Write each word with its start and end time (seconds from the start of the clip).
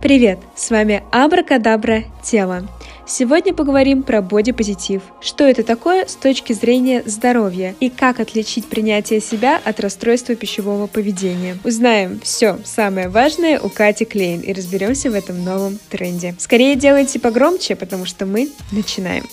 Привет! 0.00 0.38
С 0.56 0.70
вами 0.70 1.04
Абракадабра 1.12 2.04
Тело. 2.22 2.66
Сегодня 3.06 3.52
поговорим 3.52 4.02
про 4.02 4.22
бодипозитив. 4.22 5.02
Что 5.20 5.44
это 5.44 5.62
такое 5.62 6.06
с 6.06 6.16
точки 6.16 6.54
зрения 6.54 7.02
здоровья 7.04 7.74
и 7.80 7.90
как 7.90 8.18
отличить 8.18 8.66
принятие 8.66 9.20
себя 9.20 9.60
от 9.62 9.78
расстройства 9.78 10.34
пищевого 10.34 10.86
поведения. 10.86 11.58
Узнаем 11.64 12.18
все 12.20 12.58
самое 12.64 13.10
важное 13.10 13.60
у 13.60 13.68
Кати 13.68 14.06
Клейн 14.06 14.40
и 14.40 14.54
разберемся 14.54 15.10
в 15.10 15.14
этом 15.14 15.44
новом 15.44 15.78
тренде. 15.90 16.34
Скорее 16.38 16.76
делайте 16.76 17.20
погромче, 17.20 17.76
потому 17.76 18.06
что 18.06 18.24
мы 18.24 18.48
начинаем. 18.72 19.26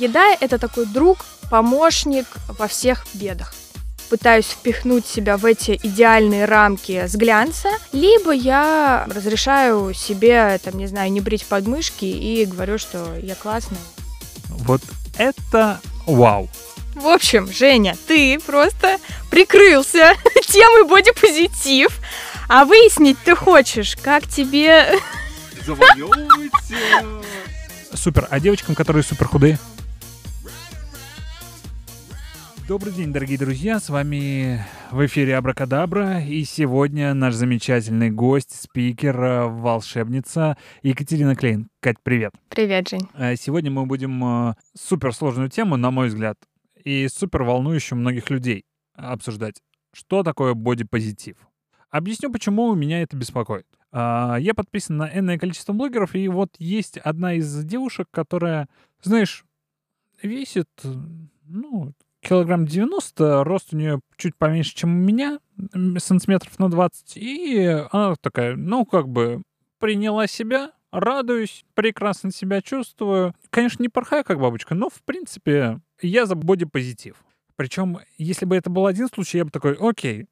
Еда— 0.00 0.36
это 0.40 0.58
такой 0.58 0.84
друг, 0.84 1.24
помощник 1.50 2.26
во 2.58 2.68
всех 2.68 3.06
бедах 3.14 3.54
пытаюсь 4.08 4.46
впихнуть 4.46 5.06
себя 5.06 5.36
в 5.36 5.44
эти 5.44 5.78
идеальные 5.82 6.44
рамки 6.44 7.06
с 7.06 7.14
глянца, 7.14 7.68
либо 7.92 8.32
я 8.32 9.06
разрешаю 9.08 9.92
себе, 9.94 10.58
там, 10.62 10.78
не 10.78 10.86
знаю, 10.86 11.10
не 11.12 11.20
брить 11.20 11.46
подмышки 11.46 12.04
и 12.04 12.44
говорю, 12.44 12.78
что 12.78 13.16
я 13.18 13.34
классная. 13.34 13.80
Вот 14.48 14.82
это 15.18 15.80
вау! 16.06 16.48
В 16.94 17.08
общем, 17.08 17.50
Женя, 17.50 17.96
ты 18.06 18.38
просто 18.38 18.98
прикрылся 19.30 20.14
темой 20.48 20.84
бодипозитив, 20.88 21.98
а 22.48 22.64
выяснить 22.64 23.18
ты 23.24 23.34
хочешь, 23.34 23.96
как 24.00 24.28
тебе... 24.28 24.98
Супер. 27.94 28.28
А 28.30 28.38
девочкам, 28.38 28.74
которые 28.74 29.02
супер 29.02 29.26
худые? 29.26 29.58
Добрый 32.66 32.94
день, 32.94 33.12
дорогие 33.12 33.36
друзья, 33.36 33.78
с 33.78 33.90
вами 33.90 34.64
в 34.90 35.04
эфире 35.04 35.36
Абракадабра, 35.36 36.22
и 36.24 36.44
сегодня 36.44 37.12
наш 37.12 37.34
замечательный 37.34 38.10
гость, 38.10 38.58
спикер, 38.58 39.22
э, 39.22 39.46
волшебница 39.48 40.56
Екатерина 40.82 41.36
Клейн. 41.36 41.68
Кать, 41.80 41.98
привет. 42.02 42.32
Привет, 42.48 42.88
Жень. 42.88 43.06
Э, 43.12 43.36
сегодня 43.36 43.70
мы 43.70 43.84
будем 43.84 44.24
э, 44.24 44.54
суперсложную 44.72 45.50
тему, 45.50 45.76
на 45.76 45.90
мой 45.90 46.08
взгляд, 46.08 46.38
и 46.82 47.06
супер 47.08 47.42
волнующую 47.42 47.98
многих 47.98 48.30
людей 48.30 48.64
обсуждать. 48.94 49.60
Что 49.92 50.22
такое 50.22 50.54
бодипозитив? 50.54 51.36
Объясню, 51.90 52.32
почему 52.32 52.74
меня 52.74 53.02
это 53.02 53.14
беспокоит. 53.14 53.66
Я 53.92 54.52
подписан 54.56 54.96
на 54.96 55.10
энное 55.14 55.38
количество 55.38 55.74
блогеров, 55.74 56.14
и 56.14 56.26
вот 56.28 56.56
есть 56.58 56.96
одна 56.96 57.34
из 57.34 57.62
девушек, 57.64 58.08
которая, 58.10 58.68
знаешь, 59.02 59.44
весит, 60.22 60.70
ну, 61.46 61.92
килограмм 62.24 62.66
90, 62.66 63.44
рост 63.44 63.72
у 63.72 63.76
нее 63.76 64.00
чуть 64.16 64.36
поменьше, 64.36 64.74
чем 64.74 64.90
у 64.90 64.98
меня, 64.98 65.38
сантиметров 65.98 66.58
на 66.58 66.68
20. 66.70 67.16
И 67.16 67.66
она 67.90 68.16
такая, 68.20 68.56
ну, 68.56 68.84
как 68.84 69.08
бы 69.08 69.42
приняла 69.78 70.26
себя, 70.26 70.72
радуюсь, 70.90 71.64
прекрасно 71.74 72.32
себя 72.32 72.62
чувствую. 72.62 73.34
Конечно, 73.50 73.82
не 73.82 73.88
порхая, 73.88 74.24
как 74.24 74.40
бабочка, 74.40 74.74
но, 74.74 74.88
в 74.88 75.02
принципе, 75.02 75.80
я 76.00 76.26
за 76.26 76.34
бодипозитив. 76.34 77.16
Причем, 77.56 77.98
если 78.18 78.46
бы 78.46 78.56
это 78.56 78.70
был 78.70 78.86
один 78.86 79.08
случай, 79.08 79.38
я 79.38 79.44
бы 79.44 79.50
такой, 79.50 79.76
окей, 79.78 80.26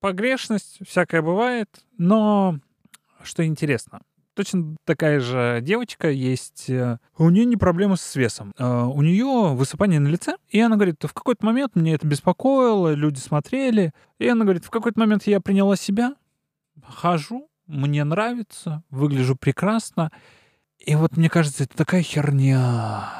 погрешность, 0.00 0.78
всякое 0.86 1.22
бывает, 1.22 1.68
но 1.98 2.58
что 3.22 3.44
интересно, 3.44 4.02
точно 4.40 4.74
такая 4.86 5.20
же 5.20 5.60
девочка 5.60 6.08
есть. 6.08 6.70
Э, 6.70 6.96
у 7.18 7.28
нее 7.28 7.44
не 7.44 7.58
проблемы 7.58 7.98
с 7.98 8.16
весом. 8.16 8.54
Э, 8.56 8.84
у 8.84 9.02
нее 9.02 9.54
высыпание 9.54 10.00
на 10.00 10.08
лице. 10.08 10.36
И 10.48 10.58
она 10.58 10.76
говорит, 10.76 10.96
в 11.02 11.12
какой-то 11.12 11.44
момент 11.44 11.76
мне 11.76 11.92
это 11.92 12.06
беспокоило, 12.06 12.94
люди 12.94 13.18
смотрели. 13.18 13.92
И 14.18 14.26
она 14.26 14.44
говорит, 14.44 14.64
в 14.64 14.70
какой-то 14.70 14.98
момент 14.98 15.26
я 15.26 15.40
приняла 15.40 15.76
себя, 15.76 16.14
хожу, 16.82 17.50
мне 17.66 18.02
нравится, 18.02 18.82
выгляжу 18.88 19.36
прекрасно. 19.36 20.10
И 20.78 20.94
вот 20.94 21.18
мне 21.18 21.28
кажется, 21.28 21.64
это 21.64 21.76
такая 21.76 22.02
херня. 22.02 23.12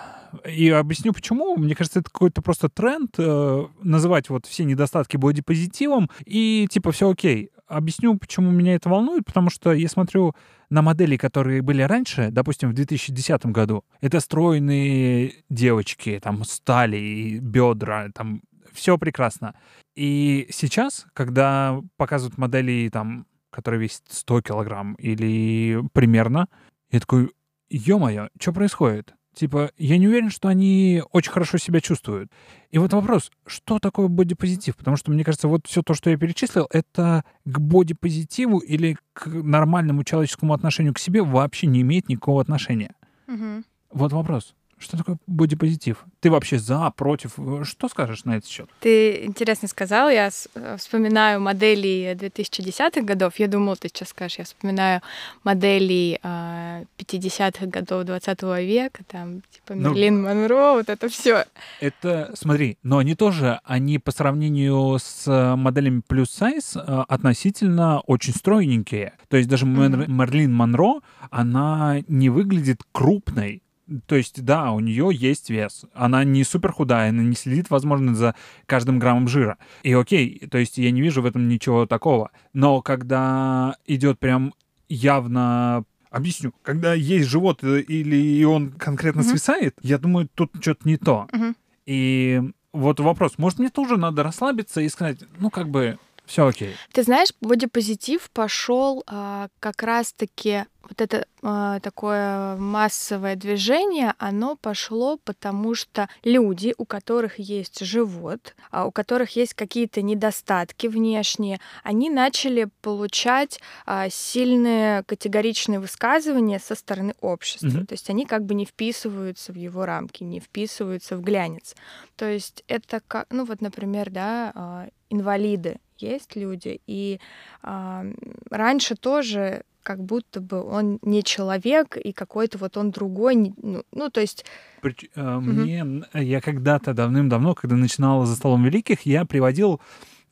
И 0.48 0.70
объясню 0.70 1.12
почему. 1.12 1.54
Мне 1.58 1.74
кажется, 1.74 1.98
это 1.98 2.10
какой-то 2.10 2.40
просто 2.40 2.70
тренд 2.70 3.10
э, 3.18 3.66
называть 3.82 4.30
вот 4.30 4.46
все 4.46 4.64
недостатки 4.64 5.18
бодипозитивом 5.18 6.08
и 6.24 6.66
типа 6.70 6.92
все 6.92 7.10
окей. 7.10 7.50
Объясню, 7.70 8.18
почему 8.18 8.50
меня 8.50 8.74
это 8.74 8.88
волнует, 8.88 9.24
потому 9.24 9.48
что 9.48 9.72
я 9.72 9.88
смотрю 9.88 10.34
на 10.70 10.82
модели, 10.82 11.16
которые 11.16 11.62
были 11.62 11.82
раньше, 11.82 12.30
допустим, 12.32 12.70
в 12.70 12.72
2010 12.74 13.46
году. 13.46 13.84
Это 14.00 14.18
стройные 14.18 15.34
девочки, 15.48 16.18
там 16.20 16.42
стали, 16.42 17.38
бедра, 17.40 18.08
там 18.12 18.42
все 18.72 18.98
прекрасно. 18.98 19.54
И 19.94 20.48
сейчас, 20.50 21.06
когда 21.12 21.80
показывают 21.96 22.38
модели, 22.38 22.90
там, 22.92 23.24
которые 23.50 23.82
весят 23.82 24.02
100 24.08 24.42
килограмм 24.42 24.94
или 24.94 25.80
примерно, 25.92 26.48
я 26.90 26.98
такой, 26.98 27.30
ё-моё, 27.68 28.30
что 28.40 28.52
происходит? 28.52 29.14
Типа, 29.40 29.70
я 29.78 29.96
не 29.96 30.06
уверен, 30.06 30.28
что 30.28 30.48
они 30.48 31.02
очень 31.12 31.32
хорошо 31.32 31.56
себя 31.56 31.80
чувствуют. 31.80 32.30
И 32.70 32.76
вот 32.76 32.92
вопрос, 32.92 33.32
что 33.46 33.78
такое 33.78 34.08
бодипозитив? 34.08 34.76
Потому 34.76 34.98
что, 34.98 35.10
мне 35.10 35.24
кажется, 35.24 35.48
вот 35.48 35.66
все 35.66 35.80
то, 35.80 35.94
что 35.94 36.10
я 36.10 36.18
перечислил, 36.18 36.66
это 36.68 37.24
к 37.46 37.58
бодипозитиву 37.58 38.58
или 38.58 38.98
к 39.14 39.28
нормальному 39.28 40.04
человеческому 40.04 40.52
отношению 40.52 40.92
к 40.92 40.98
себе 40.98 41.22
вообще 41.22 41.68
не 41.68 41.80
имеет 41.80 42.10
никакого 42.10 42.42
отношения. 42.42 42.94
Угу. 43.28 43.64
Вот 43.92 44.12
вопрос. 44.12 44.54
Что 44.80 44.96
такое 44.96 45.18
бодипозитив? 45.26 46.04
Ты 46.20 46.30
вообще 46.30 46.58
за, 46.58 46.90
против? 46.96 47.34
Что 47.64 47.88
скажешь 47.88 48.24
на 48.24 48.38
этот 48.38 48.48
счет? 48.48 48.68
Ты 48.80 49.26
интересно 49.26 49.68
сказал. 49.68 50.08
Я 50.08 50.30
э, 50.54 50.76
вспоминаю 50.78 51.38
модели 51.38 52.16
2010-х 52.18 53.02
годов. 53.02 53.38
Я 53.38 53.46
думала, 53.46 53.76
ты 53.76 53.88
сейчас 53.88 54.08
скажешь. 54.08 54.38
Я 54.38 54.44
вспоминаю 54.44 55.02
модели 55.44 56.18
50-х 56.22 57.64
а, 57.64 57.66
годов 57.66 58.04
20 58.04 58.42
века. 58.42 59.04
Там, 59.06 59.42
типа, 59.50 59.74
ну, 59.74 59.90
Мерлин 59.90 60.22
Монро, 60.22 60.72
вот 60.72 60.88
это 60.88 61.10
все. 61.10 61.44
Это, 61.80 62.32
смотри, 62.34 62.78
но 62.82 62.98
они 62.98 63.14
тоже, 63.14 63.60
они 63.64 63.98
по 63.98 64.12
сравнению 64.12 64.98
с 64.98 65.26
э, 65.26 65.56
моделями 65.56 66.00
плюс 66.06 66.30
сайз 66.30 66.74
э, 66.74 66.80
относительно 66.80 68.00
очень 68.00 68.32
стройненькие. 68.32 69.12
То 69.28 69.36
есть 69.36 69.48
даже 69.50 69.66
mm-hmm. 69.66 70.08
Мерлин 70.08 70.54
Монро, 70.54 71.00
она 71.30 71.98
не 72.08 72.30
выглядит 72.30 72.80
крупной 72.92 73.62
то 74.06 74.16
есть, 74.16 74.44
да, 74.44 74.72
у 74.72 74.80
нее 74.80 75.10
есть 75.12 75.50
вес. 75.50 75.84
Она 75.94 76.24
не 76.24 76.44
супер 76.44 76.72
худая, 76.72 77.10
она 77.10 77.22
не 77.22 77.34
следит, 77.34 77.70
возможно, 77.70 78.14
за 78.14 78.34
каждым 78.66 78.98
граммом 78.98 79.28
жира. 79.28 79.58
И 79.82 79.92
окей, 79.92 80.46
то 80.50 80.58
есть 80.58 80.78
я 80.78 80.90
не 80.90 81.00
вижу 81.00 81.22
в 81.22 81.26
этом 81.26 81.48
ничего 81.48 81.86
такого. 81.86 82.30
Но 82.52 82.82
когда 82.82 83.76
идет 83.86 84.18
прям 84.18 84.54
явно 84.88 85.84
Объясню. 86.10 86.52
Когда 86.62 86.92
есть 86.92 87.28
живот 87.28 87.62
э, 87.62 87.82
или 87.82 88.42
он 88.42 88.72
конкретно 88.72 89.20
mm-hmm. 89.20 89.30
свисает, 89.30 89.76
я 89.80 89.96
думаю, 89.96 90.28
тут 90.34 90.50
что-то 90.60 90.88
не 90.88 90.96
то. 90.96 91.28
Mm-hmm. 91.30 91.54
И 91.86 92.42
вот 92.72 92.98
вопрос, 93.00 93.34
может, 93.38 93.60
мне 93.60 93.68
тоже 93.70 93.96
надо 93.96 94.24
расслабиться 94.24 94.80
и 94.80 94.88
сказать, 94.88 95.18
ну, 95.38 95.50
как 95.50 95.68
бы, 95.68 95.98
все 96.30 96.46
окей. 96.46 96.76
Ты 96.92 97.02
знаешь, 97.02 97.30
бодипозитив 97.40 98.30
пошел 98.30 99.02
а, 99.08 99.48
как 99.58 99.82
раз-таки 99.82 100.64
вот 100.82 101.00
это 101.00 101.26
а, 101.42 101.80
такое 101.80 102.56
массовое 102.56 103.34
движение, 103.34 104.14
оно 104.18 104.54
пошло 104.54 105.18
потому, 105.24 105.74
что 105.74 106.08
люди, 106.22 106.72
у 106.78 106.84
которых 106.84 107.40
есть 107.40 107.84
живот, 107.84 108.54
а, 108.70 108.86
у 108.86 108.92
которых 108.92 109.34
есть 109.34 109.54
какие-то 109.54 110.02
недостатки 110.02 110.86
внешние, 110.86 111.60
они 111.82 112.10
начали 112.10 112.68
получать 112.80 113.60
а, 113.84 114.08
сильные 114.08 115.02
категоричные 115.04 115.80
высказывания 115.80 116.60
со 116.60 116.76
стороны 116.76 117.14
общества. 117.20 117.66
Mm-hmm. 117.66 117.86
То 117.86 117.92
есть 117.92 118.08
они 118.08 118.24
как 118.24 118.44
бы 118.44 118.54
не 118.54 118.66
вписываются 118.66 119.52
в 119.52 119.56
его 119.56 119.84
рамки, 119.84 120.22
не 120.22 120.38
вписываются 120.38 121.16
в 121.16 121.22
глянец. 121.22 121.74
То 122.14 122.26
есть 122.26 122.62
это 122.68 123.00
как, 123.06 123.26
ну 123.30 123.44
вот, 123.44 123.60
например, 123.60 124.10
да, 124.10 124.52
а, 124.54 124.88
инвалиды 125.10 125.78
есть 126.02 126.36
люди. 126.36 126.80
И 126.86 127.20
э, 127.62 128.12
раньше 128.50 128.96
тоже 128.96 129.62
как 129.82 130.04
будто 130.04 130.40
бы 130.40 130.62
он 130.62 130.98
не 131.02 131.22
человек, 131.22 131.96
и 131.96 132.12
какой-то 132.12 132.58
вот 132.58 132.76
он 132.76 132.90
другой. 132.90 133.54
Ну, 133.56 133.82
ну 133.92 134.10
то 134.10 134.20
есть... 134.20 134.44
При, 134.82 134.94
э, 135.14 135.36
угу. 135.36 135.40
Мне, 135.40 136.04
я 136.14 136.40
когда-то 136.40 136.94
давным-давно, 136.94 137.54
когда 137.54 137.76
начинала 137.76 138.26
«За 138.26 138.36
столом 138.36 138.64
великих», 138.64 139.02
я 139.02 139.24
приводил 139.24 139.80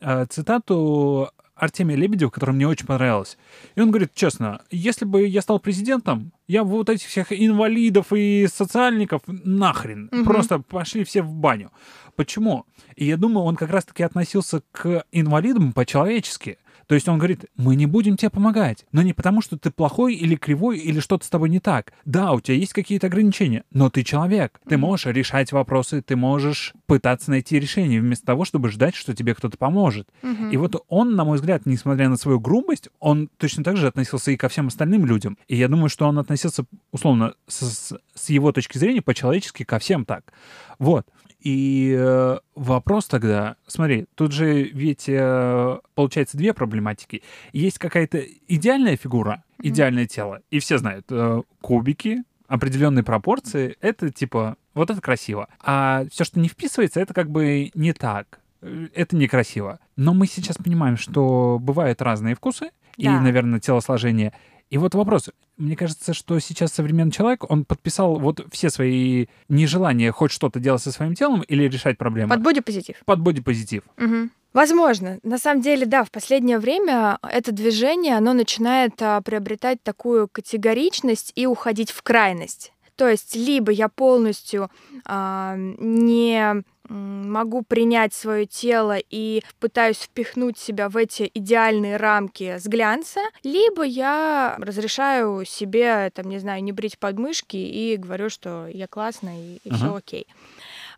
э, 0.00 0.26
цитату 0.26 1.30
Артемия 1.58 1.96
Лебедева, 1.96 2.30
которая 2.30 2.54
мне 2.54 2.66
очень 2.66 2.86
понравилась. 2.86 3.36
И 3.74 3.80
он 3.80 3.90
говорит, 3.90 4.12
честно, 4.14 4.62
если 4.70 5.04
бы 5.04 5.26
я 5.26 5.42
стал 5.42 5.58
президентом, 5.58 6.32
я 6.46 6.64
бы 6.64 6.70
вот 6.70 6.88
этих 6.88 7.08
всех 7.08 7.32
инвалидов 7.32 8.06
и 8.12 8.46
социальников 8.52 9.22
нахрен, 9.26 10.08
угу. 10.12 10.24
просто 10.24 10.60
пошли 10.60 11.04
все 11.04 11.22
в 11.22 11.32
баню. 11.34 11.70
Почему? 12.16 12.66
И 12.96 13.04
я 13.04 13.16
думаю, 13.16 13.44
он 13.44 13.56
как 13.56 13.70
раз-таки 13.70 14.02
относился 14.02 14.62
к 14.72 15.04
инвалидам 15.12 15.72
по-человечески. 15.72 16.58
То 16.88 16.94
есть 16.94 17.06
он 17.06 17.18
говорит, 17.18 17.44
мы 17.56 17.76
не 17.76 17.86
будем 17.86 18.16
тебе 18.16 18.30
помогать, 18.30 18.86
но 18.92 19.02
не 19.02 19.12
потому, 19.12 19.42
что 19.42 19.58
ты 19.58 19.70
плохой 19.70 20.14
или 20.14 20.36
кривой 20.36 20.78
или 20.78 21.00
что-то 21.00 21.26
с 21.26 21.28
тобой 21.28 21.50
не 21.50 21.60
так. 21.60 21.92
Да, 22.06 22.32
у 22.32 22.40
тебя 22.40 22.56
есть 22.56 22.72
какие-то 22.72 23.08
ограничения, 23.08 23.64
но 23.70 23.90
ты 23.90 24.02
человек. 24.02 24.58
Ты 24.66 24.78
можешь 24.78 25.06
решать 25.06 25.52
вопросы, 25.52 26.00
ты 26.00 26.16
можешь 26.16 26.72
пытаться 26.86 27.30
найти 27.30 27.60
решение 27.60 28.00
вместо 28.00 28.24
того, 28.24 28.46
чтобы 28.46 28.70
ждать, 28.70 28.94
что 28.94 29.14
тебе 29.14 29.34
кто-то 29.34 29.58
поможет. 29.58 30.08
И 30.50 30.56
вот 30.56 30.82
он, 30.88 31.14
на 31.14 31.24
мой 31.24 31.36
взгляд, 31.36 31.66
несмотря 31.66 32.08
на 32.08 32.16
свою 32.16 32.40
грубость, 32.40 32.88
он 33.00 33.28
точно 33.36 33.62
так 33.62 33.76
же 33.76 33.86
относился 33.86 34.30
и 34.30 34.36
ко 34.36 34.48
всем 34.48 34.68
остальным 34.68 35.04
людям. 35.04 35.36
И 35.46 35.56
я 35.56 35.68
думаю, 35.68 35.90
что 35.90 36.08
он 36.08 36.18
относился, 36.18 36.64
условно, 36.90 37.34
с, 37.46 37.92
с 38.14 38.30
его 38.30 38.50
точки 38.52 38.78
зрения, 38.78 39.02
по-человечески 39.02 39.62
ко 39.64 39.78
всем 39.78 40.06
так. 40.06 40.32
Вот. 40.78 41.06
И 41.40 41.94
э, 41.96 42.38
вопрос 42.56 43.06
тогда, 43.06 43.56
смотри, 43.66 44.06
тут 44.16 44.32
же 44.32 44.64
ведь 44.64 45.04
э, 45.08 45.78
получается 45.94 46.36
две 46.36 46.52
проблематики. 46.52 47.22
Есть 47.52 47.78
какая-то 47.78 48.22
идеальная 48.48 48.96
фигура, 48.96 49.44
идеальное 49.62 50.06
тело, 50.06 50.40
и 50.50 50.58
все 50.58 50.78
знают, 50.78 51.06
э, 51.10 51.42
кубики, 51.60 52.24
определенные 52.48 53.04
пропорции, 53.04 53.76
это 53.80 54.10
типа, 54.10 54.56
вот 54.74 54.90
это 54.90 55.00
красиво. 55.00 55.48
А 55.60 56.04
все, 56.10 56.24
что 56.24 56.40
не 56.40 56.48
вписывается, 56.48 56.98
это 57.00 57.14
как 57.14 57.30
бы 57.30 57.70
не 57.74 57.92
так. 57.92 58.40
Это 58.60 59.14
некрасиво. 59.14 59.78
Но 59.94 60.14
мы 60.14 60.26
сейчас 60.26 60.56
понимаем, 60.56 60.96
что 60.96 61.58
бывают 61.60 62.02
разные 62.02 62.34
вкусы 62.34 62.70
и, 62.96 63.04
Да. 63.04 63.20
наверное, 63.20 63.60
телосложение. 63.60 64.32
И 64.70 64.78
вот 64.78 64.94
вопрос. 64.94 65.30
Мне 65.56 65.76
кажется, 65.76 66.12
что 66.12 66.38
сейчас 66.38 66.72
современный 66.72 67.10
человек, 67.12 67.50
он 67.50 67.64
подписал 67.64 68.18
вот 68.18 68.46
все 68.52 68.70
свои 68.70 69.26
нежелания 69.48 70.12
хоть 70.12 70.30
что-то 70.30 70.60
делать 70.60 70.82
со 70.82 70.92
своим 70.92 71.14
телом 71.14 71.42
или 71.42 71.64
решать 71.64 71.96
проблемы 71.98 72.28
Под 72.28 72.42
бодипозитив. 72.42 72.96
под 73.04 73.20
бодипозитив. 73.20 73.82
Мгм. 73.96 74.30
Возможно. 74.52 75.18
На 75.22 75.38
самом 75.38 75.60
деле, 75.62 75.84
да, 75.86 76.04
в 76.04 76.10
последнее 76.10 76.58
время 76.58 77.18
это 77.22 77.52
движение, 77.52 78.16
оно 78.16 78.32
начинает 78.32 79.00
а, 79.00 79.20
приобретать 79.20 79.82
такую 79.82 80.26
категоричность 80.26 81.32
и 81.34 81.46
уходить 81.46 81.90
в 81.90 82.02
крайность. 82.02 82.72
То 82.98 83.08
есть 83.08 83.36
либо 83.36 83.70
я 83.70 83.88
полностью 83.88 84.70
а, 85.04 85.54
не 85.56 86.64
могу 86.88 87.62
принять 87.62 88.12
свое 88.12 88.44
тело 88.46 88.96
и 88.98 89.42
пытаюсь 89.60 89.98
впихнуть 89.98 90.58
себя 90.58 90.88
в 90.88 90.96
эти 90.96 91.30
идеальные 91.32 91.96
рамки 91.96 92.58
с 92.58 92.66
глянца, 92.66 93.20
либо 93.44 93.84
я 93.84 94.56
разрешаю 94.58 95.44
себе, 95.44 96.10
там, 96.12 96.28
не 96.28 96.38
знаю, 96.38 96.64
не 96.64 96.72
брить 96.72 96.98
подмышки 96.98 97.56
и 97.56 97.96
говорю, 97.96 98.30
что 98.30 98.66
я 98.66 98.88
классная 98.88 99.38
и, 99.62 99.70
все 99.70 99.84
Ага. 99.86 99.96
окей. 99.98 100.26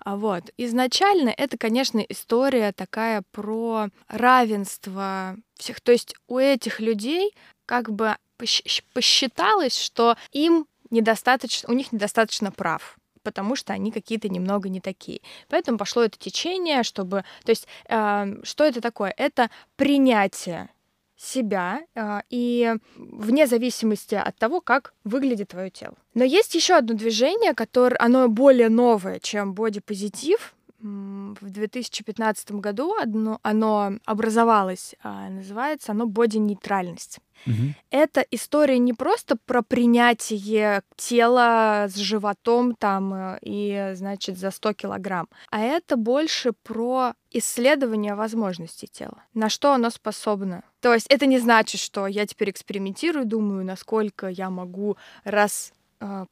А 0.03 0.17
Вот. 0.17 0.45
Изначально 0.57 1.35
это, 1.37 1.59
конечно, 1.59 1.99
история 1.99 2.73
такая 2.73 3.23
про 3.33 3.89
равенство 4.09 5.37
всех. 5.57 5.83
То 5.83 5.93
есть 5.93 6.15
у 6.29 6.39
этих 6.39 6.81
людей 6.81 7.35
как 7.67 7.91
бы 7.91 8.17
посч- 8.39 8.83
посчиталось, 8.95 9.77
что 9.77 10.17
им 10.33 10.67
недостаточно, 10.91 11.73
у 11.73 11.77
них 11.77 11.93
недостаточно 11.93 12.51
прав 12.51 12.97
потому 13.23 13.57
что 13.57 13.75
они 13.75 13.93
какие-то 13.93 14.31
немного 14.31 14.71
не 14.71 14.81
такие. 14.81 15.21
Поэтому 15.49 15.77
пошло 15.77 16.03
это 16.03 16.19
течение, 16.19 16.83
чтобы... 16.83 17.25
То 17.45 17.51
есть 17.51 17.69
э, 17.87 18.37
что 18.43 18.65
это 18.65 18.81
такое? 18.81 19.13
Это 19.17 19.51
принятие 19.77 20.71
себя 21.17 21.81
э, 21.95 22.21
и 22.31 22.75
вне 22.97 23.47
зависимости 23.47 24.15
от 24.15 24.37
того, 24.37 24.61
как 24.61 24.95
выглядит 25.05 25.49
твое 25.49 25.71
тело. 25.71 25.95
Но 26.15 26.25
есть 26.25 26.55
еще 26.55 26.75
одно 26.75 26.95
движение, 26.95 27.55
которое 27.55 27.97
оно 27.99 28.29
более 28.29 28.71
новое, 28.71 29.19
чем 29.21 29.53
бодипозитив. 29.53 30.55
В 30.83 31.51
2015 31.51 32.53
году 32.53 32.95
одно, 32.99 33.39
оно 33.43 33.99
образовалось, 34.07 34.95
а, 35.03 35.29
называется 35.29 35.93
оно 35.93 36.07
боди-нейтральность. 36.07 37.19
Мгм. 37.47 37.75
Это 37.91 38.25
история 38.31 38.79
не 38.79 38.93
просто 38.93 39.37
про 39.37 39.63
принятие 39.63 40.83
тела 40.97 41.87
с 41.89 41.97
животом 41.97 42.75
там 42.75 43.15
э, 43.15 43.39
и, 43.43 43.93
значит, 43.95 44.39
за 44.39 44.51
100 44.51 44.75
килограмм, 44.75 45.29
а 45.51 45.61
это 45.61 45.97
больше 45.97 46.53
про 46.53 47.15
исследование 47.31 48.15
возможностей 48.15 48.89
тела, 48.89 49.23
на 49.35 49.49
что 49.49 49.73
оно 49.73 49.91
способно. 49.91 50.65
То 50.81 50.93
есть 50.93 51.07
это 51.09 51.27
не 51.27 51.39
значит, 51.39 51.81
что 51.81 52.07
я 52.07 52.27
теперь 52.27 52.51
экспериментирую, 52.51 53.25
думаю, 53.25 53.65
насколько 53.65 54.29
я 54.29 54.51
могу 54.51 54.97
раз 55.25 55.73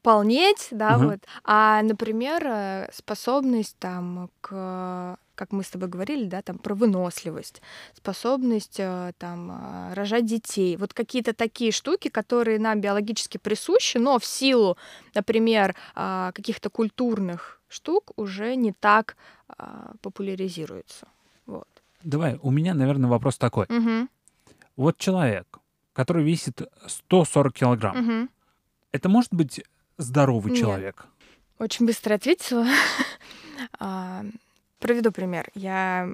полнеть, 0.01 0.67
да, 0.71 0.97
Мгм. 0.97 1.09
вот. 1.09 1.19
А, 1.43 1.81
например, 1.83 2.43
э, 2.45 2.89
способность 2.91 3.75
там 3.79 4.29
к 4.41 5.17
как 5.39 5.53
мы 5.53 5.63
с 5.63 5.69
тобой 5.69 5.87
говорили, 5.87 6.25
да, 6.25 6.41
там 6.41 6.57
про 6.57 6.75
выносливость, 6.75 7.61
способность 7.93 8.77
э, 8.77 9.13
там 9.17 9.51
э, 9.51 9.93
рожать 9.93 10.25
детей. 10.25 10.75
Вот 10.75 10.93
какие-то 10.93 11.33
такие 11.33 11.71
штуки, 11.71 12.09
которые 12.09 12.59
нам 12.59 12.81
биологически 12.81 13.37
присущи, 13.37 13.97
но 13.97 14.19
в 14.19 14.25
силу, 14.25 14.77
например, 15.15 15.75
а, 15.95 16.33
каких-то 16.33 16.69
культурных 16.69 17.61
штук 17.69 18.11
уже 18.17 18.55
не 18.55 18.73
так 18.73 19.15
а, 19.47 19.93
популяризируются. 20.01 21.07
Вот. 21.45 21.69
Давай, 22.03 22.37
у 22.41 22.51
меня, 22.51 22.73
наверное, 22.73 23.09
вопрос 23.09 23.37
такой. 23.37 23.65
Мгм. 23.69 24.09
Вот 24.75 24.97
человек, 24.97 25.59
который 25.93 26.25
весит 26.25 26.61
140 26.85 27.53
килограмм, 27.53 27.97
Мгм. 27.97 28.29
Это 28.91 29.09
может 29.09 29.33
быть 29.33 29.61
здоровый 29.97 30.51
Нет. 30.51 30.61
человек? 30.61 31.05
Очень 31.57 31.85
быстро 31.85 32.15
ответила. 32.15 32.65
А, 33.77 34.23
Приведу 34.79 35.11
пример. 35.11 35.49
Я 35.53 36.09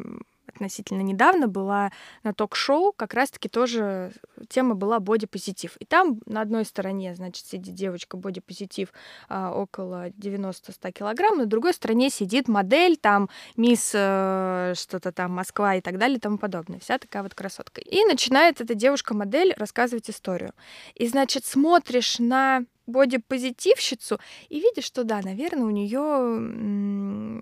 относительно 0.48 1.02
недавно 1.02 1.48
была 1.48 1.92
на 2.24 2.34
ток-шоу, 2.34 2.94
как 2.94 3.14
раз-таки 3.14 3.50
тоже 3.50 4.12
тема 4.50 4.76
была 4.76 5.00
бодипозитив. 5.00 5.76
И 5.78 5.86
там 5.86 6.20
на 6.26 6.42
одной 6.42 6.66
стороне, 6.66 7.16
значит, 7.16 7.46
сидит 7.46 7.74
девочка 7.74 8.18
бодипозитив 8.18 8.94
а, 9.30 9.52
около 9.52 10.10
90-100 10.10 10.92
килограмм, 10.92 11.38
на 11.38 11.46
другой 11.46 11.74
стороне 11.74 12.10
сидит 12.10 12.48
модель, 12.48 12.98
там 12.98 13.30
мисс 13.58 13.92
э, 13.94 14.74
что-то 14.76 15.12
там 15.12 15.32
Москва 15.32 15.76
и 15.76 15.82
так 15.82 15.98
далее 15.98 16.18
и 16.18 16.20
тому 16.20 16.38
подобное. 16.38 16.80
Вся 16.80 16.98
такая 16.98 17.24
вот 17.24 17.34
красотка. 17.34 17.82
И 17.82 18.04
начинает 18.06 18.62
эта 18.62 18.76
девушка-модель 18.76 19.54
рассказывать 19.58 20.10
историю. 20.10 20.54
И, 20.96 21.08
значит, 21.08 21.46
смотришь 21.46 22.20
на 22.20 22.66
бодипозитивщицу 22.88 24.20
и 24.50 24.60
видишь, 24.60 24.86
что 24.86 25.04
да, 25.04 25.22
наверное, 25.22 25.66
у 25.66 25.70
нее 25.70 27.42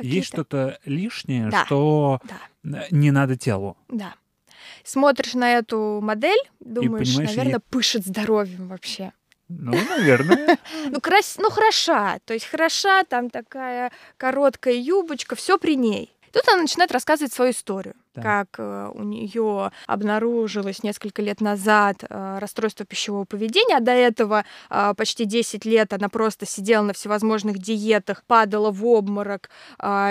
Есть 0.00 0.28
что-то 0.28 0.78
лишнее, 0.84 1.48
Да. 1.50 1.64
что 1.64 2.20
Да. 2.62 2.84
не 2.90 3.10
надо 3.10 3.36
телу. 3.36 3.76
Да. 3.88 4.14
Смотришь 4.84 5.34
на 5.34 5.52
эту 5.54 6.00
модель, 6.02 6.38
думаешь, 6.60 7.16
наверное, 7.16 7.60
пышет 7.70 8.04
здоровьем 8.04 8.68
вообще. 8.68 9.12
Ну, 9.48 9.72
наверное. 9.88 10.58
Ну, 10.90 11.00
крас... 11.00 11.36
ну, 11.38 11.50
хороша. 11.50 12.18
То 12.24 12.34
есть 12.34 12.46
хороша, 12.46 13.04
там 13.04 13.30
такая 13.30 13.92
короткая 14.16 14.74
юбочка, 14.74 15.36
все 15.36 15.56
при 15.58 15.76
ней. 15.76 16.12
Тут 16.36 16.48
она 16.52 16.62
начинает 16.62 16.92
рассказывать 16.92 17.32
свою 17.32 17.52
историю, 17.52 17.94
Так. 18.12 18.22
как 18.24 18.48
э, 18.58 18.90
у 18.92 19.02
нее 19.02 19.70
обнаружилось 19.86 20.82
несколько 20.82 21.22
лет 21.22 21.40
назад 21.40 22.04
э, 22.08 22.38
расстройство 22.38 22.84
пищевого 22.84 23.24
поведения, 23.24 23.76
а 23.78 23.80
до 23.80 23.92
этого 23.92 24.44
э, 24.68 24.94
почти 24.96 25.24
10 25.24 25.64
лет 25.64 25.94
она 25.94 26.10
просто 26.10 26.44
сидела 26.44 26.82
на 26.82 26.92
всевозможных 26.92 27.58
диетах, 27.58 28.22
падала 28.26 28.70
в 28.70 28.84
обморок, 28.84 29.48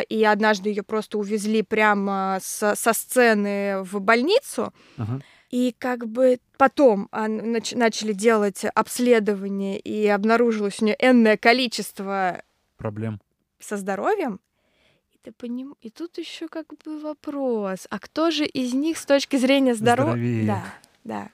и 0.09 0.23
однажды 0.27 0.69
ее 0.69 0.81
просто 0.83 1.17
увезли 1.19 1.61
прямо 1.61 2.39
со, 2.41 2.75
со 2.75 2.93
сцены 2.93 3.83
в 3.83 3.99
больницу. 3.99 4.73
Ага. 4.97 5.21
И 5.51 5.75
как 5.77 6.07
бы 6.07 6.39
потом 6.57 7.07
нач- 7.11 7.77
начали 7.77 8.13
делать 8.13 8.65
обследование, 8.73 9.79
и 9.79 10.07
обнаружилось 10.07 10.81
у 10.81 10.85
нее 10.85 10.95
энное 10.99 11.37
количество 11.37 12.41
Проблем. 12.77 13.21
со 13.59 13.77
здоровьем. 13.77 14.39
И 15.25 15.29
ты 15.29 15.31
поним... 15.31 15.75
И 15.81 15.89
тут 15.89 16.17
еще 16.17 16.47
как 16.47 16.67
бы 16.85 17.01
вопрос, 17.01 17.87
а 17.89 17.99
кто 17.99 18.29
же 18.29 18.45
из 18.45 18.73
них 18.73 18.97
с 18.97 19.05
точки 19.05 19.37
зрения 19.37 19.73
здоровья? 19.73 20.45
Да, 20.45 20.63
да. 21.03 21.29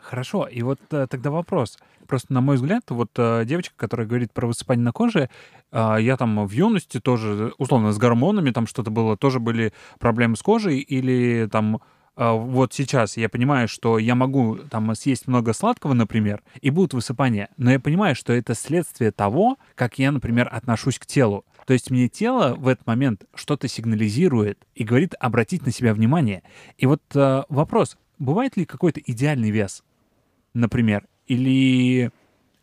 Хорошо, 0.00 0.48
и 0.48 0.62
вот 0.62 0.80
э, 0.90 1.06
тогда 1.08 1.30
вопрос. 1.30 1.78
Просто, 2.08 2.32
на 2.32 2.40
мой 2.40 2.56
взгляд, 2.56 2.82
вот 2.88 3.10
э, 3.16 3.44
девочка, 3.44 3.74
которая 3.76 4.06
говорит 4.06 4.32
про 4.32 4.46
высыпание 4.46 4.84
на 4.84 4.92
коже, 4.92 5.30
э, 5.70 5.96
я 6.00 6.16
там 6.16 6.44
в 6.46 6.50
юности 6.50 6.98
тоже, 6.98 7.52
условно, 7.58 7.92
с 7.92 7.98
гормонами 7.98 8.50
там 8.50 8.66
что-то 8.66 8.90
было, 8.90 9.16
тоже 9.16 9.38
были 9.38 9.72
проблемы 9.98 10.36
с 10.36 10.42
кожей, 10.42 10.78
или 10.78 11.48
там 11.52 11.80
э, 12.16 12.30
вот 12.32 12.72
сейчас 12.72 13.16
я 13.16 13.28
понимаю, 13.28 13.68
что 13.68 13.98
я 13.98 14.14
могу 14.14 14.56
там 14.70 14.92
съесть 14.96 15.28
много 15.28 15.52
сладкого, 15.52 15.92
например, 15.92 16.42
и 16.62 16.70
будут 16.70 16.94
высыпания, 16.94 17.50
но 17.58 17.70
я 17.70 17.78
понимаю, 17.78 18.16
что 18.16 18.32
это 18.32 18.54
следствие 18.54 19.12
того, 19.12 19.56
как 19.76 19.98
я, 19.98 20.10
например, 20.10 20.48
отношусь 20.50 20.98
к 20.98 21.06
телу. 21.06 21.44
То 21.70 21.74
есть 21.74 21.88
мне 21.92 22.08
тело 22.08 22.56
в 22.58 22.66
этот 22.66 22.84
момент 22.88 23.26
что-то 23.32 23.68
сигнализирует 23.68 24.66
и 24.74 24.82
говорит 24.82 25.14
обратить 25.20 25.64
на 25.64 25.70
себя 25.70 25.94
внимание. 25.94 26.42
И 26.78 26.86
вот 26.86 27.00
э, 27.14 27.44
вопрос, 27.48 27.96
бывает 28.18 28.56
ли 28.56 28.64
какой-то 28.64 28.98
идеальный 28.98 29.52
вес, 29.52 29.84
например, 30.52 31.06
или 31.28 32.10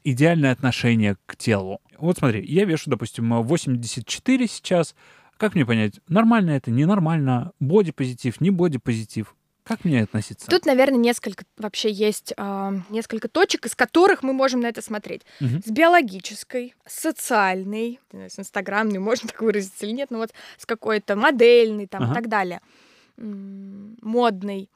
идеальное 0.03 0.51
отношение 0.51 1.15
к 1.25 1.37
телу? 1.37 1.79
Вот 1.97 2.17
смотри, 2.17 2.45
я 2.45 2.65
вешу, 2.65 2.89
допустим, 2.89 3.29
84 3.43 4.47
сейчас. 4.47 4.93
Как 5.37 5.55
мне 5.55 5.65
понять, 5.65 6.01
нормально 6.09 6.49
это, 6.49 6.69
ненормально, 6.69 7.53
бодипозитив, 7.61 8.41
не 8.41 8.51
бодипозитив? 8.51 9.36
Как 9.67 9.83
мне 9.83 10.03
относиться? 10.03 10.47
Тут, 10.47 10.65
наверное, 10.65 10.97
несколько 10.97 11.43
вообще 11.57 11.91
есть 11.91 12.33
э, 12.37 12.71
несколько 12.89 13.27
точек, 13.27 13.65
из 13.65 13.75
которых 13.75 14.23
мы 14.23 14.31
можем 14.31 14.61
на 14.61 14.67
это 14.67 14.81
смотреть. 14.81 15.23
Мгм. 15.41 15.61
С 15.65 15.69
биологической, 15.69 16.73
социальной, 16.85 17.99
знаю, 18.11 18.29
с 18.29 18.39
инстаграмной, 18.39 18.99
можно 19.09 19.27
так 19.27 19.41
выразиться 19.41 19.85
или 19.85 19.91
нет, 19.93 20.09
но 20.11 20.19
вот 20.19 20.31
с 20.57 20.65
какой-то 20.65 21.15
модельной 21.15 21.87
там 21.87 22.03
и 22.03 22.05
Ага. 22.05 22.15
так 22.15 22.27
далее, 22.29 22.61
модной. 23.17 24.69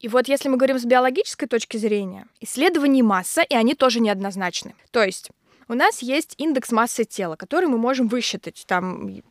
И 0.00 0.08
вот 0.08 0.28
если 0.28 0.48
мы 0.48 0.56
говорим 0.56 0.78
с 0.78 0.84
биологической 0.84 1.46
точки 1.46 1.78
зрения, 1.78 2.26
исследований 2.40 3.02
масса, 3.02 3.42
и 3.42 3.54
они 3.54 3.74
тоже 3.74 4.00
неоднозначны. 4.00 4.74
То 4.90 5.02
есть 5.02 5.30
у 5.68 5.74
нас 5.74 6.00
есть 6.00 6.34
индекс 6.38 6.70
массы 6.72 7.04
тела, 7.04 7.36
который 7.36 7.68
мы 7.68 7.78
можем 7.78 8.08
высчитать. 8.08 8.64
Там 8.66 9.22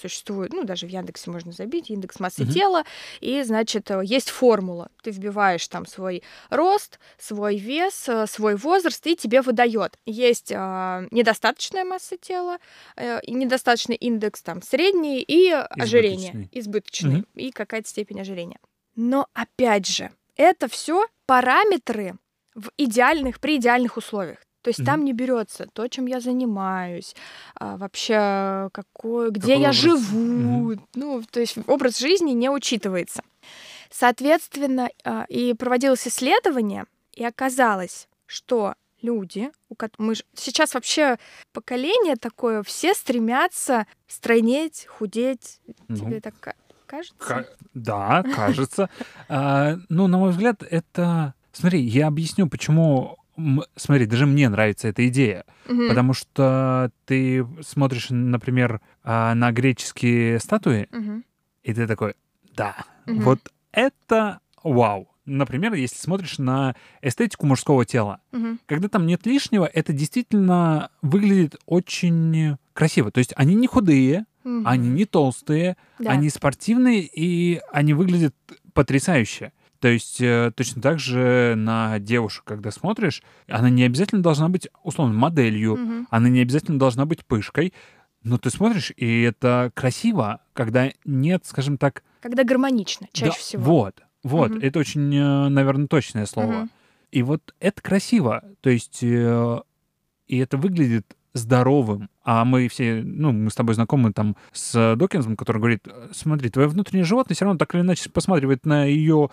существует, 0.00 0.52
ну, 0.52 0.64
даже 0.64 0.86
в 0.86 0.90
Яндексе 0.90 1.30
можно 1.30 1.52
забить 1.52 1.90
индекс 1.90 2.20
массы 2.20 2.44
Мгм. 2.44 2.52
тела, 2.52 2.84
и, 3.20 3.42
значит, 3.42 3.90
э, 3.90 4.00
есть 4.04 4.30
формула. 4.30 4.90
Ты 5.02 5.10
вбиваешь 5.10 5.66
там 5.68 5.86
свой 5.86 6.22
рост, 6.50 6.98
свой 7.18 7.56
вес, 7.56 8.08
э, 8.08 8.26
свой 8.26 8.56
возраст, 8.56 9.06
и 9.06 9.16
тебе 9.16 9.40
выдает. 9.42 9.98
Есть 10.06 10.50
э, 10.50 11.08
недостаточная 11.10 11.84
масса 11.84 12.16
тела, 12.16 12.58
э, 12.96 13.20
недостаточный 13.26 13.96
индекс 13.96 14.42
там 14.42 14.62
средний, 14.62 15.22
и 15.22 15.50
ожирение, 15.50 16.48
избыточный, 16.52 17.16
Мгм. 17.18 17.26
и 17.34 17.50
какая-то 17.50 17.88
степень 17.88 18.20
ожирения. 18.20 18.58
Но 18.96 19.26
опять 19.32 19.86
же, 19.86 20.10
это 20.36 20.68
все 20.68 21.06
параметры 21.26 22.14
в 22.54 22.70
идеальных, 22.76 23.40
при 23.40 23.56
идеальных 23.56 23.96
условиях. 23.96 24.38
То 24.64 24.68
есть 24.70 24.80
Мгм. 24.80 24.86
там 24.86 25.04
не 25.04 25.12
берется 25.12 25.66
то, 25.72 25.86
чем 25.88 26.06
я 26.06 26.20
занимаюсь, 26.20 27.14
а, 27.54 27.76
вообще 27.76 28.70
какой, 28.72 29.30
где 29.30 29.40
Какой 29.52 29.60
я 29.62 29.68
образ? 29.68 29.76
живу, 29.76 30.72
Мгм. 30.72 30.86
ну 30.94 31.22
то 31.30 31.38
есть 31.40 31.58
образ 31.66 31.98
жизни 31.98 32.32
не 32.32 32.48
учитывается. 32.50 33.22
Соответственно, 33.90 34.88
а, 35.04 35.24
и 35.28 35.54
проводилось 35.54 36.08
исследование, 36.08 36.86
и 37.12 37.24
оказалось, 37.24 38.08
что 38.26 38.74
люди, 39.02 39.50
у 39.68 39.74
кот- 39.74 39.94
мы 39.98 40.14
ж- 40.14 40.24
сейчас 40.34 40.74
вообще 40.74 41.18
поколение 41.52 42.16
такое, 42.16 42.62
все 42.62 42.94
стремятся 42.94 43.86
стройнеть, 44.08 44.86
худеть. 44.86 45.60
Ну, 45.88 45.96
Тебе 45.96 46.20
так 46.20 46.34
ка- 46.40 46.54
кажется? 46.86 47.14
Ка- 47.18 47.46
Да, 47.74 48.22
кажется. 48.34 48.88
А, 49.28 49.76
Ну, 49.90 50.06
на 50.06 50.18
мой 50.18 50.30
взгляд, 50.30 50.62
это... 50.62 51.34
Смотри, 51.52 51.80
я 51.82 52.08
объясню, 52.08 52.48
почему... 52.48 53.16
Смотри, 53.76 54.06
даже 54.06 54.26
мне 54.26 54.48
нравится 54.48 54.88
эта 54.88 55.06
идея. 55.08 55.44
Мгм. 55.68 55.88
Потому 55.88 56.12
что 56.14 56.90
ты 57.06 57.46
смотришь, 57.62 58.06
например, 58.10 58.80
а, 59.02 59.34
на 59.34 59.50
греческие 59.52 60.38
статуи, 60.40 60.88
Мгм. 60.92 61.24
и 61.62 61.74
ты 61.74 61.86
такой, 61.86 62.14
да, 62.56 62.76
Мгм. 63.06 63.22
вот 63.22 63.40
это 63.72 64.40
вау. 64.62 65.08
Например, 65.26 65.72
если 65.72 65.96
смотришь 65.96 66.38
на 66.38 66.74
эстетику 67.00 67.46
мужского 67.46 67.84
тела, 67.86 68.20
Мгм. 68.32 68.60
когда 68.66 68.88
там 68.88 69.06
нет 69.06 69.24
лишнего, 69.26 69.64
это 69.64 69.92
действительно 69.92 70.90
выглядит 71.02 71.56
очень 71.66 72.56
красиво. 72.74 73.10
То 73.10 73.18
есть 73.18 73.32
они 73.36 73.54
не 73.54 73.66
худые, 73.66 74.26
Мгм. 74.44 74.66
они 74.68 74.88
не 74.90 75.06
толстые, 75.06 75.76
Да. 75.98 76.10
они 76.10 76.28
спортивные, 76.28 77.00
и 77.00 77.60
они 77.72 77.94
выглядят 77.94 78.34
потрясающе. 78.74 79.52
То 79.84 79.88
есть 79.88 80.18
э, 80.22 80.50
точно 80.56 80.80
так 80.80 80.98
же 80.98 81.52
на 81.58 81.98
девушек, 81.98 82.44
когда 82.44 82.70
смотришь, 82.70 83.22
она 83.46 83.68
не 83.68 83.82
обязательно 83.82 84.22
должна 84.22 84.48
быть, 84.48 84.66
условно, 84.82 85.12
моделью, 85.12 85.76
Мгм. 85.76 86.08
она 86.08 86.30
не 86.30 86.40
обязательно 86.40 86.78
должна 86.78 87.04
быть 87.04 87.26
пышкой, 87.26 87.74
но 88.22 88.38
ты 88.38 88.48
смотришь, 88.48 88.92
и 88.96 89.20
это 89.20 89.70
красиво, 89.74 90.40
когда 90.54 90.90
нет, 91.04 91.44
скажем 91.44 91.76
так... 91.76 92.02
Когда 92.22 92.44
гармонично, 92.44 93.08
чаще 93.12 93.32
да, 93.32 93.36
всего. 93.36 93.62
Вот, 93.62 94.02
вот. 94.22 94.52
Мгм. 94.52 94.60
Это 94.62 94.78
очень, 94.78 95.20
наверное, 95.50 95.86
точное 95.86 96.24
слово. 96.24 96.60
Мгм. 96.60 96.70
И 97.10 97.22
вот 97.22 97.54
это 97.60 97.82
красиво. 97.82 98.42
То 98.62 98.70
есть, 98.70 99.00
э, 99.02 99.60
и 100.28 100.38
это 100.38 100.56
выглядит 100.56 101.14
здоровым. 101.34 102.08
А 102.22 102.44
мы 102.44 102.68
все, 102.68 103.02
ну, 103.04 103.32
мы 103.32 103.50
с 103.50 103.54
тобой 103.54 103.74
знакомы 103.74 104.12
там 104.12 104.36
с 104.52 104.96
Докинсом, 104.96 105.36
который 105.36 105.58
говорит, 105.58 105.86
«Э, 105.86 106.08
смотри, 106.12 106.48
твое 106.48 106.68
внутреннее 106.68 107.04
животное 107.04 107.34
все 107.34 107.44
равно 107.44 107.58
так 107.58 107.74
или 107.74 107.82
иначе 107.82 108.08
посматривает 108.08 108.64
на 108.64 108.84
ее 108.84 109.30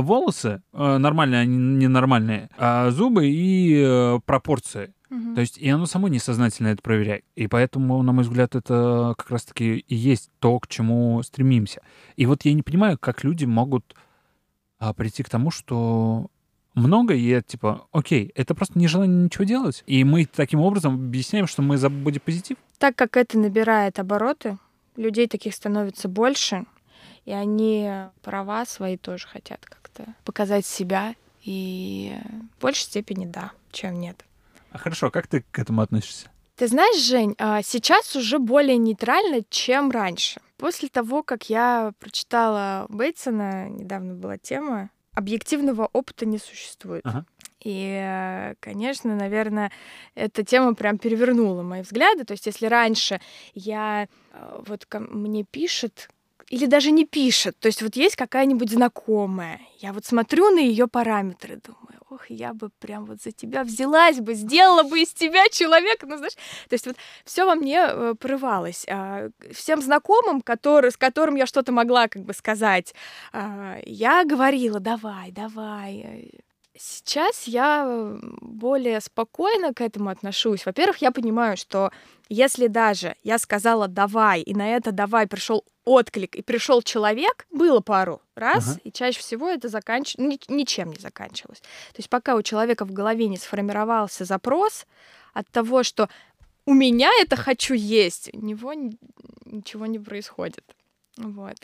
волосы, 0.00 0.62
э, 0.72 0.98
нормальные, 0.98 1.42
они 1.42 1.56
ненормальные, 1.56 2.50
а 2.56 2.90
зубы 2.90 3.26
и 3.26 3.82
э, 3.84 4.20
пропорции. 4.24 4.94
Мгм. 5.10 5.34
То 5.34 5.42
есть 5.42 5.58
и 5.58 5.68
оно 5.68 5.86
само 5.86 6.08
несознательно 6.08 6.68
это 6.68 6.82
проверяет. 6.82 7.24
И 7.36 7.46
поэтому, 7.46 8.02
на 8.02 8.12
мой 8.12 8.24
взгляд, 8.24 8.54
это 8.54 9.14
как 9.18 9.30
раз-таки 9.30 9.76
и 9.76 9.94
есть 9.94 10.30
то, 10.40 10.58
к 10.58 10.68
чему 10.68 11.22
стремимся. 11.22 11.82
И 12.16 12.24
вот 12.26 12.44
я 12.44 12.54
не 12.54 12.62
понимаю, 12.62 12.98
как 12.98 13.22
люди 13.22 13.44
могут 13.44 13.94
а, 14.78 14.94
прийти 14.94 15.22
к 15.22 15.28
тому, 15.28 15.50
что 15.50 16.28
много, 16.74 17.14
и 17.14 17.28
это 17.28 17.48
типа, 17.48 17.86
окей, 17.92 18.30
это 18.34 18.54
просто 18.54 18.78
нежелание 18.78 19.24
ничего 19.24 19.44
делать. 19.44 19.82
И 19.86 20.04
мы 20.04 20.26
таким 20.26 20.60
образом 20.60 20.94
объясняем, 20.94 21.46
что 21.46 21.62
мы 21.62 21.76
за 21.76 21.90
бодипозитив. 21.90 22.56
Так 22.78 22.96
как 22.96 23.16
это 23.16 23.38
набирает 23.38 23.98
обороты, 23.98 24.58
людей 24.96 25.28
таких 25.28 25.54
становится 25.54 26.08
больше, 26.08 26.64
и 27.24 27.32
они 27.32 27.90
права 28.22 28.64
свои 28.66 28.96
тоже 28.96 29.26
хотят 29.26 29.64
как-то 29.64 30.14
показать 30.24 30.66
себя, 30.66 31.14
и 31.42 32.16
в 32.56 32.62
большей 32.62 32.82
степени 32.84 33.26
да, 33.26 33.52
чем 33.70 34.00
нет. 34.00 34.24
А 34.70 34.78
хорошо, 34.78 35.10
как 35.10 35.26
ты 35.26 35.44
к 35.50 35.58
этому 35.58 35.82
относишься? 35.82 36.30
Ты 36.56 36.68
знаешь, 36.68 37.02
Жень, 37.02 37.34
а, 37.38 37.62
сейчас 37.62 38.14
уже 38.14 38.38
более 38.38 38.76
нейтрально, 38.76 39.42
чем 39.48 39.90
раньше. 39.90 40.40
После 40.58 40.88
того, 40.88 41.22
как 41.22 41.50
я 41.50 41.92
прочитала 41.98 42.86
Бейтсона, 42.88 43.68
недавно 43.68 44.14
была 44.14 44.38
тема, 44.38 44.90
объективного 45.14 45.88
опыта 45.92 46.26
не 46.26 46.38
существует. 46.38 47.02
Ага. 47.04 47.24
И, 47.64 48.54
конечно, 48.60 49.14
наверное, 49.14 49.70
эта 50.14 50.42
тема 50.44 50.74
прям 50.74 50.98
перевернула 50.98 51.62
мои 51.62 51.82
взгляды. 51.82 52.24
То 52.24 52.32
есть, 52.32 52.46
если 52.46 52.66
раньше 52.66 53.20
я 53.54 54.08
э, 54.32 54.62
вот 54.66 54.84
ко 54.86 54.98
мне 54.98 55.44
пишет 55.44 56.08
или 56.48 56.66
даже 56.66 56.90
не 56.90 57.06
пишет, 57.06 57.56
то 57.58 57.66
есть 57.66 57.82
вот 57.82 57.96
есть 57.96 58.16
какая-нибудь 58.16 58.70
знакомая, 58.70 59.60
я 59.78 59.92
вот 59.92 60.04
смотрю 60.04 60.50
на 60.50 60.58
ее 60.58 60.86
параметры, 60.86 61.60
думаю, 61.64 61.81
ох, 62.12 62.30
я 62.30 62.52
бы 62.52 62.70
прям 62.78 63.04
вот 63.04 63.22
за 63.22 63.32
тебя 63.32 63.64
взялась 63.64 64.20
бы, 64.20 64.34
сделала 64.34 64.82
бы 64.82 65.00
из 65.00 65.12
тебя 65.12 65.48
человека, 65.48 66.06
ну 66.06 66.16
знаешь, 66.16 66.34
то 66.68 66.74
есть 66.74 66.86
вот 66.86 66.96
все 67.24 67.44
во 67.44 67.54
мне 67.54 67.78
э, 67.80 68.14
порывалось. 68.18 68.86
А, 68.88 69.30
всем 69.52 69.80
знакомым, 69.82 70.42
который, 70.42 70.90
с 70.90 70.96
которым 70.96 71.36
я 71.36 71.46
что-то 71.46 71.72
могла 71.72 72.08
как 72.08 72.22
бы 72.22 72.34
сказать, 72.34 72.94
а, 73.32 73.78
я 73.84 74.24
говорила, 74.24 74.80
давай, 74.80 75.30
давай. 75.30 76.30
Сейчас 76.76 77.46
я 77.46 78.16
более 78.40 79.00
спокойно 79.00 79.74
к 79.74 79.80
этому 79.82 80.08
отношусь. 80.08 80.64
Во-первых, 80.64 80.98
я 81.02 81.10
понимаю, 81.10 81.56
что 81.56 81.90
если 82.28 82.66
даже 82.66 83.14
я 83.22 83.38
сказала 83.38 83.88
давай, 83.88 84.40
и 84.40 84.54
на 84.54 84.74
это 84.74 84.90
давай 84.90 85.26
пришел 85.26 85.64
отклик, 85.84 86.34
и 86.34 86.42
пришел 86.42 86.80
человек, 86.80 87.46
было 87.50 87.80
пару 87.80 88.22
раз, 88.36 88.70
Ага. 88.70 88.80
и 88.84 88.92
чаще 88.92 89.20
всего 89.20 89.48
это 89.50 89.68
заканч... 89.68 90.16
ни- 90.16 90.40
ничем 90.48 90.90
не 90.90 90.98
заканчивалось. 90.98 91.60
То 91.60 91.98
есть 91.98 92.08
пока 92.08 92.36
у 92.36 92.42
человека 92.42 92.84
в 92.86 92.92
голове 92.92 93.28
не 93.28 93.36
сформировался 93.36 94.24
запрос 94.24 94.86
от 95.34 95.46
того, 95.48 95.82
что 95.82 96.08
у 96.64 96.72
меня 96.72 97.10
это 97.20 97.36
хочу 97.36 97.74
есть, 97.74 98.30
у 98.32 98.40
него 98.40 98.72
ни- 98.72 98.96
ничего 99.44 99.84
не 99.86 99.98
происходит. 99.98 100.64
Вот. 101.18 101.56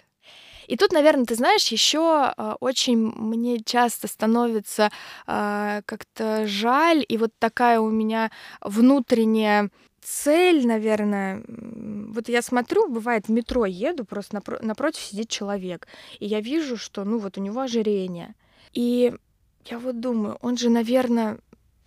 И 0.67 0.77
тут, 0.77 0.93
наверное, 0.93 1.25
ты 1.25 1.35
знаешь, 1.35 1.67
еще 1.69 2.35
очень 2.61 2.99
мне 2.99 3.61
часто 3.61 4.07
становится 4.07 4.91
а, 5.27 5.81
как-то 5.87 6.47
жаль, 6.47 7.05
и 7.09 7.17
вот 7.17 7.33
такая 7.39 7.81
у 7.81 7.91
меня 7.91 8.31
внутренняя 8.61 9.71
цель, 10.03 10.67
наверное, 10.67 11.43
вот 11.47 12.29
я 12.29 12.43
смотрю, 12.43 12.89
бывает, 12.89 13.29
в 13.29 13.31
метро 13.31 13.65
еду, 13.67 14.05
просто 14.05 14.39
напро- 14.39 14.65
напротив 14.65 15.01
сидит 15.03 15.29
человек, 15.29 15.87
и 16.19 16.27
я 16.27 16.41
вижу, 16.41 16.77
что, 16.77 17.05
ну, 17.05 17.19
вот 17.19 17.39
у 17.39 17.41
него 17.41 17.61
ожирение. 17.61 18.35
И 18.73 19.15
я 19.67 19.79
вот 19.79 20.01
думаю, 20.01 20.39
он 20.41 20.57
же, 20.57 20.71
наверное, 20.71 21.39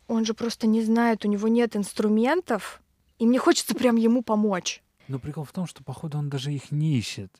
он 0.07 0.25
же 0.25 0.33
просто 0.33 0.67
не 0.67 0.81
знает, 0.81 1.25
у 1.25 1.27
него 1.27 1.47
нет 1.47 1.75
инструментов, 1.75 2.81
и 3.17 3.25
мне 3.25 3.39
хочется 3.39 3.75
прям 3.75 3.95
ему 3.95 4.23
помочь. 4.23 4.81
Но 5.07 5.19
прикол 5.19 5.43
в 5.43 5.51
том, 5.51 5.67
что, 5.67 5.83
походу, 5.83 6.17
он 6.17 6.29
даже 6.29 6.53
их 6.53 6.71
не 6.71 6.97
ищет. 6.97 7.31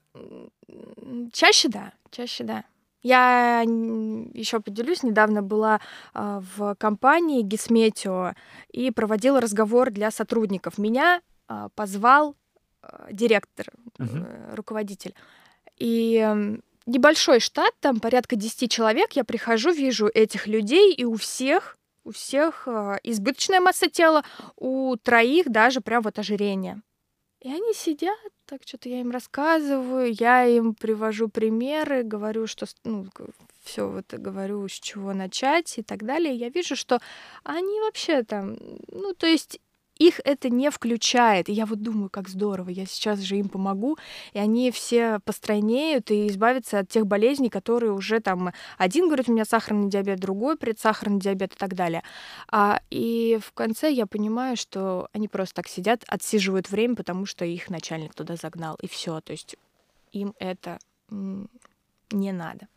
Чаще 1.32 1.70
да, 1.70 1.94
чаще 2.12 2.44
да. 2.44 2.66
Я 3.04 3.62
еще 3.62 4.60
поделюсь, 4.60 5.02
недавно 5.02 5.42
была 5.42 5.82
а, 6.14 6.42
в 6.56 6.76
компании 6.76 7.42
Гисметио 7.42 8.34
и 8.72 8.92
проводила 8.92 9.42
разговор 9.42 9.90
для 9.90 10.12
сотрудников. 10.12 10.78
Меня 10.78 11.22
а, 11.48 11.70
позвал 11.70 12.36
а, 12.82 13.08
директор, 13.12 13.68
э, 13.98 14.54
руководитель. 14.54 15.16
И 15.78 16.60
небольшой 16.86 17.40
штат, 17.40 17.74
там 17.80 18.00
порядка 18.00 18.36
10 18.36 18.70
человек, 18.70 19.14
я 19.14 19.24
прихожу, 19.24 19.72
вижу 19.72 20.08
этих 20.08 20.46
людей, 20.46 20.94
и 20.94 21.04
у 21.04 21.16
всех, 21.16 21.80
у 22.04 22.12
всех 22.12 22.68
избыточная 23.04 23.62
масса 23.62 23.90
тела, 23.90 24.24
у 24.58 24.96
троих 24.98 25.50
даже 25.50 25.82
прям 25.82 26.04
вот 26.04 26.20
ожирение. 26.20 26.82
И 27.42 27.50
они 27.50 27.74
сидят 27.74 28.18
так 28.52 28.64
что-то 28.66 28.90
я 28.90 29.00
им 29.00 29.12
рассказываю, 29.12 30.12
я 30.12 30.46
им 30.46 30.76
привожу 30.76 31.30
примеры, 31.30 32.04
говорю, 32.04 32.48
что 32.48 32.66
ну, 32.84 33.08
все 33.64 33.88
вот 33.88 34.14
говорю, 34.14 34.68
с 34.68 34.74
чего 34.74 35.14
начать 35.14 35.78
и 35.78 35.84
так 35.84 36.04
далее. 36.04 36.36
Я 36.36 36.50
вижу, 36.50 36.76
что 36.76 37.00
они 37.46 37.80
вообще 37.80 38.24
там, 38.24 38.58
ну, 38.90 39.14
то 39.14 39.28
есть 39.28 39.62
их 40.08 40.20
это 40.24 40.50
не 40.50 40.72
включает. 40.72 41.48
И 41.48 41.54
я 41.54 41.66
вот 41.66 41.82
думаю, 41.82 42.10
как 42.10 42.28
здорово, 42.28 42.70
я 42.70 42.86
сейчас 42.86 43.20
же 43.20 43.38
им 43.38 43.50
помогу, 43.50 43.98
и 44.34 44.40
они 44.40 44.72
все 44.72 45.20
постройнеют 45.26 46.10
и 46.10 46.28
избавятся 46.28 46.80
от 46.80 46.90
тех 46.90 47.06
болезней, 47.06 47.50
которые 47.50 47.92
уже 47.92 48.20
там 48.20 48.52
один 48.78 49.06
говорит, 49.06 49.30
у 49.30 49.34
меня 49.34 49.46
сахарный 49.46 49.90
диабет, 49.90 50.20
другой 50.20 50.58
предсахарный 50.58 51.20
диабет 51.20 51.54
и 51.54 51.56
так 51.56 51.76
далее. 51.76 52.02
А, 52.52 52.82
и 52.90 53.40
в 53.46 53.52
конце 53.54 53.92
я 53.92 54.08
понимаю, 54.08 54.58
что 54.58 55.08
они 55.14 55.28
просто 55.28 55.56
так 55.56 55.68
сидят, 55.68 56.04
отсиживают 56.08 56.72
время, 56.72 56.96
потому 56.96 57.28
что 57.28 57.46
их 57.46 57.70
начальник 57.70 58.16
туда 58.16 58.36
загнал, 58.36 58.78
и 58.82 58.88
все. 58.88 59.22
То 59.22 59.34
есть 59.34 59.56
им 60.12 60.34
это 60.40 60.80
не 62.10 62.32
надо. 62.32 62.68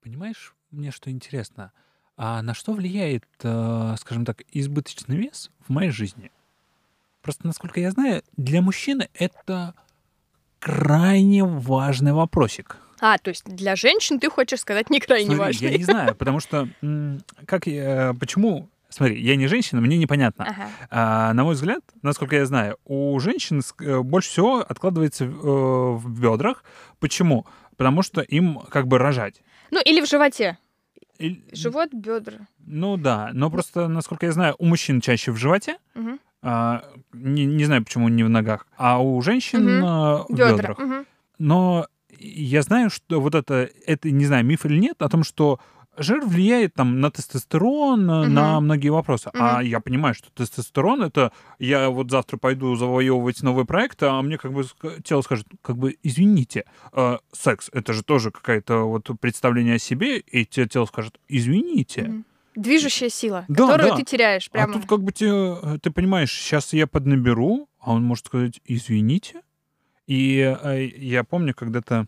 Понимаешь, 0.00 0.54
мне 0.70 0.90
что 0.90 1.10
интересно, 1.10 1.72
а 2.16 2.42
на 2.42 2.54
что 2.54 2.72
влияет, 2.72 3.24
э, 3.42 3.94
скажем 3.98 4.24
так, 4.24 4.42
избыточный 4.52 5.16
вес 5.16 5.50
в 5.66 5.70
моей 5.70 5.90
жизни? 5.90 6.30
Просто, 7.22 7.46
насколько 7.46 7.80
я 7.80 7.90
знаю, 7.90 8.22
для 8.36 8.60
мужчины 8.60 9.08
это 9.14 9.74
крайне 10.58 11.44
важный 11.44 12.12
вопросик. 12.12 12.76
А, 13.00 13.18
то 13.18 13.30
есть 13.30 13.44
для 13.44 13.74
женщин 13.74 14.20
ты 14.20 14.28
хочешь 14.30 14.60
сказать 14.60 14.90
не 14.90 15.00
крайне 15.00 15.26
Смотри, 15.26 15.40
важный. 15.40 15.70
Я 15.70 15.78
не 15.78 15.84
знаю, 15.84 16.14
потому 16.18 16.40
что 16.40 16.68
как 17.46 17.66
я, 17.66 18.14
почему 18.18 18.68
Смотри, 18.92 19.22
я 19.22 19.36
не 19.36 19.46
женщина, 19.46 19.80
мне 19.80 19.96
непонятно. 19.96 20.44
Ага. 20.44 20.68
А, 20.90 21.32
на 21.32 21.44
мой 21.44 21.54
взгляд, 21.54 21.82
насколько 22.02 22.36
я 22.36 22.44
знаю, 22.44 22.76
у 22.84 23.18
женщин 23.20 23.62
э, 23.80 24.00
больше 24.00 24.28
всего 24.28 24.58
откладывается 24.58 25.24
в, 25.24 25.96
в 25.96 26.20
бедрах. 26.20 26.62
Почему? 27.00 27.46
Потому 27.78 28.02
что 28.02 28.20
им 28.20 28.60
как 28.68 28.86
бы 28.86 28.98
рожать. 28.98 29.40
Ну, 29.70 29.80
или 29.82 30.02
в 30.02 30.06
животе. 30.06 30.58
И, 31.18 31.42
Живот, 31.52 31.88
бедра. 31.94 32.46
Ну 32.58 32.98
да, 32.98 33.30
но 33.32 33.50
просто, 33.50 33.88
насколько 33.88 34.26
я 34.26 34.32
знаю, 34.32 34.56
у 34.58 34.66
мужчин 34.66 35.00
чаще 35.00 35.32
в 35.32 35.36
животе. 35.36 35.78
Угу. 35.94 36.18
А, 36.42 36.82
не, 37.12 37.44
не 37.46 37.64
знаю, 37.64 37.84
почему 37.84 38.08
не 38.08 38.24
в 38.24 38.28
ногах, 38.28 38.66
а 38.76 39.00
у 39.00 39.20
женщин 39.22 39.82
а, 39.84 40.24
в 40.28 40.34
Бедра. 40.34 40.56
бедрах. 40.56 40.78
Мгм. 40.78 41.06
Но 41.38 41.86
я 42.18 42.62
знаю, 42.62 42.90
что 42.90 43.20
вот 43.20 43.34
это, 43.34 43.68
это, 43.86 44.10
не 44.10 44.26
знаю, 44.26 44.44
миф 44.44 44.66
или 44.66 44.78
нет, 44.78 45.00
о 45.02 45.08
том, 45.08 45.22
что 45.24 45.60
жир 45.98 46.24
влияет 46.24 46.74
там 46.74 47.00
на 47.00 47.10
тестостерон, 47.10 48.06
на- 48.06 48.22
Мгм. 48.24 48.34
на 48.34 48.60
многие 48.60 48.88
вопросы. 48.88 49.30
А 49.34 49.58
Мгм. 49.58 49.66
я 49.68 49.80
понимаю, 49.80 50.14
что 50.14 50.30
тестостерон 50.34 51.02
это 51.02 51.32
я 51.58 51.90
вот 51.90 52.10
завтра 52.10 52.38
пойду 52.38 52.74
завоевывать 52.76 53.42
новый 53.42 53.64
проект, 53.64 54.02
а 54.02 54.20
мне 54.22 54.38
как 54.38 54.52
бы 54.52 54.64
тело 55.04 55.20
скажет, 55.22 55.46
как 55.62 55.76
бы 55.76 55.96
извините, 56.02 56.64
а, 56.92 57.18
секс 57.32 57.68
это 57.72 57.92
же 57.92 58.02
тоже 58.02 58.30
какое-то 58.30 58.84
вот 58.88 59.08
представление 59.20 59.74
о 59.76 59.78
себе, 59.78 60.18
и 60.18 60.44
тело 60.44 60.86
скажет, 60.86 61.20
извините. 61.28 62.02
Мгм. 62.04 62.24
Движущая 62.54 63.08
сила, 63.08 63.44
Да, 63.48 63.66
которую 63.66 63.90
да. 63.90 63.96
ты 63.96 64.04
теряешь 64.04 64.50
прямо. 64.50 64.70
А 64.70 64.78
тут 64.78 64.88
как 64.88 65.02
бы 65.02 65.12
те, 65.12 65.78
ты 65.82 65.90
понимаешь, 65.90 66.32
сейчас 66.32 66.72
я 66.72 66.86
поднаберу, 66.86 67.68
а 67.80 67.92
он 67.92 68.04
может 68.04 68.26
сказать, 68.26 68.60
извините. 68.64 69.42
И 70.06 70.38
э, 70.62 70.86
я 70.96 71.24
помню, 71.24 71.54
когда-то 71.54 72.06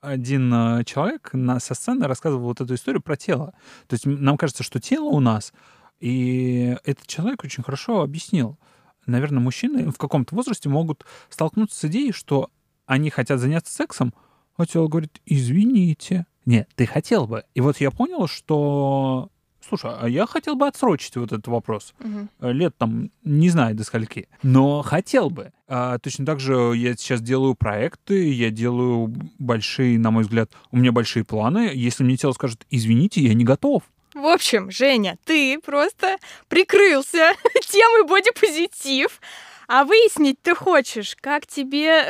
один 0.00 0.52
э, 0.52 0.84
человек 0.84 1.30
на, 1.32 1.60
со 1.60 1.74
сцены 1.74 2.06
рассказывал 2.06 2.44
вот 2.44 2.60
эту 2.60 2.74
историю 2.74 3.02
про 3.02 3.16
тело. 3.16 3.52
То 3.86 3.94
есть 3.94 4.06
нам 4.06 4.36
кажется, 4.36 4.62
что 4.62 4.80
тело 4.80 5.04
у 5.04 5.20
нас, 5.20 5.52
и 6.00 6.76
этот 6.84 7.06
человек 7.06 7.44
очень 7.44 7.62
хорошо 7.62 8.02
объяснил. 8.02 8.58
Наверное, 9.06 9.40
мужчины 9.40 9.90
в 9.90 9.98
каком-то 9.98 10.34
возрасте 10.34 10.68
могут 10.68 11.04
столкнуться 11.28 11.78
с 11.78 11.84
идеей, 11.84 12.12
что 12.12 12.50
они 12.86 13.10
хотят 13.10 13.40
заняться 13.40 13.72
сексом, 13.72 14.12
а 14.56 14.66
тело 14.66 14.88
говорит, 14.88 15.20
извините. 15.26 16.26
Нет, 16.44 16.68
ты 16.76 16.86
хотел 16.86 17.26
бы. 17.26 17.44
И 17.54 17.60
вот 17.60 17.78
я 17.78 17.90
понял, 17.90 18.26
что... 18.26 19.30
Слушай, 19.68 19.92
а 20.00 20.08
я 20.08 20.26
хотел 20.26 20.54
бы 20.54 20.66
отсрочить 20.66 21.16
вот 21.16 21.32
этот 21.32 21.46
вопрос 21.48 21.94
э, 22.40 22.52
лет 22.52 22.76
там, 22.78 23.10
не 23.24 23.48
знаю 23.48 23.74
до 23.74 23.84
скольки, 23.84 24.28
но 24.42 24.82
хотел 24.82 25.30
бы. 25.30 25.52
А, 25.68 25.98
точно 25.98 26.24
так 26.24 26.38
же 26.38 26.72
я 26.76 26.94
сейчас 26.94 27.20
делаю 27.20 27.54
проекты, 27.54 28.30
я 28.32 28.50
делаю 28.50 29.12
большие, 29.38 29.98
на 29.98 30.10
мой 30.10 30.22
взгляд, 30.22 30.50
у 30.70 30.76
меня 30.76 30.92
большие 30.92 31.24
планы. 31.24 31.70
Если 31.74 32.04
мне 32.04 32.16
тело 32.16 32.32
скажет, 32.32 32.64
извините, 32.70 33.20
я 33.20 33.34
не 33.34 33.44
готов. 33.44 33.82
В 34.14 34.24
общем, 34.26 34.70
Женя, 34.70 35.18
ты 35.24 35.58
просто 35.58 36.16
прикрылся 36.48 37.32
темой 37.68 38.06
бодипозитив, 38.08 39.20
а 39.68 39.84
выяснить 39.84 40.40
ты 40.40 40.54
хочешь, 40.54 41.16
как 41.20 41.46
тебе... 41.46 42.06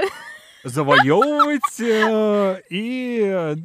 Завоевывать 0.63 1.81
э, 1.81 2.61
и... 2.71 3.21
э, 3.25 3.57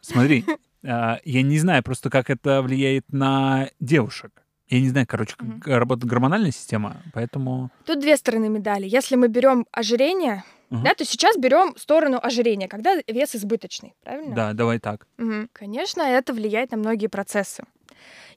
Смотри, 0.00 0.44
я 0.86 1.42
не 1.42 1.58
знаю 1.58 1.82
просто, 1.82 2.10
как 2.10 2.30
это 2.30 2.62
влияет 2.62 3.04
на 3.12 3.68
девушек. 3.80 4.42
Я 4.68 4.80
не 4.80 4.88
знаю, 4.88 5.06
короче, 5.06 5.36
как 5.36 5.66
работает 5.68 6.10
гормональная 6.10 6.50
система, 6.50 6.96
поэтому... 7.12 7.70
Тут 7.84 8.00
две 8.00 8.16
стороны 8.16 8.48
медали. 8.48 8.86
Если 8.88 9.14
мы 9.16 9.28
берем 9.28 9.64
ожирение, 9.70 10.42
Мгм. 10.70 10.82
да, 10.82 10.94
то 10.94 11.04
сейчас 11.04 11.36
берем 11.36 11.76
сторону 11.76 12.18
ожирения, 12.20 12.66
когда 12.66 12.96
вес 13.06 13.36
избыточный, 13.36 13.94
правильно? 14.02 14.34
Да, 14.34 14.52
давай 14.52 14.80
так. 14.80 15.06
Мгм. 15.18 15.48
Конечно, 15.52 16.02
это 16.02 16.32
влияет 16.32 16.72
на 16.72 16.78
многие 16.78 17.06
процессы. 17.06 17.62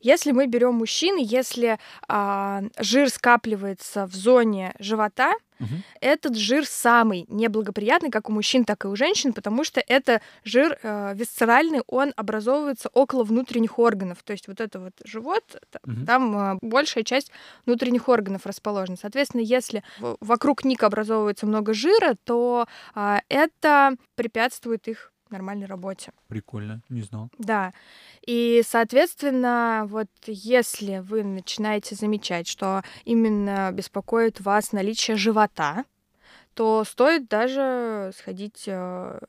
Если 0.01 0.31
мы 0.31 0.47
берем 0.47 0.75
мужчин, 0.75 1.17
если 1.17 1.77
а, 2.07 2.63
жир 2.79 3.09
скапливается 3.09 4.05
в 4.05 4.13
зоне 4.13 4.73
живота, 4.79 5.33
Мгм. 5.59 5.83
этот 5.99 6.37
жир 6.37 6.65
самый 6.65 7.25
неблагоприятный 7.27 8.09
как 8.09 8.29
у 8.29 8.31
мужчин, 8.31 8.63
так 8.63 8.85
и 8.85 8.87
у 8.87 8.95
женщин, 8.95 9.33
потому 9.33 9.65
что 9.65 9.83
это 9.85 10.21
жир 10.45 10.79
э, 10.81 11.13
висцеральный, 11.15 11.81
он 11.87 12.13
образовывается 12.15 12.89
около 12.93 13.25
внутренних 13.25 13.77
органов. 13.77 14.19
То 14.23 14.31
есть 14.31 14.47
вот 14.47 14.61
это 14.61 14.79
вот 14.79 14.93
живот, 15.03 15.43
Мгм. 15.85 16.05
там 16.05 16.37
э, 16.55 16.57
большая 16.61 17.03
часть 17.03 17.31
внутренних 17.65 18.07
органов 18.07 18.45
расположена. 18.45 18.95
Соответственно, 18.95 19.41
если 19.41 19.83
вокруг 20.21 20.63
них 20.63 20.81
образовывается 20.81 21.45
много 21.45 21.73
жира, 21.73 22.15
то 22.23 22.65
а, 22.95 23.19
это 23.27 23.97
препятствует 24.15 24.87
их 24.87 25.11
нормальной 25.31 25.65
работе. 25.67 26.11
Прикольно, 26.27 26.81
не 26.89 27.01
знал. 27.01 27.29
Да. 27.37 27.73
И, 28.25 28.61
соответственно, 28.65 29.85
вот 29.87 30.09
если 30.25 30.99
вы 30.99 31.23
начинаете 31.23 31.95
замечать, 31.95 32.47
что 32.47 32.83
именно 33.05 33.71
беспокоит 33.71 34.41
вас 34.41 34.71
наличие 34.71 35.17
живота, 35.17 35.85
то 36.53 36.83
стоит 36.83 37.27
даже 37.29 38.11
сходить... 38.17 38.63
э, 38.67 39.19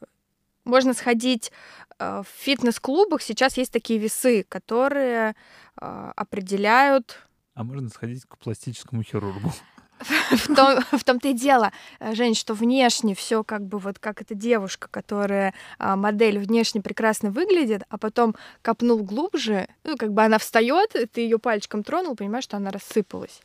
Можно 0.64 0.94
сходить 0.94 1.52
э, 1.98 2.22
в 2.22 2.28
фитнес-клубах. 2.28 3.22
Сейчас 3.22 3.56
есть 3.56 3.72
такие 3.72 3.98
весы, 3.98 4.44
которые 4.48 5.34
э, 5.80 6.12
определяют 6.16 7.26
А 7.54 7.62
можно 7.64 7.88
сходить 7.88 8.24
к 8.26 8.36
пластическому 8.38 9.02
хирургу? 9.02 9.52
в, 10.30 10.54
том, 10.54 10.80
в 10.92 11.04
том-то 11.04 11.28
и 11.28 11.32
дело, 11.32 11.72
э, 11.98 12.14
Жень, 12.14 12.34
что 12.34 12.54
внешне 12.54 13.14
все 13.14 13.44
как 13.44 13.66
бы 13.66 13.78
вот 13.78 13.98
как 13.98 14.22
эта 14.22 14.34
девушка, 14.34 14.88
которая 14.90 15.54
а, 15.78 15.96
модель 15.96 16.38
внешне 16.38 16.80
прекрасно 16.80 17.30
выглядит, 17.30 17.82
а 17.88 17.98
потом 17.98 18.34
копнул 18.62 19.02
глубже, 19.02 19.68
ну, 19.84 19.96
как 19.96 20.12
бы 20.12 20.22
она 20.22 20.38
встает, 20.38 20.94
ты 21.12 21.20
ее 21.20 21.38
пальчиком 21.38 21.82
тронул, 21.82 22.16
понимаешь, 22.16 22.44
что 22.44 22.56
она 22.56 22.70
рассыпалась. 22.70 23.40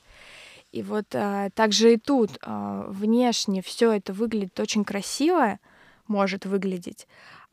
И 0.72 0.82
вот 0.82 1.13
а, 1.13 1.50
так 1.52 1.74
же 1.74 1.94
и 1.94 1.98
тут 1.98 2.32
а, 2.41 2.86
внешне 2.89 3.62
все 3.62 3.91
это 3.91 4.13
выглядит 4.13 4.60
очень 4.60 4.86
красиво, 4.86 5.60
может 6.08 6.46
выглядеть, 6.46 7.08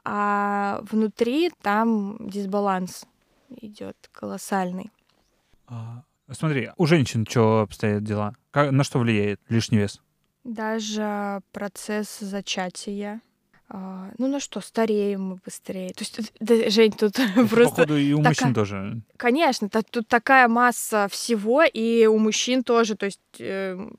а 0.05 0.81
внутри 0.91 1.51
там 1.63 2.17
дисбаланс 2.21 3.07
идет 3.61 3.97
колоссальный. 4.13 4.91
А, 5.67 6.03
Смотри, 6.33 6.71
у 6.77 6.87
женщин 6.87 7.27
что 7.29 7.61
обстоят 7.61 8.03
дела? 8.05 8.35
Как- 8.51 8.71
на 8.73 8.85
что 8.85 8.99
влияет 8.99 9.41
лишний 9.49 9.79
вес? 9.79 10.01
Даже 10.45 11.41
процесс 11.53 12.19
зачатия. 12.21 13.21
А, 13.69 14.11
ну 14.19 14.27
на 14.29 14.39
что, 14.41 14.61
стареем 14.61 15.23
мы 15.29 15.37
быстрее. 15.45 15.89
То 15.95 16.03
есть, 16.03 16.17
тут- 16.17 16.33
да, 16.41 16.69
Жень, 16.69 16.93
тут 16.93 17.19
Это, 17.19 17.47
просто... 17.47 17.77
походу, 17.77 17.97
и 17.97 18.13
у 18.13 18.19
такая- 18.19 18.31
мужчин 18.31 18.55
тоже. 18.55 19.03
Конечно, 19.17 19.69
та- 19.71 19.83
тут 19.83 20.09
такая 20.09 20.47
масса 20.49 21.09
всего, 21.11 21.63
и 21.63 22.07
у 22.07 22.19
мужчин 22.19 22.65
тоже, 22.65 22.97
то 22.97 23.07
есть 23.07 23.21
эм, 23.39 23.99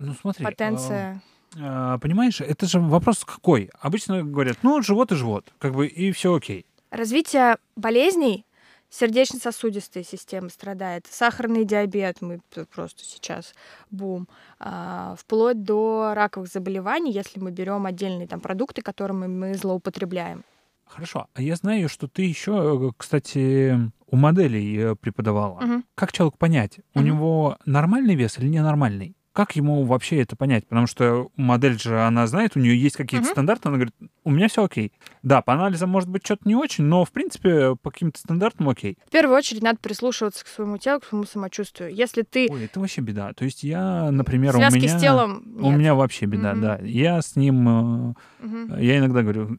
Ну, 0.00 0.14
смотри. 0.20 0.44
потенция. 0.44 1.22
а, 1.60 1.94
а, 1.94 1.98
понимаешь, 1.98 2.40
это 2.40 2.66
же 2.66 2.80
вопрос 2.80 3.24
какой? 3.24 3.70
Обычно 3.80 4.24
говорят, 4.24 4.56
ну, 4.62 4.82
живот 4.82 5.12
и 5.12 5.16
живот, 5.16 5.52
как 5.58 5.74
бы, 5.74 5.86
и 5.86 6.10
все 6.10 6.34
окей. 6.34 6.66
Развитие 6.90 7.58
болезней 7.76 8.44
сердечно-сосудистой 8.92 10.04
системы 10.04 10.50
страдает. 10.50 11.06
Сахарный 11.10 11.64
диабет, 11.64 12.20
мы 12.20 12.40
просто 12.74 13.02
сейчас 13.04 13.54
бум. 13.90 14.28
А, 14.60 15.14
вплоть 15.18 15.62
до 15.64 16.12
раковых 16.14 16.48
заболеваний, 16.48 17.10
если 17.10 17.40
мы 17.40 17.50
берем 17.50 17.86
отдельные 17.86 18.28
там 18.28 18.40
продукты, 18.40 18.82
которыми 18.82 19.26
мы 19.26 19.54
злоупотребляем. 19.54 20.44
Хорошо. 20.84 21.26
А 21.32 21.40
я 21.40 21.56
знаю, 21.56 21.88
что 21.88 22.06
ты 22.06 22.22
еще, 22.22 22.92
кстати, 22.98 23.74
у 24.08 24.16
моделей 24.16 24.76
э, 24.78 24.94
преподавала. 24.94 25.58
Мгм. 25.60 25.84
Как 25.94 26.12
человеку 26.12 26.36
понять, 26.36 26.80
у 26.94 26.98
Мгм. 26.98 27.06
него 27.06 27.58
нормальный 27.64 28.14
вес 28.14 28.38
или 28.38 28.46
ненормальный? 28.48 29.16
Как 29.32 29.56
ему 29.56 29.84
вообще 29.84 30.20
это 30.20 30.36
понять? 30.36 30.66
Потому 30.66 30.86
что 30.86 31.30
модель 31.36 31.78
же, 31.78 32.00
она 32.00 32.26
знает, 32.26 32.52
у 32.54 32.60
нее 32.60 32.78
есть 32.78 32.96
какие-то 32.96 33.26
Мгм. 33.26 33.32
стандарты, 33.32 33.68
она 33.68 33.78
говорит, 33.78 33.94
у 34.24 34.30
меня 34.30 34.48
все 34.48 34.64
окей. 34.64 34.92
Да, 35.22 35.40
по 35.40 35.54
анализам 35.54 35.90
может 35.90 36.08
быть 36.08 36.24
что-то 36.24 36.46
не 36.46 36.54
очень, 36.54 36.84
но, 36.84 37.04
в 37.04 37.10
принципе, 37.12 37.76
по 37.76 37.90
каким-то 37.90 38.18
стандартам 38.18 38.68
окей. 38.68 38.98
В 39.06 39.10
первую 39.10 39.36
очередь 39.36 39.62
надо 39.62 39.78
прислушиваться 39.80 40.44
к 40.44 40.48
своему 40.48 40.76
телу, 40.78 41.00
к 41.00 41.06
своему 41.06 41.24
самочувствию. 41.24 41.94
Если 41.94 42.22
ты 42.22 42.48
Ой, 42.50 42.64
это 42.66 42.80
вообще 42.80 43.00
беда. 43.00 43.32
То 43.32 43.44
есть 43.44 43.62
я, 43.62 44.10
например, 44.10 44.52
связки 44.52 44.78
у 44.78 44.82
меня... 44.82 44.98
с 44.98 45.00
телом 45.00 45.42
У 45.58 45.70
нет. 45.70 45.78
меня 45.78 45.94
вообще 45.94 46.26
беда, 46.26 46.52
Мгм. 46.52 46.60
да. 46.60 46.78
Я 46.82 47.22
с 47.22 47.36
ним... 47.36 48.14
Мгм. 48.40 48.78
Я 48.78 48.98
иногда 48.98 49.22
говорю, 49.22 49.58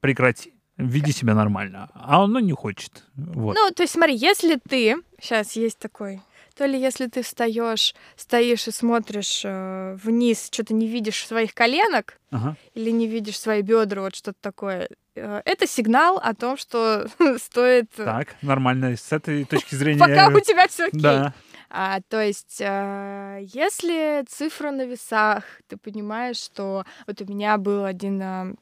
прекрати, 0.00 0.54
веди 0.76 1.12
себя 1.12 1.34
нормально. 1.34 1.88
А 1.94 2.22
он 2.22 2.32
ну, 2.32 2.38
не 2.40 2.52
хочет. 2.52 3.04
Вот. 3.14 3.54
Ну, 3.54 3.70
то 3.74 3.82
есть 3.82 3.92
смотри, 3.92 4.16
если 4.16 4.58
ты... 4.68 4.96
Сейчас 5.20 5.52
есть 5.56 5.78
такой... 5.78 6.20
То 6.58 6.66
ли 6.66 6.76
если 6.76 7.06
ты 7.06 7.22
встаешь, 7.22 7.94
стоишь 8.16 8.66
и 8.66 8.72
смотришь 8.72 9.42
э, 9.44 9.96
вниз, 10.02 10.48
что-то 10.50 10.74
не 10.74 10.88
видишь 10.88 11.24
своих 11.24 11.54
коленок, 11.54 12.18
Ага. 12.32 12.56
или 12.74 12.90
не 12.90 13.06
видишь 13.06 13.38
свои 13.38 13.62
бедра, 13.62 14.02
вот 14.02 14.16
что-то 14.16 14.38
такое, 14.40 14.88
э, 15.14 15.42
это 15.44 15.68
сигнал 15.68 16.18
о 16.18 16.34
том, 16.34 16.56
что 16.56 17.06
стоит... 17.38 17.92
э, 17.96 18.04
Так, 18.04 18.34
нормально. 18.42 18.96
С 18.96 19.12
этой 19.12 19.44
точки 19.44 19.74
зрения... 19.76 20.00
Пока 20.00 20.36
у 20.36 20.40
тебя 20.40 20.66
все 20.66 20.86
окей. 20.86 21.00
Да. 21.00 21.32
А, 21.70 22.00
то 22.08 22.20
есть, 22.20 22.60
э, 22.60 23.38
если 23.54 24.24
цифра 24.28 24.72
на 24.72 24.84
весах, 24.84 25.44
ты 25.68 25.76
понимаешь, 25.76 26.38
что 26.38 26.84
вот 27.06 27.20
у 27.22 27.24
меня 27.26 27.56
был 27.56 27.84
один 27.84 28.20
э, 28.20 28.54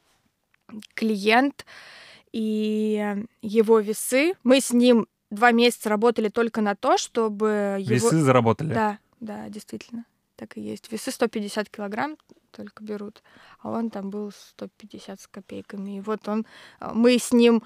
клиент, 0.92 1.64
и 2.32 3.24
его 3.40 3.80
весы, 3.80 4.34
мы 4.44 4.60
с 4.60 4.70
ним 4.70 5.06
два 5.30 5.52
месяца 5.52 5.88
работали 5.88 6.28
только 6.28 6.60
на 6.60 6.74
то, 6.74 6.98
чтобы 6.98 7.76
его... 7.80 7.94
Весы 7.94 8.20
заработали. 8.20 8.72
Да, 8.74 8.98
да, 9.20 9.48
действительно, 9.48 10.04
так 10.36 10.56
и 10.56 10.60
есть. 10.60 10.90
Весы 10.90 11.10
150 11.10 11.68
килограмм 11.68 12.16
только 12.50 12.82
берут, 12.82 13.22
а 13.60 13.70
он 13.70 13.90
там 13.90 14.10
был 14.10 14.32
150 14.32 15.20
с 15.20 15.26
копейками. 15.26 15.98
И 15.98 16.00
вот 16.00 16.26
он, 16.28 16.46
э, 16.80 16.90
мы 16.94 17.18
с 17.18 17.32
ним 17.32 17.62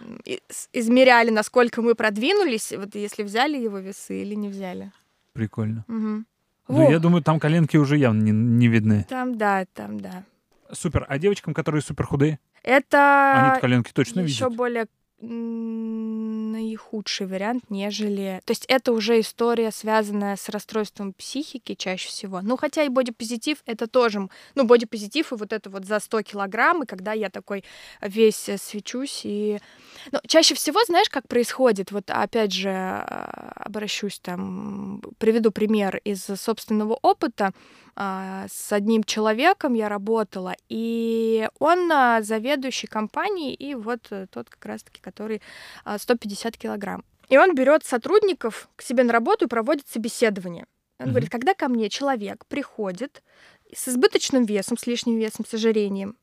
измеряли, 0.73 1.31
насколько 1.31 1.81
мы 1.81 1.95
продвинулись, 1.95 2.73
вот 2.73 2.95
если 2.95 3.23
взяли 3.23 3.57
его 3.57 3.79
весы 3.79 4.23
или 4.23 4.35
не 4.35 4.49
взяли. 4.49 4.91
Прикольно. 5.33 5.85
Мгм. 5.87 6.27
Ну, 6.69 6.91
я 6.91 6.99
думаю, 7.01 7.23
там 7.23 7.41
коленки 7.41 7.77
уже 7.77 7.97
явно 7.97 8.23
не, 8.23 8.31
не 8.31 8.69
видны. 8.69 9.05
Там, 9.09 9.37
да, 9.37 9.65
там, 9.75 9.99
да. 9.99 10.25
Супер. 10.73 11.05
А 11.09 11.19
девочкам, 11.19 11.53
которые 11.53 11.83
супер 11.83 12.07
худые, 12.07 12.39
Это 12.63 13.51
они 13.53 13.61
коленки 13.61 13.93
точно 13.93 14.21
еще 14.21 14.45
видят? 14.45 14.57
более 14.57 14.87
наихудший 15.21 17.27
вариант, 17.27 17.65
нежели... 17.69 18.41
То 18.45 18.53
есть 18.53 18.65
это 18.69 18.93
уже 18.93 19.21
история, 19.21 19.71
связанная 19.71 20.37
с 20.37 20.49
расстройством 20.49 21.13
психики 21.13 21.75
чаще 21.75 22.09
всего. 22.09 22.41
Ну, 22.43 22.57
хотя 22.57 22.85
и 22.85 22.89
бодипозитив— 22.89 23.59
это 23.67 23.87
тоже... 23.87 24.29
Ну, 24.55 24.65
бодипозитив 24.65 25.33
и 25.33 25.37
вот 25.37 25.53
это 25.53 25.69
вот 25.69 25.85
за 25.85 26.01
100 26.01 26.23
килограмм, 26.23 26.83
и 26.83 26.87
когда 26.87 27.13
я 27.13 27.29
такой 27.29 27.65
весь 28.01 28.49
э, 28.49 28.57
свечусь 28.57 29.23
и... 29.25 29.59
Ну, 30.13 30.21
чаще 30.27 30.55
всего, 30.55 30.83
знаешь, 30.85 31.11
как 31.11 31.29
происходит? 31.29 31.93
Вот 31.93 32.11
опять 32.11 32.53
же, 32.53 32.71
а, 32.71 33.53
обращусь 33.57 34.19
там, 34.21 35.03
приведу 35.19 35.51
пример 35.51 36.01
из 36.05 36.25
собственного 36.25 36.99
опыта. 37.03 37.53
А, 37.97 38.47
С 38.49 38.73
одним 38.73 39.05
человеком 39.05 39.75
я 39.75 39.89
работала, 39.89 40.55
и 40.69 41.49
он 41.59 41.91
а, 41.93 42.23
заведующий 42.23 42.87
компанией, 42.87 43.55
и 43.55 43.75
вот 43.75 44.07
э, 44.11 44.27
тот 44.31 44.49
как 44.49 44.65
раз-таки, 44.65 45.01
который 45.01 45.43
а, 45.85 45.99
150 45.99 46.57
килограмм. 46.57 47.05
И 47.29 47.39
он 47.39 47.55
берет 47.55 47.85
сотрудников 47.85 48.69
к 48.77 48.83
себе 48.83 49.05
на 49.05 49.13
работу 49.13 49.45
и 49.45 49.49
проводит 49.49 49.89
собеседование. 49.89 50.67
Он 50.99 51.07
Мгм. 51.07 51.13
говорит, 51.13 51.31
когда 51.31 51.55
ко 51.55 51.69
мне 51.69 51.89
человек 51.89 52.45
приходит 52.47 53.23
с 53.75 53.89
избыточным 53.89 54.45
весом, 54.45 54.77
с 54.77 54.87
лишним 54.87 55.19
весом, 55.19 55.47
с 55.47 55.55
ожирением, 55.55 56.17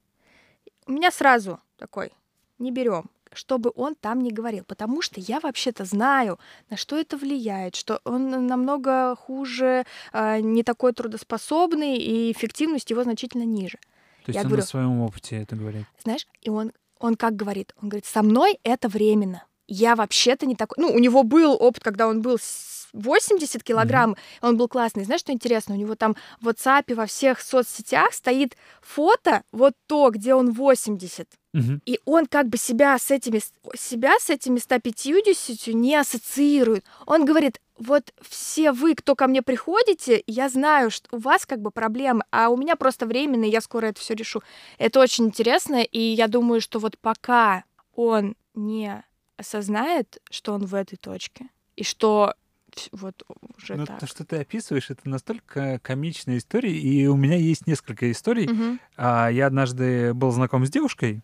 у 0.85 0.91
меня 0.91 1.11
сразу 1.11 1.59
такой, 1.77 2.11
не 2.59 2.71
берем, 2.71 3.09
чтобы 3.33 3.71
он 3.75 3.95
там 3.95 4.21
не 4.21 4.31
говорил, 4.31 4.63
потому 4.65 5.01
что 5.01 5.19
я 5.19 5.39
вообще-то 5.39 5.85
знаю, 5.85 6.39
на 6.69 6.77
что 6.77 6.97
это 6.97 7.17
влияет, 7.17 7.75
что 7.75 7.99
он 8.03 8.47
намного 8.47 9.15
хуже, 9.15 9.85
а, 10.13 10.39
не 10.39 10.63
такой 10.63 10.93
трудоспособный, 10.93 11.97
и 11.97 12.31
эффективность 12.31 12.89
его 12.89 13.03
значительно 13.03 13.43
ниже. 13.43 13.77
То 14.25 14.31
есть 14.31 14.35
я 14.35 14.41
он 14.41 14.47
говорю- 14.47 14.61
на 14.63 14.67
своем 14.67 15.01
опыте 15.01 15.41
это 15.41 15.55
говорит. 15.55 15.85
Знаешь, 16.03 16.27
и 16.41 16.49
он, 16.49 16.71
он 16.99 17.15
как 17.15 17.35
говорит? 17.35 17.73
Он 17.81 17.89
говорит, 17.89 18.05
со 18.05 18.21
мной 18.23 18.59
это 18.63 18.87
временно. 18.89 19.43
Я 19.67 19.95
вообще-то 19.95 20.45
не 20.45 20.55
такой... 20.55 20.81
Ну, 20.81 20.93
у 20.93 20.99
него 20.99 21.23
был 21.23 21.53
опыт, 21.59 21.83
когда 21.83 22.07
он 22.07 22.21
был 22.21 22.37
с 22.39 22.87
80 22.93 23.63
килограмм, 23.63 24.15
он 24.41 24.55
был 24.57 24.67
классный. 24.69 25.03
Знаешь, 25.03 25.21
что 25.21 25.33
интересно? 25.33 25.75
У 25.75 25.77
него 25.77 25.95
там 25.95 26.15
в 26.39 26.47
WhatsApp, 26.47 26.93
во 26.95 27.05
всех 27.05 27.41
соцсетях 27.41 28.13
стоит 28.13 28.55
фото, 28.81 29.43
вот 29.51 29.73
то, 29.87 30.09
где 30.09 30.33
он 30.35 30.51
80. 30.51 31.27
Мгм. 31.57 31.81
И 31.87 31.99
он 32.05 32.27
как 32.27 32.49
бы 32.49 32.57
себя 32.57 32.97
с 32.99 33.09
этими, 33.09 33.41
себя 33.75 34.13
с 34.19 34.29
этими 34.29 34.59
150 34.59 35.73
не 35.73 35.95
ассоциирует. 35.95 36.85
Он 37.07 37.25
говорит, 37.25 37.59
вот 37.79 38.13
все 38.21 38.71
вы, 38.71 38.93
кто 38.93 39.15
ко 39.15 39.27
мне 39.27 39.41
приходите, 39.41 40.23
я 40.27 40.49
знаю, 40.49 40.91
что 40.91 41.15
у 41.15 41.19
вас 41.19 41.47
как 41.47 41.59
бы 41.61 41.71
проблемы, 41.71 42.23
а 42.31 42.49
у 42.49 42.57
меня 42.57 42.75
просто 42.75 43.07
временно, 43.07 43.45
и 43.45 43.49
я 43.49 43.61
скоро 43.61 43.87
это 43.87 43.99
все 43.99 44.13
решу. 44.13 44.43
Это 44.77 44.99
очень 44.99 45.25
интересно, 45.25 45.81
и 45.81 45.99
я 45.99 46.27
думаю, 46.27 46.61
что 46.61 46.77
вот 46.77 46.97
пока 46.99 47.63
он 47.95 48.35
не 48.53 49.03
осознает, 49.37 50.21
что 50.29 50.53
он 50.53 50.65
в 50.65 50.75
этой 50.75 50.97
точке, 50.97 51.47
и 51.75 51.83
что 51.83 52.35
вот 52.91 53.23
уже 53.57 53.75
Ну, 53.75 53.85
так. 53.87 53.99
то, 53.99 54.07
что 54.07 54.23
ты 54.23 54.37
описываешь, 54.37 54.91
это 54.91 55.09
настолько 55.09 55.79
комичная 55.79 56.37
история, 56.37 56.77
и 56.77 57.07
у 57.07 57.15
меня 57.15 57.35
есть 57.35 57.65
несколько 57.65 58.11
историй. 58.11 58.79
А, 58.95 59.29
я 59.29 59.47
однажды 59.47 60.13
был 60.13 60.29
знаком 60.31 60.65
с 60.65 60.69
девушкой, 60.69 61.21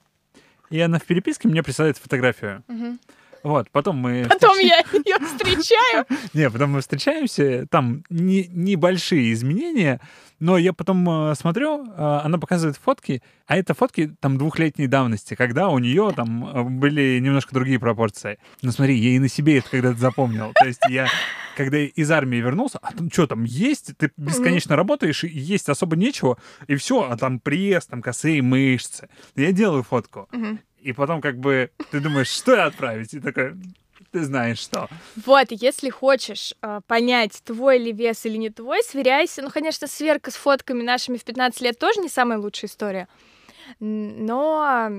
и 0.73 0.79
она 0.79 0.97
в 0.97 1.03
переписке 1.03 1.47
мне 1.47 1.61
присылает 1.61 1.99
фотографию. 1.99 2.63
Мгм. 2.67 2.99
Вот, 3.43 3.69
потом 3.69 3.97
мы... 3.97 4.25
Потом 4.27 4.57
встреч- 4.57 4.67
я 4.67 4.77
ее 4.91 5.17
встречаю. 5.23 6.05
Не, 6.33 6.49
потом 6.49 6.71
мы 6.71 6.81
встречаемся, 6.81 7.67
там 7.69 8.03
не, 8.09 8.47
небольшие 8.47 9.33
изменения, 9.33 10.01
но 10.43 10.57
я 10.57 10.73
потом 10.73 11.09
э, 11.09 11.35
смотрю, 11.35 11.85
э, 11.85 11.89
она 11.95 12.37
показывает 12.37 12.75
фотки, 12.75 13.23
а 13.47 13.55
это 13.55 13.73
фотки 13.73 14.13
там 14.19 14.37
двухлетней 14.37 14.87
давности, 14.87 15.35
когда 15.35 15.69
у 15.69 15.79
нее 15.79 16.11
там 16.13 16.45
э, 16.45 16.63
были 16.63 17.19
немножко 17.19 17.53
другие 17.53 17.79
пропорции. 17.79 18.37
Ну 18.61 18.71
смотри, 18.73 18.97
я 18.97 19.11
и 19.11 19.19
на 19.19 19.29
себе 19.29 19.59
это 19.59 19.69
когда-то 19.69 19.97
запомнил. 19.97 20.51
То 20.53 20.65
есть 20.65 20.81
я, 20.89 21.07
когда 21.55 21.77
из 21.77 22.11
армии 22.11 22.35
вернулся, 22.37 22.77
а 22.81 22.91
там 22.91 23.09
что 23.09 23.25
там 23.25 23.45
есть? 23.45 23.95
Ты 23.95 24.11
бесконечно 24.17 24.75
работаешь, 24.75 25.23
и 25.23 25.29
есть 25.29 25.69
особо 25.69 25.95
нечего, 25.95 26.37
и 26.67 26.75
все, 26.75 27.09
а 27.09 27.15
там 27.15 27.39
пресс, 27.39 27.85
там 27.85 28.01
косые 28.01 28.41
мышцы. 28.41 29.07
Я 29.37 29.53
делаю 29.53 29.83
фотку. 29.83 30.27
И 30.81 30.91
потом 30.91 31.21
как 31.21 31.39
бы 31.39 31.71
ты 31.89 32.01
думаешь, 32.01 32.27
что 32.27 32.65
отправить? 32.65 33.13
И 33.13 33.21
такой, 33.21 33.53
ты 34.13 34.23
знаешь 34.23 34.59
что. 34.59 34.87
Вот, 35.25 35.47
если 35.49 35.89
хочешь 35.89 36.53
э, 36.61 36.81
понять, 36.87 37.41
твой 37.43 37.79
ли 37.79 37.91
вес 37.91 38.25
или 38.25 38.37
не 38.37 38.51
твой, 38.51 38.83
сверяйся. 38.83 39.41
Ну, 39.41 39.49
конечно, 39.49 39.87
сверка 39.87 40.29
с 40.29 40.35
фотками 40.35 40.83
нашими 40.83 41.17
в 41.17 41.23
15 41.23 41.61
лет 41.61 41.79
тоже 41.79 41.99
не 41.99 42.09
самая 42.09 42.37
лучшая 42.37 42.69
история. 42.69 43.07
Но 43.79 44.89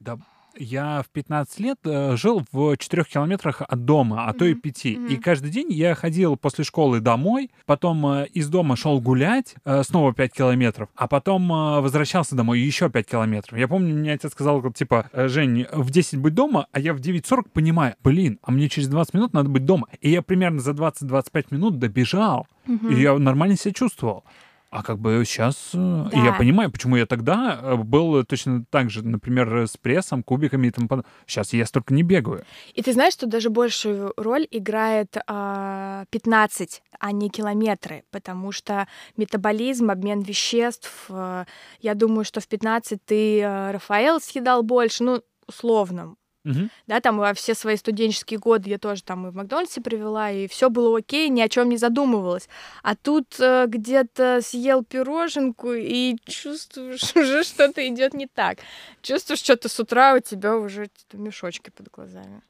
Да, 0.00 0.18
я 0.56 1.02
в 1.02 1.10
15 1.10 1.60
лет 1.60 1.78
э, 1.84 2.16
жил 2.16 2.42
в 2.52 2.76
4 2.76 3.04
километрах 3.04 3.62
от 3.66 3.84
дома, 3.84 4.26
а 4.26 4.32
то 4.32 4.44
и 4.44 4.52
Мгм, 4.52 4.60
5. 4.60 4.84
И 4.86 4.96
мгм. 4.98 5.16
каждый 5.22 5.50
день 5.50 5.72
я 5.72 5.94
ходил 5.94 6.36
после 6.36 6.64
школы 6.64 7.00
домой, 7.00 7.50
потом 7.66 8.06
э, 8.06 8.26
из 8.32 8.48
дома 8.48 8.76
шел 8.76 9.00
гулять, 9.00 9.54
э, 9.64 9.82
снова 9.82 10.12
5 10.12 10.32
километров, 10.32 10.88
а 10.96 11.08
потом 11.08 11.48
возвращался 11.48 12.34
домой 12.34 12.60
еще 12.60 12.88
5 12.90 13.06
километров. 13.06 13.58
Я 13.58 13.68
помню, 13.68 13.94
мне 13.94 14.12
отец 14.12 14.32
сказал, 14.32 14.62
типа, 14.72 15.08
«Э, 15.12 15.28
Жень, 15.28 15.66
в 15.72 15.90
10 15.90 16.18
быть 16.18 16.34
дома, 16.34 16.66
а 16.72 16.80
я 16.80 16.94
в 16.94 17.00
9.40 17.00 17.48
понимаю, 17.52 17.94
блин, 18.02 18.38
а 18.42 18.50
мне 18.50 18.68
через 18.68 18.88
20 18.88 19.14
минут 19.14 19.32
надо 19.32 19.48
быть 19.48 19.64
дома. 19.64 19.88
И 20.00 20.10
я 20.10 20.22
примерно 20.22 20.60
за 20.60 20.72
20-25 20.72 21.46
минут 21.50 21.78
добежал, 21.78 22.46
и 22.66 22.94
я 22.94 23.18
нормально 23.18 23.56
себя 23.56 23.72
чувствовал. 23.72 24.24
А 24.74 24.82
как 24.82 24.98
бы 24.98 25.22
сейчас... 25.24 25.70
э, 25.72 26.08
и 26.12 26.18
я 26.18 26.32
Да. 26.32 26.38
понимаю, 26.38 26.68
почему 26.68 26.96
я 26.96 27.06
тогда 27.06 27.60
э, 27.62 27.76
был 27.76 28.24
точно 28.24 28.64
так 28.70 28.90
же, 28.90 29.04
например, 29.06 29.56
э, 29.56 29.66
с 29.68 29.76
прессом, 29.76 30.24
кубиками 30.24 30.66
и 30.66 30.70
тому 30.72 30.88
подобное. 30.88 31.10
Сейчас 31.26 31.52
я 31.52 31.64
столько 31.64 31.94
не 31.94 32.02
бегаю. 32.02 32.44
И 32.74 32.82
ты 32.82 32.92
знаешь, 32.92 33.12
что 33.12 33.26
даже 33.26 33.50
большую 33.50 34.12
роль 34.16 34.48
играет 34.50 35.16
а, 35.28 36.06
15, 36.10 36.82
а 36.98 37.12
не 37.12 37.30
километры, 37.30 38.02
потому 38.10 38.50
что 38.50 38.88
метаболизм, 39.16 39.90
обмен 39.90 40.22
веществ, 40.22 41.06
а, 41.08 41.44
я 41.80 41.94
думаю, 41.94 42.24
что 42.24 42.40
в 42.40 42.48
15 42.48 42.98
ты 43.04 43.42
а, 43.44 43.70
Рафаэл 43.70 44.20
съедал 44.20 44.64
больше, 44.64 45.04
ну, 45.04 45.22
условно. 45.46 46.16
Мгм. 46.44 46.70
Да, 46.86 47.00
там 47.00 47.16
во 47.18 47.32
все 47.32 47.54
свои 47.54 47.76
студенческие 47.76 48.38
годы 48.38 48.68
я 48.70 48.78
тоже 48.78 49.02
там 49.02 49.26
и 49.26 49.30
в 49.30 49.34
Макдональдсе 49.34 49.80
привела, 49.80 50.30
и 50.30 50.46
все 50.46 50.68
было 50.68 50.98
окей, 50.98 51.28
ни 51.30 51.40
о 51.40 51.48
чем 51.48 51.70
не 51.70 51.78
задумывалась. 51.78 52.48
А 52.82 52.94
тут 52.94 53.40
э, 53.40 53.64
где-то 53.66 54.40
съел 54.42 54.84
пироженку 54.84 55.72
и 55.72 56.16
чувствуешь, 56.26 57.00
уже 57.16 57.44
что-то 57.44 57.86
идет 57.88 58.12
не 58.14 58.26
так. 58.26 58.58
Чувствуешь, 59.02 59.40
что-то 59.40 59.68
с 59.68 59.80
утра 59.80 60.14
у 60.14 60.20
тебя 60.20 60.56
уже 60.56 60.88
мешочки 61.14 61.70
под 61.70 61.88
глазами. 61.90 62.42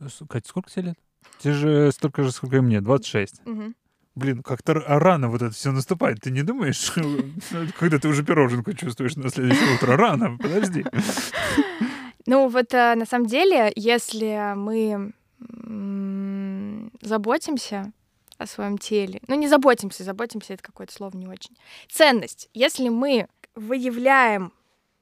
С- 0.00 0.24
Катя, 0.28 0.48
сколько 0.48 0.68
тебе 0.70 0.82
лет? 0.88 0.98
Тебе 1.38 1.54
же 1.54 1.92
столько 1.92 2.22
же, 2.24 2.32
сколько 2.32 2.56
и 2.56 2.60
мне, 2.60 2.80
26. 2.80 3.42
Мгм. 3.46 3.74
блин, 4.16 4.42
как-то 4.42 4.74
рано 4.74 5.28
вот 5.28 5.42
это 5.42 5.54
все 5.54 5.70
наступает. 5.70 6.20
Ты 6.20 6.30
не 6.32 6.42
думаешь, 6.42 6.92
когда 7.78 7.98
ты 7.98 8.08
уже 8.08 8.24
пироженку 8.24 8.72
чувствуешь 8.72 9.14
на 9.16 9.28
следующее 9.30 9.74
утро? 9.76 9.96
Рано, 9.96 10.36
подожди. 10.36 10.84
Ну 12.26 12.48
вот 12.48 12.74
э, 12.74 12.94
на 12.96 13.06
самом 13.06 13.26
деле, 13.26 13.72
если 13.76 14.54
мы 14.56 15.12
заботимся 17.00 17.92
о 18.36 18.46
своем 18.46 18.78
теле, 18.78 19.20
ну 19.28 19.36
не 19.36 19.48
заботимся, 19.48 20.04
заботимся 20.04 20.54
это 20.54 20.62
какое-то 20.62 20.92
слово 20.92 21.16
не 21.16 21.26
очень. 21.26 21.56
Ценность. 21.88 22.48
Если 22.52 22.88
мы 22.88 23.28
выявляем 23.54 24.52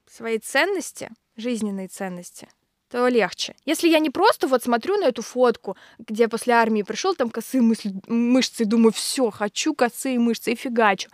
свои 0.07 0.39
ценности, 0.39 1.11
жизненные 1.37 1.89
ценности, 1.89 2.49
то 2.95 3.09
легче. 3.09 3.57
Если 3.65 3.89
я 3.89 3.99
не 3.99 4.11
просто 4.11 4.47
вот 4.47 4.63
смотрю 4.63 4.97
на 4.97 5.07
эту 5.07 5.21
фотку, 5.21 5.77
где 5.99 6.29
после 6.29 6.55
армии 6.55 6.83
пришел, 6.83 7.13
там 7.17 7.29
косые 7.29 7.61
мысли, 7.61 7.93
мышцы, 8.07 8.65
думаю, 8.65 8.93
все, 8.93 9.33
хочу 9.33 9.75
косые 9.75 10.21
мышцы 10.21 10.53
и 10.53 10.55
фигачу. 10.55 11.09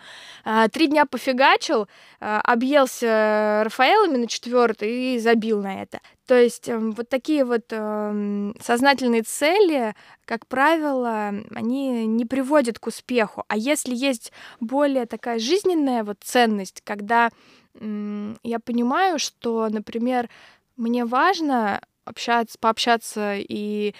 А, 0.44 0.68
три 0.68 0.88
дня 0.88 1.06
пофигачил, 1.06 1.88
а, 2.20 2.42
объелся 2.42 3.62
Рафаэлами 3.64 4.18
на 4.18 4.26
четвертый 4.26 5.14
и 5.14 5.18
забил 5.18 5.62
на 5.62 5.80
это. 5.80 6.00
То 6.26 6.38
есть 6.38 6.68
э, 6.68 6.76
вот 6.76 7.08
такие 7.08 7.46
вот 7.46 7.64
э, 7.70 8.52
сознательные 8.60 9.22
цели, 9.22 9.94
как 10.26 10.46
правило, 10.46 11.32
они 11.54 12.06
не 12.06 12.26
приводят 12.26 12.78
к 12.78 12.88
успеху. 12.88 13.44
А 13.48 13.56
если 13.56 13.94
есть 13.94 14.32
более 14.60 15.06
такая 15.06 15.38
жизненная 15.38 16.04
вот 16.04 16.18
ценность, 16.22 16.82
когда 16.84 17.30
э, 17.74 18.34
я 18.42 18.60
понимаю, 18.60 19.18
что, 19.18 19.68
например, 19.70 20.28
мне 20.80 21.04
важно 21.04 21.80
общаться, 22.04 22.58
пообщаться 22.58 23.36
и 23.36 23.94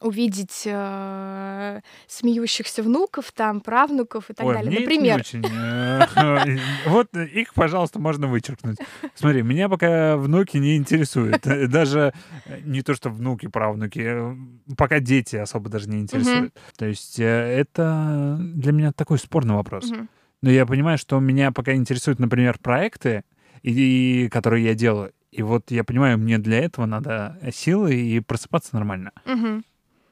увидеть 0.00 0.62
э, 0.64 1.80
смеющихся 2.06 2.82
внуков, 2.82 3.32
там, 3.32 3.60
правнуков 3.60 4.30
и 4.30 4.32
так 4.32 4.46
Ой, 4.46 4.54
далее. 4.54 4.70
Мне 4.70 4.80
Например. 4.80 5.20
Это 5.20 5.36
не 5.36 5.42
очень. 5.42 5.54
Э, 5.54 6.58
вот 6.86 7.14
их, 7.14 7.52
пожалуйста, 7.52 7.98
можно 7.98 8.26
вычеркнуть. 8.26 8.78
Смотри, 9.14 9.42
меня 9.42 9.68
пока 9.68 10.16
внуки 10.16 10.56
не 10.56 10.76
интересуют. 10.76 11.42
Даже 11.42 12.14
не 12.62 12.80
то, 12.80 12.94
что 12.94 13.10
внуки, 13.10 13.46
правнуки, 13.46 14.36
пока 14.76 15.00
дети 15.00 15.36
особо 15.36 15.68
даже 15.68 15.88
не 15.90 16.00
интересуют. 16.00 16.54
То 16.78 16.86
есть 16.86 17.20
э, 17.20 17.24
это 17.24 18.38
для 18.40 18.72
меня 18.72 18.92
такой 18.92 19.18
спорный 19.18 19.54
вопрос. 19.54 19.92
Но 20.40 20.50
я 20.50 20.66
понимаю, 20.66 20.98
что 20.98 21.20
меня 21.20 21.52
пока 21.52 21.74
интересуют, 21.74 22.18
например, 22.18 22.58
проекты, 22.58 23.24
и, 23.62 24.28
которые 24.30 24.64
я 24.64 24.74
делаю. 24.74 25.12
И 25.34 25.42
вот 25.42 25.72
я 25.72 25.82
понимаю, 25.82 26.16
мне 26.16 26.38
для 26.38 26.60
этого 26.60 26.86
надо 26.86 27.36
силы 27.52 27.94
и 27.94 28.20
просыпаться 28.20 28.70
нормально. 28.74 29.10
Угу. 29.26 29.62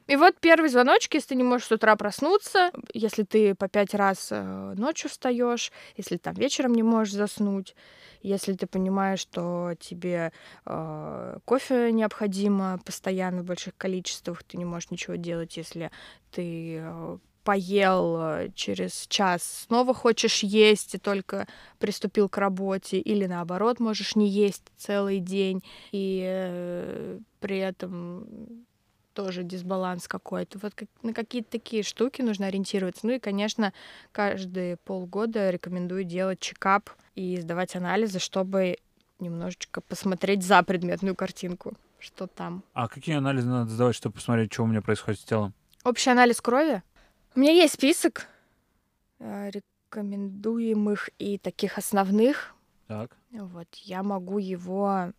И 0.08 0.16
вот 0.16 0.34
первый 0.40 0.68
звоночек, 0.68 1.14
если 1.14 1.28
ты 1.28 1.34
не 1.36 1.44
можешь 1.44 1.68
с 1.68 1.72
утра 1.72 1.94
проснуться, 1.94 2.72
если 2.92 3.22
ты 3.22 3.54
по 3.54 3.68
пять 3.68 3.94
раз 3.94 4.28
э, 4.32 4.74
ночью 4.76 5.08
встаешь, 5.08 5.70
если 5.96 6.16
там 6.16 6.34
вечером 6.34 6.74
не 6.74 6.82
можешь 6.82 7.14
заснуть, 7.14 7.76
если 8.20 8.54
ты 8.54 8.66
понимаешь, 8.66 9.20
что 9.20 9.74
тебе 9.78 10.32
э, 10.66 11.38
кофе 11.44 11.92
необходимо 11.92 12.80
постоянно 12.84 13.42
в 13.42 13.46
больших 13.46 13.76
количествах, 13.76 14.42
ты 14.42 14.56
не 14.56 14.64
можешь 14.64 14.90
ничего 14.90 15.14
делать, 15.14 15.56
если 15.56 15.92
ты 16.32 16.78
э, 16.80 17.18
поел 17.44 18.16
э, 18.18 18.48
через 18.54 19.06
час, 19.08 19.66
снова 19.66 19.94
хочешь 19.94 20.42
есть 20.42 20.94
и 20.94 20.98
только 20.98 21.46
приступил 21.78 22.28
к 22.28 22.38
работе, 22.38 22.98
или 22.98 23.26
наоборот, 23.26 23.80
можешь 23.80 24.16
не 24.16 24.28
есть 24.28 24.62
целый 24.76 25.18
день 25.18 25.62
и 25.90 26.22
э, 26.24 27.18
при 27.40 27.58
этом 27.58 28.26
тоже 29.12 29.42
дисбаланс 29.42 30.08
какой-то. 30.08 30.58
Вот 30.62 30.74
как, 30.74 30.88
на 31.02 31.12
какие-то 31.12 31.50
такие 31.50 31.82
штуки 31.82 32.22
нужно 32.22 32.46
ориентироваться. 32.46 33.06
Ну 33.06 33.12
и, 33.12 33.18
конечно, 33.18 33.72
каждые 34.10 34.78
полгода 34.78 35.50
рекомендую 35.50 36.04
делать 36.04 36.40
чекап 36.40 36.90
и 37.14 37.38
сдавать 37.40 37.76
анализы, 37.76 38.18
чтобы 38.18 38.78
немножечко 39.18 39.80
посмотреть 39.80 40.42
за 40.42 40.62
предметную 40.62 41.14
картинку, 41.14 41.74
что 41.98 42.26
там. 42.26 42.64
А 42.72 42.88
какие 42.88 43.16
анализы 43.16 43.48
надо 43.48 43.70
сдавать, 43.70 43.94
чтобы 43.94 44.14
посмотреть, 44.14 44.52
что 44.52 44.64
у 44.64 44.66
меня 44.66 44.82
происходит 44.82 45.20
с 45.20 45.24
телом? 45.24 45.52
Общий 45.84 46.10
анализ 46.10 46.40
крови, 46.40 46.82
у 47.34 47.40
меня 47.40 47.52
есть 47.52 47.74
список 47.74 48.26
э, 49.18 49.50
рекомендуемых 49.50 51.10
и 51.18 51.38
таких 51.38 51.78
основных. 51.78 52.54
Так. 52.88 53.16
Вот, 53.30 53.68
я 53.74 54.02
могу 54.02 54.38
его 54.38 55.12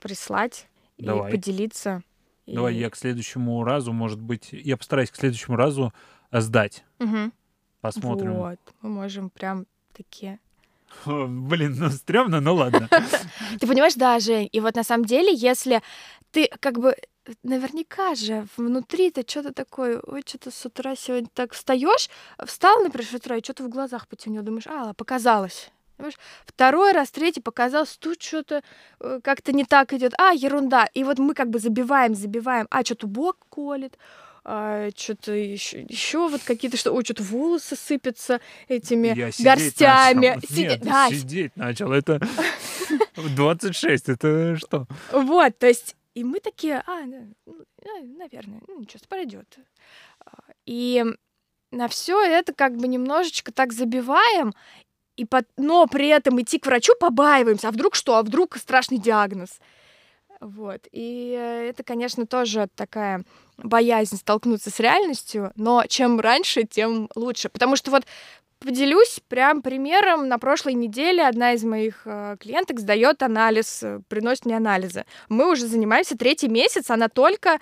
прислать 0.00 0.68
Давай. 0.98 1.28
и 1.28 1.32
поделиться. 1.32 2.02
Давай 2.46 2.74
и... 2.74 2.78
я 2.78 2.90
к 2.90 2.96
следующему 2.96 3.62
разу, 3.64 3.92
может 3.92 4.20
быть, 4.20 4.48
я 4.52 4.76
постараюсь 4.76 5.10
к 5.10 5.16
следующему 5.16 5.56
разу 5.56 5.92
э, 6.30 6.40
сдать. 6.40 6.84
Угу. 6.98 7.32
Посмотрим. 7.80 8.34
Вот, 8.34 8.58
мы 8.80 8.90
можем 8.90 9.30
прям 9.30 9.66
такие 9.92 10.38
Блин, 11.06 11.76
ну 11.78 11.90
стрёмно, 11.90 12.40
ну 12.40 12.54
ладно. 12.54 12.88
Ты 13.60 13.66
понимаешь, 13.66 13.94
да, 13.94 14.18
Жень, 14.20 14.48
и 14.52 14.60
вот 14.60 14.74
на 14.74 14.84
самом 14.84 15.04
деле, 15.04 15.32
если 15.34 15.82
ты 16.30 16.48
как 16.60 16.78
бы 16.78 16.96
наверняка 17.42 18.14
же 18.14 18.46
внутри-то 18.56 19.22
что-то 19.28 19.52
такое, 19.52 20.00
ой, 20.00 20.22
что-то 20.26 20.50
с 20.50 20.66
утра 20.66 20.96
сегодня 20.96 21.28
так 21.32 21.52
встаешь, 21.52 22.08
встал, 22.44 22.82
например, 22.82 23.06
с 23.06 23.14
утра, 23.14 23.36
и 23.36 23.42
что-то 23.42 23.64
в 23.64 23.68
глазах 23.68 24.08
потемнело, 24.08 24.44
думаешь, 24.44 24.66
а, 24.66 24.92
показалось. 24.94 25.70
Понимаешь? 25.96 26.18
Второй 26.44 26.92
раз, 26.92 27.10
третий 27.10 27.40
показалось, 27.40 27.96
тут 27.96 28.20
что-то 28.20 28.62
э, 29.00 29.20
как-то 29.22 29.52
не 29.52 29.64
так 29.64 29.92
идет, 29.92 30.14
а, 30.18 30.32
ерунда. 30.32 30.88
И 30.94 31.04
вот 31.04 31.18
мы 31.18 31.34
как 31.34 31.48
бы 31.50 31.58
забиваем, 31.58 32.14
забиваем, 32.14 32.66
а, 32.70 32.84
что-то 32.84 33.06
бок 33.06 33.36
колет, 33.48 33.96
а, 34.44 34.88
что-то 34.96 35.32
еще, 35.32 35.82
еще 35.82 36.28
вот 36.28 36.42
какие-то, 36.42 36.76
что, 36.76 36.92
ой, 36.92 37.04
что-то 37.04 37.22
волосы 37.22 37.76
сыпятся 37.76 38.40
этими 38.66 39.08
Я 39.08 39.30
горстями. 39.38 40.28
Начал. 40.34 40.48
Сиди... 40.48 40.62
Нет, 40.62 40.80
да. 40.80 41.08
сидеть 41.10 41.56
начал. 41.56 41.92
Это 41.92 42.20
26, 43.16 44.08
это 44.08 44.56
что? 44.56 44.86
Вот, 45.12 45.56
то 45.58 45.68
есть 45.68 45.94
и 46.14 46.24
мы 46.24 46.40
такие, 46.40 46.82
а, 46.86 47.02
ну, 47.06 47.34
наверное, 48.18 48.60
ну, 48.68 48.80
ничего, 48.80 49.00
пройдет. 49.08 49.58
А, 50.24 50.32
и 50.66 51.04
на 51.70 51.88
все 51.88 52.22
это 52.22 52.52
как 52.52 52.76
бы 52.76 52.86
немножечко 52.86 53.52
так 53.52 53.72
забиваем, 53.72 54.52
и 55.16 55.24
под... 55.24 55.46
но 55.56 55.86
при 55.86 56.08
этом 56.08 56.40
идти 56.40 56.58
к 56.58 56.66
врачу 56.66 56.92
побаиваемся. 56.98 57.68
А 57.68 57.72
вдруг 57.72 57.94
что? 57.94 58.16
А 58.16 58.22
вдруг 58.22 58.56
страшный 58.56 58.98
диагноз? 58.98 59.60
Вот. 60.42 60.88
И 60.90 61.30
это, 61.70 61.84
конечно, 61.84 62.26
тоже 62.26 62.68
такая 62.74 63.22
боязнь 63.58 64.16
столкнуться 64.16 64.70
с 64.70 64.80
реальностью, 64.80 65.52
но 65.54 65.84
чем 65.86 66.18
раньше, 66.18 66.64
тем 66.64 67.08
лучше. 67.14 67.48
Потому 67.48 67.76
что 67.76 67.90
вот 67.90 68.04
Поделюсь 68.64 69.20
прям 69.28 69.60
примером. 69.60 70.28
На 70.28 70.38
прошлой 70.38 70.74
неделе 70.74 71.26
одна 71.26 71.52
из 71.52 71.64
моих 71.64 72.02
э, 72.04 72.36
клиенток 72.38 72.78
сдает 72.78 73.20
анализ, 73.24 73.82
э, 73.82 74.00
приносит 74.06 74.46
мне 74.46 74.56
анализы. 74.56 75.04
Мы 75.28 75.50
уже 75.50 75.66
занимаемся 75.66 76.16
третий 76.16 76.46
месяц, 76.46 76.88
она 76.90 77.08
только, 77.08 77.50
э, 77.50 77.56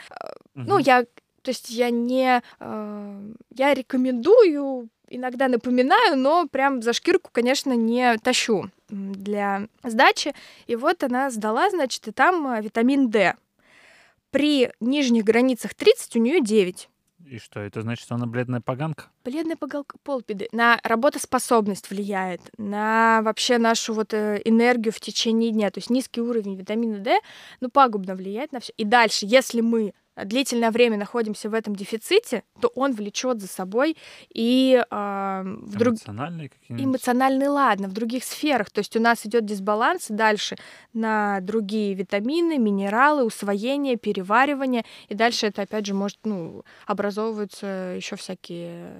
угу. 0.54 0.64
ну 0.66 0.78
я, 0.78 1.04
то 1.04 1.48
есть 1.48 1.70
я 1.70 1.88
не, 1.88 2.42
э, 2.60 3.32
я 3.56 3.72
рекомендую, 3.72 4.90
иногда 5.08 5.48
напоминаю, 5.48 6.18
но 6.18 6.46
прям 6.46 6.82
за 6.82 6.92
шкирку, 6.92 7.30
конечно, 7.32 7.72
не 7.72 8.18
тащу 8.18 8.66
для 8.90 9.68
сдачи. 9.82 10.34
И 10.66 10.76
вот 10.76 11.02
она 11.02 11.30
сдала, 11.30 11.70
значит, 11.70 12.08
и 12.08 12.12
там 12.12 12.46
э, 12.48 12.62
витамин 12.62 13.10
D. 13.10 13.34
При 14.30 14.70
нижних 14.80 15.24
границах 15.24 15.74
30 15.74 16.16
у 16.16 16.18
нее 16.20 16.40
9. 16.40 16.88
И 17.30 17.38
что, 17.38 17.60
это 17.60 17.82
значит, 17.82 18.04
что 18.04 18.16
она 18.16 18.26
бледная 18.26 18.60
поганка? 18.60 19.04
Бледная 19.24 19.56
поганка 19.56 19.98
полпиды. 20.02 20.48
На 20.50 20.80
работоспособность 20.82 21.88
влияет, 21.88 22.40
на 22.58 23.20
вообще 23.22 23.58
нашу 23.58 23.94
вот 23.94 24.12
э, 24.14 24.40
энергию 24.44 24.92
в 24.92 24.98
течение 24.98 25.52
дня. 25.52 25.70
То 25.70 25.78
есть 25.78 25.90
низкий 25.90 26.20
уровень 26.20 26.56
витамина 26.56 26.98
D, 26.98 27.20
ну, 27.60 27.70
пагубно 27.70 28.16
влияет 28.16 28.50
на 28.50 28.58
все. 28.58 28.72
И 28.76 28.84
дальше, 28.84 29.26
если 29.26 29.60
мы 29.60 29.94
длительное 30.24 30.70
время 30.70 30.96
находимся 30.96 31.48
в 31.48 31.54
этом 31.54 31.74
дефиците, 31.74 32.42
то 32.60 32.68
он 32.74 32.92
влечет 32.92 33.40
за 33.40 33.48
собой 33.48 33.96
и 34.32 34.82
э, 34.90 35.42
в 35.44 35.76
друг... 35.76 35.94
эмоциональные 35.94 36.50
эмоциональный, 36.68 37.48
ладно, 37.48 37.88
в 37.88 37.92
других 37.92 38.24
сферах. 38.24 38.70
То 38.70 38.80
есть 38.80 38.96
у 38.96 39.00
нас 39.00 39.26
идет 39.26 39.44
дисбаланс 39.44 40.06
дальше 40.08 40.56
на 40.92 41.40
другие 41.40 41.94
витамины, 41.94 42.58
минералы, 42.58 43.24
усвоение, 43.24 43.96
переваривание, 43.96 44.84
и 45.08 45.14
дальше 45.14 45.46
это 45.46 45.62
опять 45.62 45.86
же 45.86 45.94
может, 45.94 46.18
ну, 46.24 46.64
образовываются 46.86 47.94
еще 47.96 48.16
всякие 48.16 48.92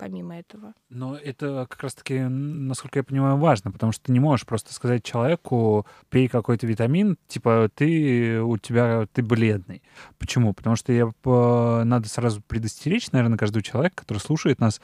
помимо 0.00 0.38
этого. 0.38 0.72
Но 0.88 1.14
это 1.14 1.66
как 1.68 1.82
раз-таки, 1.82 2.18
насколько 2.20 2.98
я 3.00 3.04
понимаю, 3.04 3.36
важно, 3.36 3.70
потому 3.70 3.92
что 3.92 4.04
ты 4.04 4.12
не 4.12 4.20
можешь 4.20 4.46
просто 4.46 4.72
сказать 4.72 5.04
человеку, 5.04 5.86
пей 6.08 6.26
какой-то 6.26 6.66
витамин, 6.66 7.18
типа 7.28 7.70
ты 7.74 8.40
у 8.40 8.56
тебя 8.56 9.06
ты 9.12 9.22
бледный. 9.22 9.82
Почему? 10.18 10.54
Потому 10.54 10.76
что 10.76 10.92
я 10.92 11.10
надо 11.84 12.08
сразу 12.08 12.40
предостеречь, 12.40 13.12
наверное, 13.12 13.36
каждого 13.36 13.62
человека, 13.62 13.96
который 13.96 14.18
слушает 14.18 14.58
нас, 14.58 14.80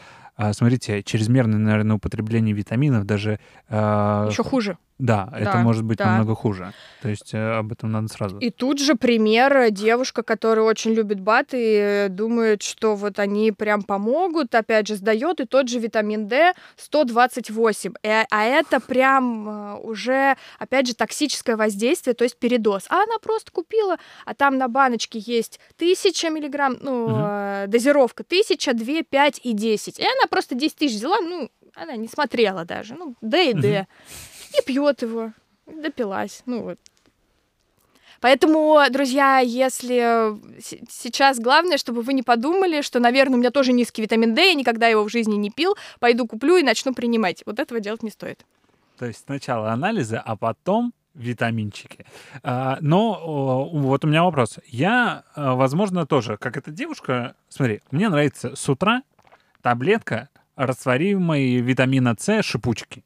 смотрите, 0.53 1.03
чрезмерное, 1.03 1.59
наверное, 1.59 1.97
употребление 1.97 2.55
витаминов 2.55 3.05
даже... 3.05 3.39
а, 3.69 4.29
Еще 4.29 4.43
хуже. 4.43 4.79
Да, 4.99 5.29
это 5.35 5.53
Да, 5.53 5.59
может 5.59 5.85
быть 5.85 5.99
да. 5.99 6.07
намного 6.07 6.35
хуже. 6.35 6.73
То 7.03 7.11
есть 7.11 7.35
э, 7.35 7.59
об 7.59 7.71
этом 7.71 7.93
надо 7.93 8.09
сразу. 8.09 8.39
И 8.39 8.49
тут 8.49 8.81
же 8.81 8.95
пример 8.95 9.55
э, 9.55 9.71
девушка, 9.71 10.23
которая 10.23 10.65
очень 10.65 10.95
любит 10.95 11.21
БАТ 11.21 11.49
и 11.53 11.77
э, 11.77 12.09
думает, 12.09 12.63
что 12.63 12.95
вот 12.95 13.19
они 13.19 13.53
прям 13.53 13.83
помогут, 13.83 14.55
опять 14.55 14.87
же 14.89 14.95
сдает 14.97 15.41
и 15.41 15.45
тот 15.45 15.69
же 15.69 15.81
витамин 15.81 16.29
D 16.29 16.55
128, 16.77 17.93
Э, 18.03 18.25
а 18.31 18.45
это 18.45 18.81
прям 18.81 19.79
уже 19.85 20.37
опять 20.59 20.87
же 20.87 20.95
токсическое 20.95 21.57
воздействие, 21.57 22.15
то 22.15 22.25
есть 22.25 22.39
передоз. 22.39 22.87
А 22.89 23.03
она 23.03 23.19
просто 23.23 23.53
купила, 23.53 23.99
а 24.25 24.35
там 24.35 24.57
на 24.57 24.69
баночке 24.69 25.19
есть 25.19 25.61
1000 25.77 26.31
миллиграмм, 26.31 26.79
ну 26.81 27.09
э, 27.11 27.65
дозировка 27.69 28.23
1000, 28.27 28.73
2, 28.73 29.03
5 29.11 29.41
и 29.45 29.53
10, 29.53 29.99
и 29.99 30.03
она 30.03 30.26
просто 30.29 30.55
10 30.55 30.77
тысяч 30.77 30.97
взяла, 30.97 31.21
ну 31.21 31.51
она 31.75 31.97
не 31.97 32.09
смотрела 32.09 32.65
даже, 32.65 32.95
ну 32.95 33.15
D 33.21 33.51
и 33.51 33.55
D, 33.55 33.87
и 34.59 34.63
пьет 34.65 35.03
его, 35.03 35.33
допилась, 35.67 36.43
ну 36.47 36.63
вот. 36.63 36.79
Поэтому, 38.21 38.81
друзья, 38.91 39.41
если 39.41 40.33
с- 40.61 40.79
сейчас 40.91 41.39
главное, 41.39 41.77
чтобы 41.77 42.01
вы 42.03 42.15
не 42.15 42.23
подумали, 42.23 42.81
что, 42.81 42.99
наверное, 42.99 43.37
у 43.37 43.41
меня 43.41 43.51
тоже 43.51 43.73
низкий 43.73 44.01
витамин 44.03 44.35
D, 44.35 44.49
я 44.49 44.55
никогда 44.55 44.89
его 44.89 45.05
в 45.05 45.11
жизни 45.11 45.35
не 45.37 45.51
пил, 45.51 45.77
пойду 46.01 46.27
куплю 46.27 46.57
и 46.57 46.63
начну 46.63 46.95
принимать. 46.95 47.43
Вот 47.45 47.59
этого 47.59 47.79
делать 47.79 48.03
не 48.03 48.11
стоит. 48.11 48.45
То 48.99 49.05
есть 49.05 49.25
сначала 49.27 49.71
анализы, 49.71 50.17
а 50.17 50.35
потом 50.37 50.95
витаминчики. 51.15 52.07
А, 52.43 52.79
но 52.81 53.69
вот 53.71 54.05
у 54.05 54.09
меня 54.09 54.25
вопрос. 54.25 54.59
Я, 54.67 55.25
а, 55.35 55.55
возможно, 55.55 56.07
тоже, 56.07 56.39
как 56.39 56.57
эта 56.57 56.71
девушка, 56.71 57.35
смотри, 57.51 57.83
мне 57.91 58.09
нравится 58.09 58.57
с 58.57 58.69
утра 58.69 59.03
таблетка 59.67 60.29
растворимой 60.55 61.57
витамина 61.57 62.15
С 62.17 62.41
шипучки. 62.45 63.05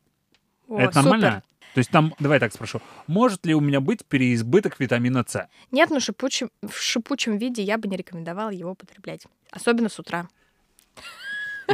О, 0.68 0.79
Это 0.79 0.92
супер. 0.92 1.11
нормально? 1.11 1.42
То 1.73 1.79
есть 1.79 1.90
там, 1.90 2.14
давай 2.18 2.38
так 2.38 2.53
спрошу, 2.53 2.83
может 3.07 3.46
ли 3.46 3.55
у 3.55 3.61
меня 3.61 3.81
быть 3.81 4.05
переизбыток 4.05 4.79
витамина 4.79 5.25
С? 5.27 5.49
Нет, 5.70 5.88
но 5.88 6.01
шипучем, 6.01 6.51
в 6.61 6.77
шипучем 6.77 7.38
виде 7.38 7.62
я 7.62 7.79
бы 7.79 7.88
не 7.88 7.96
рекомендовала 7.96 8.51
его 8.51 8.73
употреблять. 8.73 9.27
Особенно 9.51 9.88
с 9.88 9.99
утра. 9.99 10.29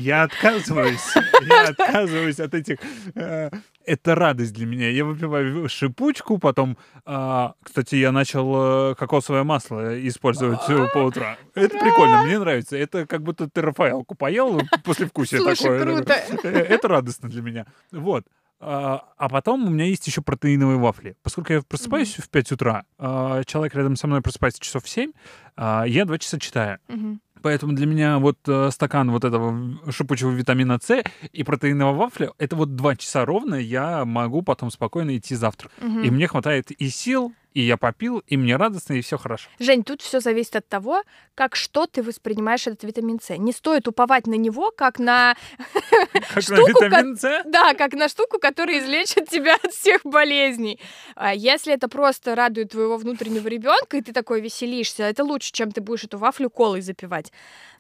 Я 0.01 0.23
отказываюсь, 0.25 1.07
я 1.49 1.69
отказываюсь 1.69 2.41
от 2.41 2.55
этих... 2.55 2.79
э, 3.15 3.51
Это 3.85 4.15
радость 4.15 4.53
для 4.55 4.67
меня. 4.67 4.91
Я 4.91 5.05
выпиваю 5.05 5.69
шипучку, 5.69 6.39
потом... 6.39 6.77
а, 7.05 7.55
Кстати, 7.63 7.95
я 7.97 8.13
начал 8.13 8.91
э, 8.91 8.95
кокосовое 8.95 9.45
масло 9.45 10.07
использовать 10.09 10.61
э, 10.69 10.87
по 10.93 10.99
утрам. 10.99 11.37
Это 11.55 11.79
прикольно, 11.79 12.23
мне 12.25 12.39
нравится. 12.39 12.77
Это 12.77 13.07
как 13.07 13.23
будто 13.23 13.49
ты 13.49 13.63
Рафаэлку 13.63 14.15
поел 14.15 14.61
после 14.85 15.07
вкусия 15.07 15.39
такое. 15.43 15.83
круто. 15.83 16.13
Это 16.13 16.89
радостно 16.89 17.29
для 17.29 17.43
меня. 17.43 17.67
Вот. 17.93 18.25
А 18.59 19.05
а 19.19 19.29
потом 19.29 19.67
у 19.67 19.71
меня 19.71 19.85
есть 19.85 20.07
еще 20.07 20.23
протеиновые 20.23 20.79
вафли. 20.79 21.15
Поскольку 21.23 21.53
я 21.53 21.61
просыпаюсь 21.63 22.15
в 22.17 22.29
5 22.31 22.53
утра, 22.53 22.85
а 22.99 23.45
человек 23.45 23.75
рядом 23.75 23.97
со 23.97 24.07
мной 24.07 24.23
просыпается 24.23 24.61
часов 24.63 24.85
в 24.85 24.89
7, 24.89 25.13
а 25.57 25.85
я 25.87 26.05
2 26.07 26.19
часа 26.19 26.39
читаю. 26.41 26.79
Мгм. 26.89 27.21
Поэтому 27.47 27.75
для 27.75 27.87
меня 27.87 28.19
вот 28.19 28.39
э, 28.49 28.71
стакан 28.73 29.13
вот 29.13 29.23
этого 29.23 29.79
шипучего 29.93 30.33
витамина 30.33 30.81
С 30.83 31.05
и 31.33 31.45
протеинового 31.45 31.97
вафля— 31.97 32.33
это 32.39 32.57
вот 32.57 32.75
два 32.75 32.97
часа 32.97 33.25
ровно 33.25 33.55
я 33.55 34.05
могу 34.05 34.43
потом 34.43 34.73
спокойно 34.73 35.17
идти 35.17 35.37
завтрак. 35.37 35.71
Мгм. 35.81 36.03
И 36.03 36.11
мне 36.11 36.27
хватает 36.27 36.73
и 36.73 36.89
сил, 36.89 37.33
и 37.57 37.63
я 37.63 37.79
попил, 37.79 38.23
и 38.27 38.37
мне 38.37 38.57
радостно, 38.57 38.93
и 38.93 39.01
все 39.01 39.17
хорошо. 39.17 39.49
Жень, 39.59 39.83
тут 39.83 40.03
все 40.03 40.21
зависит 40.21 40.57
от 40.57 40.69
того, 40.69 41.03
как 41.35 41.57
что 41.57 41.87
ты 41.87 42.03
воспринимаешь 42.03 42.67
этот 42.67 42.85
витамин 42.85 43.19
С. 43.19 43.35
Не 43.39 43.53
стоит 43.53 43.89
уповать 43.89 44.27
на 44.27 44.35
него, 44.35 44.71
как 44.77 44.99
на 44.99 45.35
Как 46.35 46.43
Штуку, 46.43 46.61
на 46.61 46.69
витамин 46.69 47.17
С? 47.17 47.45
Да, 47.47 47.73
как 47.73 47.95
на 47.95 48.11
штуку, 48.11 48.39
которая 48.39 48.81
излечит 48.81 49.31
тебя 49.31 49.55
от 49.55 49.73
всех 49.73 50.03
болезней. 50.05 50.79
А 51.15 51.35
Если 51.35 51.73
это 51.73 51.89
просто 51.89 52.35
радует 52.35 52.73
твоего 52.73 52.99
внутреннего 52.99 53.49
ребенка, 53.49 53.97
и 53.97 54.03
ты 54.03 54.13
такой 54.13 54.43
веселишься, 54.43 55.05
это 55.05 55.25
лучше, 55.25 55.51
чем 55.51 55.73
ты 55.73 55.81
будешь 55.81 56.05
эту 56.05 56.19
вафлю 56.19 56.51
колой 56.51 56.83
запивать. 56.83 57.33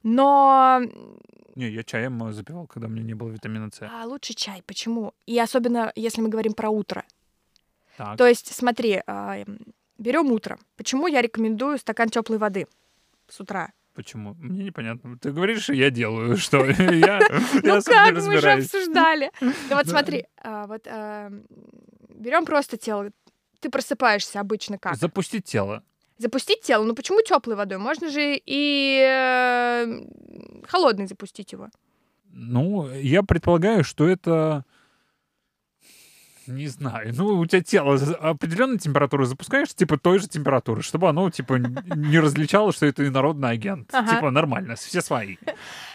Но 0.02 0.80
Не, 1.54 1.68
я 1.68 1.82
чаем 1.82 2.32
запивал, 2.32 2.66
когда 2.66 2.86
у 2.86 2.90
меня 2.90 3.02
не 3.02 3.12
было 3.12 3.28
витамина 3.28 3.68
С. 3.70 3.82
а, 3.82 4.06
лучше 4.06 4.32
чай. 4.32 4.62
Почему? 4.66 5.12
И 5.26 5.38
особенно, 5.38 5.92
если 5.96 6.22
мы 6.22 6.30
говорим 6.30 6.54
про 6.54 6.70
утро. 6.70 7.04
Так. 7.96 8.16
То 8.16 8.26
есть, 8.26 8.54
смотри, 8.54 9.02
берем 9.98 10.32
утро. 10.32 10.58
Почему 10.76 11.06
я 11.06 11.22
рекомендую 11.22 11.78
стакан 11.78 12.08
теплой 12.08 12.38
воды 12.38 12.66
с 13.28 13.40
утра? 13.40 13.72
Почему? 13.94 14.34
Мне 14.34 14.64
непонятно. 14.64 15.18
Ты 15.18 15.32
говоришь, 15.32 15.70
я 15.70 15.90
делаю. 15.90 16.36
Что? 16.36 16.64
Я 16.66 17.18
Ну 17.62 17.80
как, 17.82 18.14
мы 18.14 18.40
же 18.40 18.50
обсуждали. 18.50 19.30
Да 19.70 19.76
вот 19.76 19.86
смотри, 19.86 20.26
а, 20.42 20.66
вот 20.66 20.86
берем 22.10 22.44
просто 22.44 22.76
тело. 22.76 23.10
Ты 23.60 23.70
просыпаешься 23.70 24.40
обычно 24.40 24.78
как? 24.78 24.96
Запустить 24.96 25.44
тело. 25.44 25.82
Запустить 26.18 26.62
тело, 26.62 26.84
ну 26.84 26.94
почему 26.94 27.22
теплой 27.22 27.56
водой? 27.56 27.78
Можно 27.78 28.10
же 28.10 28.40
и 28.44 29.00
э, 29.02 30.66
холодной 30.66 31.06
запустить 31.06 31.52
его. 31.52 31.68
Ну, 32.30 32.90
я 32.90 33.22
предполагаю, 33.22 33.84
что 33.84 34.06
это... 34.08 34.64
Не 36.46 36.68
знаю. 36.68 37.12
Ну, 37.14 37.38
у 37.38 37.46
тебя 37.46 37.62
тело 37.62 37.94
определенной 38.20 38.78
температуры 38.78 39.26
запускаешь, 39.26 39.74
типа 39.74 39.98
той 39.98 40.18
же 40.18 40.28
температуры, 40.28 40.82
чтобы 40.82 41.08
оно, 41.08 41.30
типа, 41.30 41.54
не 41.54 42.18
различало, 42.18 42.72
что 42.72 42.86
это 42.86 43.06
инородный 43.06 43.50
агент. 43.50 43.88
Ага. 43.92 44.16
Типа, 44.16 44.30
нормально, 44.30 44.76
все 44.76 45.00
свои. 45.00 45.36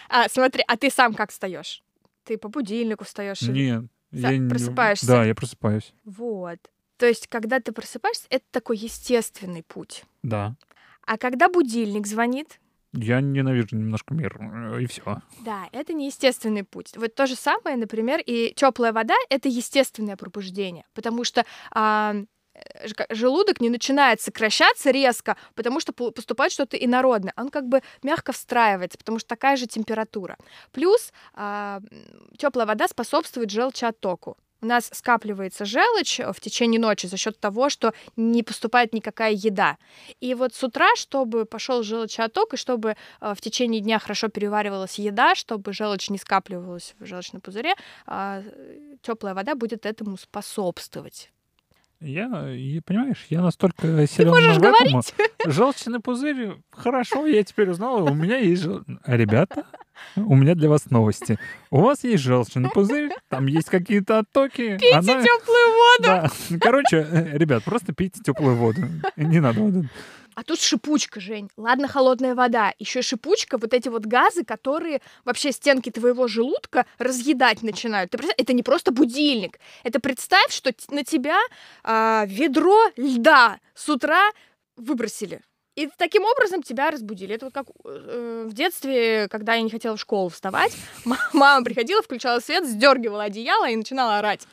А, 0.08 0.28
смотри, 0.28 0.62
а 0.66 0.76
ты 0.76 0.90
сам 0.90 1.14
как 1.14 1.30
встаешь? 1.30 1.82
Ты 2.24 2.38
по 2.38 2.48
будильнику 2.48 3.04
встаешь? 3.04 3.42
Нет. 3.42 3.84
Я 4.10 4.48
просыпаешься? 4.48 5.06
Да, 5.06 5.24
я 5.24 5.34
просыпаюсь. 5.34 5.94
Вот. 6.04 6.58
То 6.98 7.06
есть, 7.06 7.26
когда 7.28 7.58
ты 7.60 7.72
просыпаешься, 7.72 8.26
это 8.30 8.44
такой 8.50 8.76
естественный 8.76 9.62
путь. 9.62 10.04
Да. 10.22 10.54
А 11.04 11.18
когда 11.18 11.48
будильник 11.48 12.06
звонит, 12.06 12.60
Я 12.94 13.20
ненавижу 13.20 13.76
немножко 13.76 14.14
мир, 14.14 14.36
э, 14.40 14.82
и 14.82 14.86
все. 14.86 15.22
да, 15.44 15.68
это 15.72 15.92
неестественный 15.92 16.62
путь. 16.64 16.92
Вот 16.96 17.14
то 17.14 17.26
же 17.26 17.36
самое, 17.36 17.76
например, 17.76 18.20
и 18.24 18.52
теплая 18.54 18.92
вода 18.92 19.14
это 19.30 19.48
естественное 19.48 20.16
пробуждение, 20.16 20.84
потому 20.94 21.24
что 21.24 21.44
а, 21.70 22.14
желудок 23.10 23.60
не 23.60 23.70
начинает 23.70 24.20
сокращаться 24.20 24.90
резко, 24.90 25.36
потому 25.54 25.80
что 25.80 25.92
по- 25.92 26.10
поступает 26.10 26.52
что-то 26.52 26.76
инородное. 26.76 27.32
Он 27.36 27.48
как 27.48 27.66
бы 27.66 27.80
мягко 28.02 28.32
встраивается, 28.32 28.98
потому 28.98 29.18
что 29.18 29.28
такая 29.28 29.56
же 29.56 29.66
температура. 29.66 30.36
Плюс 30.70 31.12
теплая 31.34 32.66
вода 32.66 32.88
способствует 32.88 33.50
желчеоттоку. 33.50 34.36
У 34.62 34.66
нас 34.66 34.88
скапливается 34.92 35.64
желчь 35.64 36.20
в 36.20 36.40
течение 36.40 36.80
ночи 36.80 37.06
за 37.06 37.16
счет 37.16 37.38
того, 37.40 37.68
что 37.68 37.92
не 38.16 38.44
поступает 38.44 38.94
никакая 38.94 39.32
еда. 39.32 39.76
И 40.20 40.34
вот 40.34 40.54
с 40.54 40.62
утра, 40.62 40.94
чтобы 40.94 41.46
пошел 41.46 41.82
желчеотток, 41.82 42.54
и 42.54 42.56
чтобы 42.56 42.96
э, 43.20 43.34
в 43.34 43.40
течение 43.40 43.80
дня 43.80 43.98
хорошо 43.98 44.28
переваривалась 44.28 45.00
еда, 45.00 45.34
чтобы 45.34 45.72
желчь 45.72 46.10
не 46.10 46.18
скапливалась 46.18 46.94
в 47.00 47.04
желчном 47.04 47.40
пузыре, 47.40 47.74
теплая 49.02 49.34
вода 49.34 49.56
будет 49.56 49.84
этому 49.84 50.16
способствовать. 50.16 51.30
Я, 52.02 52.52
и, 52.52 52.80
понимаешь, 52.80 53.26
я 53.30 53.42
настолько 53.42 54.06
силен 54.06 54.30
можешь 54.30 54.56
в 54.56 54.62
этом. 54.62 55.02
Желчный 55.46 56.00
пузырь, 56.00 56.52
хорошо, 56.70 57.26
я 57.26 57.42
теперь 57.44 57.70
узнала, 57.70 58.10
у 58.10 58.14
меня 58.14 58.38
есть 58.38 58.62
жел... 58.62 58.82
Ребята, 59.06 59.64
у 60.16 60.34
меня 60.34 60.54
для 60.54 60.68
вас 60.68 60.90
новости. 60.90 61.38
У 61.70 61.80
вас 61.80 62.02
есть 62.04 62.22
желчный 62.22 62.70
пузырь, 62.70 63.10
там 63.28 63.46
есть 63.46 63.68
какие-то 63.68 64.18
оттоки. 64.18 64.78
Пейте 64.78 64.94
она- 64.94 65.22
теплую 65.22 65.68
воду. 65.68 66.02
Да. 66.02 66.30
Короче, 66.60 67.06
э, 67.08 67.38
ребят, 67.38 67.62
просто 67.64 67.92
пейте 67.94 68.20
теплую 68.20 68.56
воду. 68.56 68.82
Не 69.16 69.40
надо 69.40 69.60
воду. 69.60 69.84
А 70.34 70.42
тут 70.44 70.60
шипучка, 70.60 71.20
Жень. 71.20 71.50
Ладно, 71.56 71.88
холодная 71.88 72.34
вода. 72.34 72.72
Еще 72.78 73.02
шипучка, 73.02 73.58
вот 73.58 73.74
эти 73.74 73.88
вот 73.88 74.06
газы, 74.06 74.44
которые 74.44 75.00
вообще 75.24 75.52
стенки 75.52 75.90
твоего 75.90 76.26
желудка 76.28 76.86
разъедать 76.98 77.62
начинают. 77.62 78.10
Ты 78.10 78.18
это 78.36 78.52
не 78.52 78.62
просто 78.62 78.92
будильник. 78.92 79.58
Это 79.84 80.00
представь, 80.00 80.52
что 80.52 80.72
на 80.90 81.04
тебя 81.04 81.38
а, 81.84 82.24
ведро 82.26 82.90
льда 82.96 83.58
с 83.74 83.88
утра 83.88 84.30
выбросили. 84.76 85.42
И 85.74 85.88
таким 85.96 86.24
образом 86.24 86.62
тебя 86.62 86.90
разбудили. 86.90 87.34
Это 87.34 87.46
вот 87.46 87.54
как 87.54 87.66
э, 87.84 88.46
в 88.46 88.52
детстве, 88.52 89.26
когда 89.28 89.54
я 89.54 89.62
не 89.62 89.70
хотела 89.70 89.96
в 89.96 90.00
школу 90.00 90.28
вставать, 90.28 90.76
ма- 91.06 91.16
мама 91.32 91.64
приходила, 91.64 92.02
включала 92.02 92.40
свет, 92.40 92.66
сдергивала 92.66 93.24
одеяло 93.24 93.68
и 93.70 93.76
начинала 93.76 94.18
орать. 94.18 94.46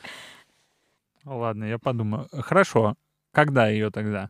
Ладно, 1.25 1.65
я 1.65 1.77
подумаю. 1.77 2.27
Хорошо. 2.31 2.95
Когда 3.31 3.67
ее 3.67 3.91
тогда? 3.91 4.29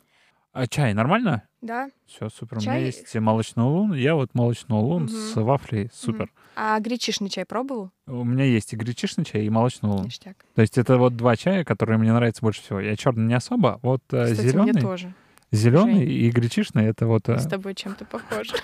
А 0.51 0.67
чай 0.67 0.93
нормально? 0.93 1.43
Да. 1.61 1.89
Все, 2.07 2.29
супер. 2.29 2.57
У 2.57 2.61
Чай- 2.61 2.77
меня 2.77 2.85
есть 2.87 3.13
молочный 3.15 3.63
улун. 3.63 3.93
Я 3.93 4.15
вот 4.15 4.33
молочный 4.33 4.75
улун 4.77 5.03
Мгм. 5.03 5.11
с 5.11 5.35
вафлей. 5.35 5.89
Супер. 5.93 6.31
А 6.55 6.79
гречишный 6.79 7.29
чай 7.29 7.45
пробовал? 7.45 7.91
У 8.07 8.23
меня 8.23 8.45
есть 8.45 8.73
и 8.73 8.75
гречишный 8.75 9.25
чай, 9.25 9.43
и 9.45 9.49
молочный 9.49 9.89
улун. 9.89 10.05
Ништяк. 10.05 10.37
То 10.55 10.61
есть 10.61 10.77
это 10.77 10.97
вот 10.97 11.15
два 11.15 11.35
чая, 11.35 11.63
которые 11.63 11.99
мне 11.99 12.11
нравятся 12.13 12.41
больше 12.41 12.61
всего. 12.61 12.79
Я 12.79 12.95
черный 12.95 13.25
не 13.27 13.33
особо. 13.35 13.79
Вот 13.83 14.01
Кстати, 14.07 14.33
зеленый, 14.41 14.71
мне 14.73 14.81
тоже. 14.81 15.13
зеленый 15.51 15.99
Жень. 15.99 16.09
и 16.11 16.29
гречишный 16.31 16.85
это 16.85 17.05
вот. 17.07 17.29
э, 17.29 17.37
С 17.37 17.45
тобой 17.47 17.75
чем-то 17.75 18.05
похоже. 18.05 18.53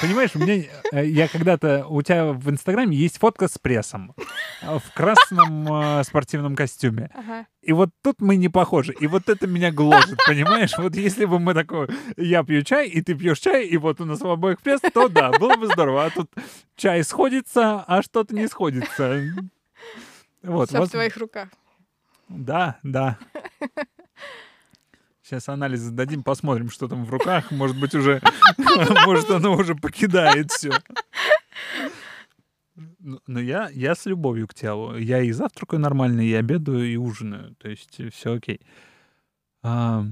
Понимаешь, 0.00 0.30
у 0.34 0.38
меня, 0.38 0.64
э, 0.92 1.06
я 1.06 1.28
когда-то, 1.28 1.86
у 1.88 2.02
тебя 2.02 2.32
в 2.32 2.50
Инстаграме 2.50 2.96
есть 2.96 3.18
фотка 3.18 3.48
с 3.48 3.58
прессом 3.58 4.14
в 4.62 4.82
красном 4.94 6.00
э, 6.00 6.04
спортивном 6.04 6.56
костюме. 6.56 7.10
Ага. 7.14 7.46
И 7.62 7.72
вот 7.72 7.90
тут 8.02 8.20
мы 8.20 8.36
не 8.36 8.48
похожи. 8.48 8.94
И 9.00 9.06
вот 9.06 9.28
это 9.28 9.46
меня 9.46 9.70
гложет, 9.70 10.18
понимаешь? 10.26 10.76
Вот 10.78 10.94
если 10.96 11.24
бы 11.24 11.38
мы 11.38 11.54
такой, 11.54 11.88
я 12.16 12.44
пью 12.44 12.62
чай, 12.62 12.88
и 12.88 13.00
ты 13.02 13.14
пьешь 13.14 13.38
чай, 13.38 13.66
и 13.66 13.76
вот 13.76 14.00
у 14.00 14.04
нас 14.04 14.20
в 14.20 14.28
обоих 14.28 14.60
пресс, 14.60 14.80
то 14.92 15.08
да, 15.08 15.30
было 15.32 15.56
бы 15.56 15.66
здорово. 15.66 16.06
А 16.06 16.10
тут 16.10 16.30
чай 16.76 17.02
сходится, 17.04 17.84
а 17.86 18.02
что-то 18.02 18.34
не 18.34 18.46
сходится. 18.48 19.20
Вот, 20.42 20.68
Все 20.68 20.78
вот- 20.78 20.88
в 20.88 20.92
твоих 20.92 21.16
руках. 21.16 21.48
Да, 22.28 22.78
да. 22.82 23.18
Сейчас 25.24 25.48
анализ 25.48 25.88
дадим, 25.88 26.22
посмотрим, 26.22 26.68
что 26.68 26.86
там 26.86 27.06
в 27.06 27.10
руках. 27.10 27.50
Может 27.50 27.80
быть, 27.80 27.94
уже, 27.94 28.20
может, 29.06 29.30
оно 29.30 29.54
уже 29.54 29.74
покидает 29.74 30.50
все. 30.50 30.70
Но 33.26 33.40
я, 33.40 33.70
я 33.70 33.94
с 33.94 34.04
любовью 34.04 34.46
к 34.46 34.52
телу. 34.52 34.98
Я 34.98 35.20
и 35.22 35.32
завтракаю 35.32 35.80
нормально, 35.80 36.20
и 36.20 36.34
обедаю, 36.34 36.84
и 36.84 36.96
ужинаю. 36.96 37.54
То 37.56 37.70
есть 37.70 37.98
все 38.12 38.34
окей. 38.34 38.60
Про 39.62 40.10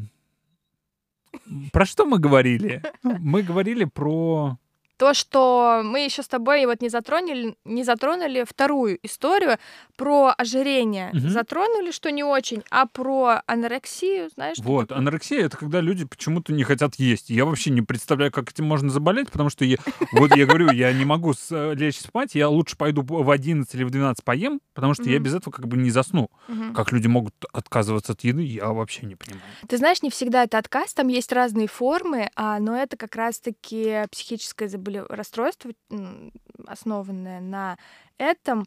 что 1.85 2.07
мы 2.07 2.19
говорили? 2.19 2.83
Мы 3.03 3.43
говорили 3.43 3.85
про... 3.85 4.57
То, 5.03 5.15
что 5.15 5.83
мы 5.85 6.05
еще 6.05 6.23
с 6.23 6.29
тобой 6.29 6.65
вот 6.65 6.81
не 6.81 6.89
затронули, 6.89 7.57
не 7.65 7.83
затронули 7.83 8.45
вторую 8.49 9.01
историю 9.03 9.59
про 9.97 10.33
ожирение. 10.39 11.11
Мгм. 11.13 11.29
Затронули, 11.29 11.91
что 11.91 12.13
не 12.13 12.23
очень, 12.23 12.63
а 12.71 12.87
про 12.87 13.43
анорексию, 13.47 14.31
знаешь? 14.33 14.59
Вот, 14.59 14.91
такое? 14.91 14.99
анорексия— 14.99 15.41
это 15.47 15.57
когда 15.57 15.81
люди 15.81 16.05
почему-то 16.05 16.53
не 16.53 16.63
хотят 16.63 16.95
есть. 17.01 17.31
Я 17.31 17.47
вообще 17.47 17.71
не 17.71 17.83
представляю, 17.83 18.31
как 18.31 18.53
этим 18.53 18.67
можно 18.67 18.91
заболеть, 18.91 19.29
потому 19.29 19.51
что 19.51 19.65
я, 19.65 19.79
вот 20.13 20.37
я 20.37 20.47
говорю, 20.47 20.71
я 20.71 20.93
не 20.93 21.05
могу 21.05 21.33
э, 21.51 21.75
лечь 21.75 21.99
спать, 21.99 22.37
я 22.37 22.49
лучше 22.49 22.77
пойду 22.77 23.03
в 23.03 23.29
11 23.29 23.75
или 23.75 23.83
в 23.83 23.91
12 23.91 24.25
поем, 24.25 24.61
потому 24.73 24.95
что 24.95 25.11
я 25.11 25.19
без 25.19 25.35
этого 25.35 25.53
как 25.53 25.67
бы 25.67 25.79
не 25.79 25.91
засну. 25.91 26.31
Как 26.77 26.93
люди 26.93 27.09
могут 27.09 27.35
отказываться 27.53 28.13
от 28.13 28.21
еды, 28.21 28.43
я 28.45 28.69
вообще 28.69 29.05
не 29.07 29.17
понимаю. 29.17 29.43
Ты 29.67 29.79
знаешь, 29.79 30.01
не 30.03 30.11
всегда 30.11 30.45
это 30.45 30.59
отказ, 30.59 30.95
там 30.95 31.09
есть 31.09 31.33
разные 31.33 31.67
формы, 31.67 32.31
а, 32.37 32.61
но 32.61 32.77
это 32.77 32.97
как 32.97 33.17
раз-таки 33.17 34.05
психическое 34.13 34.69
заболе- 34.69 34.92
расстройство, 34.99 35.73
м, 35.91 36.33
основанное 36.67 37.41
на 37.41 37.77
этом, 38.19 38.67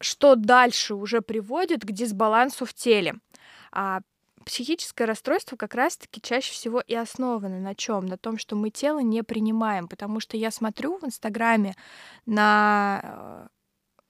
что 0.00 0.34
дальше 0.36 0.94
уже 0.94 1.20
приводит 1.22 1.82
к 1.82 1.92
дисбалансу 1.92 2.66
в 2.66 2.74
теле. 2.74 3.14
А 3.72 4.00
психическое 4.44 5.04
расстройство 5.06 5.56
как 5.56 5.74
раз-таки 5.74 6.20
чаще 6.20 6.52
всего 6.52 6.80
и 6.80 6.94
основано 6.94 7.60
на 7.60 7.74
чем? 7.74 8.06
На 8.06 8.18
том, 8.18 8.36
что 8.38 8.56
мы 8.56 8.70
тело 8.70 8.98
не 9.00 9.22
принимаем, 9.22 9.88
потому 9.88 10.20
что 10.20 10.36
я 10.36 10.50
смотрю 10.50 10.98
в 10.98 11.04
Инстаграме 11.04 11.74
на 12.26 13.00
э, 13.02 13.48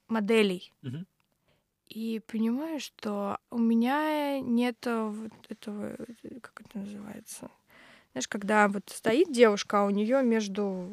моделей, 0.08 0.72
и 1.88 2.20
понимаю, 2.26 2.80
что 2.80 3.38
у 3.50 3.58
меня 3.58 4.40
нет 4.40 4.76
вот 4.86 5.32
этого, 5.48 5.96
э, 6.22 6.40
как 6.40 6.62
это 6.62 6.78
называется? 6.78 7.50
Знаешь, 8.14 8.28
когда 8.28 8.68
вот 8.68 8.84
стоит 8.94 9.32
девушка, 9.32 9.80
а 9.80 9.84
у 9.86 9.90
нее 9.90 10.22
между 10.22 10.88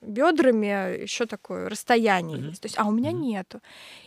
бедрами 0.00 1.02
еще 1.02 1.26
такое 1.26 1.68
расстояние 1.68 2.38
Мгм. 2.38 2.48
есть. 2.50 2.62
То 2.62 2.66
есть, 2.66 2.78
а 2.78 2.84
у 2.84 2.92
меня 2.92 3.10
Мгм. 3.10 3.22
нету. 3.22 3.60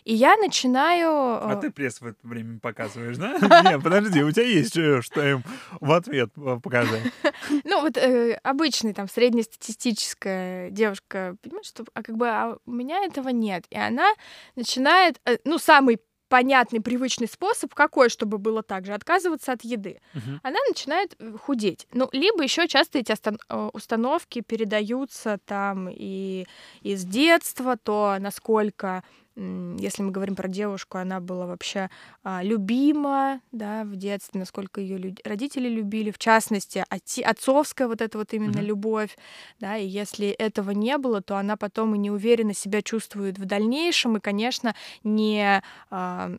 И 0.06 0.14
я 0.14 0.38
начинаю. 0.38 1.10
А 1.10 1.56
э, 1.58 1.62
ты 1.62 1.72
пресс 1.72 2.00
в 2.00 2.06
это 2.06 2.26
время 2.26 2.60
показываешь, 2.60 3.18
да? 3.18 3.34
Нет, 3.64 3.84
подожди, 3.84 4.24
у 4.24 4.32
тебя 4.32 4.46
есть 4.46 4.78
э, 4.78 5.02
что 5.02 5.22
им 5.22 5.44
в 5.82 5.92
ответ 5.92 6.30
э, 6.38 6.60
показать. 6.64 7.04
Ну, 7.66 7.82
вот 7.82 7.98
обычный 8.44 8.94
там 8.94 9.10
среднестатистическая 9.10 10.70
девушка, 10.70 11.36
понимаешь, 11.42 11.66
что, 11.68 11.84
а 11.94 12.02
как 12.02 12.16
бы 12.16 12.30
а 12.30 12.58
у 12.66 12.72
меня 12.72 13.04
этого 13.04 13.30
нет. 13.30 13.66
И 13.70 13.78
она 13.78 14.08
начинает, 14.56 15.20
ну, 15.44 15.58
самый 15.58 16.00
понятный, 16.34 16.82
привычный 16.82 17.28
способ 17.28 17.76
какой, 17.76 18.10
чтобы 18.10 18.40
было 18.40 18.64
так 18.64 18.88
же, 18.88 18.94
отказываться 18.96 19.52
от 19.52 19.64
еды. 19.64 20.00
Мгм. 20.16 20.40
Она 20.42 20.58
начинает 20.68 21.16
э, 21.20 21.38
худеть. 21.38 21.88
Ну, 21.94 22.10
либо 22.12 22.42
еще 22.42 22.68
часто 22.68 22.98
эти 22.98 23.14
э, 23.14 23.70
установки 23.72 24.42
передаются 24.42 25.38
там 25.46 25.90
и 25.92 26.48
из 26.82 27.06
детства, 27.06 27.78
то 27.78 28.18
насколько 28.20 29.04
если 29.36 30.04
мы 30.04 30.12
говорим 30.12 30.36
про 30.36 30.48
девушку, 30.48 30.98
она 31.00 31.20
была 31.20 31.48
вообще 31.48 31.90
а, 32.24 32.44
любима, 32.44 33.42
да, 33.52 33.84
в 33.84 33.96
детстве, 33.96 34.40
насколько 34.40 34.80
ее 34.80 35.16
родители 35.26 35.68
любили, 35.68 36.12
в 36.12 36.20
частности, 36.20 36.86
отцовская 37.24 37.88
вот 37.88 38.02
эта 38.02 38.18
вот 38.18 38.34
именно 38.34 38.58
Мгм. 38.58 38.66
любовь, 38.68 39.18
да, 39.60 39.78
и 39.78 39.88
если 39.88 40.28
этого 40.28 40.72
не 40.72 40.98
было, 41.00 41.22
то 41.22 41.38
она 41.38 41.58
потом 41.58 41.96
и 41.96 41.98
неуверенно 41.98 42.54
себя 42.54 42.82
чувствует 42.84 43.40
в 43.40 43.46
дальнейшем, 43.46 44.18
и, 44.18 44.20
конечно, 44.20 44.76
не 45.04 45.62
а, 45.90 46.32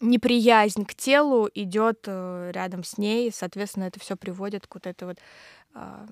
неприязнь 0.00 0.84
к 0.84 0.94
телу 0.94 1.48
идет 1.54 2.08
рядом 2.08 2.82
с 2.82 2.98
ней, 2.98 3.30
соответственно, 3.32 3.84
это 3.84 4.00
все 4.00 4.16
приводит 4.16 4.66
к 4.66 4.74
вот 4.74 4.86
этой 4.86 5.04
вот 5.04 5.18
а, 5.74 6.06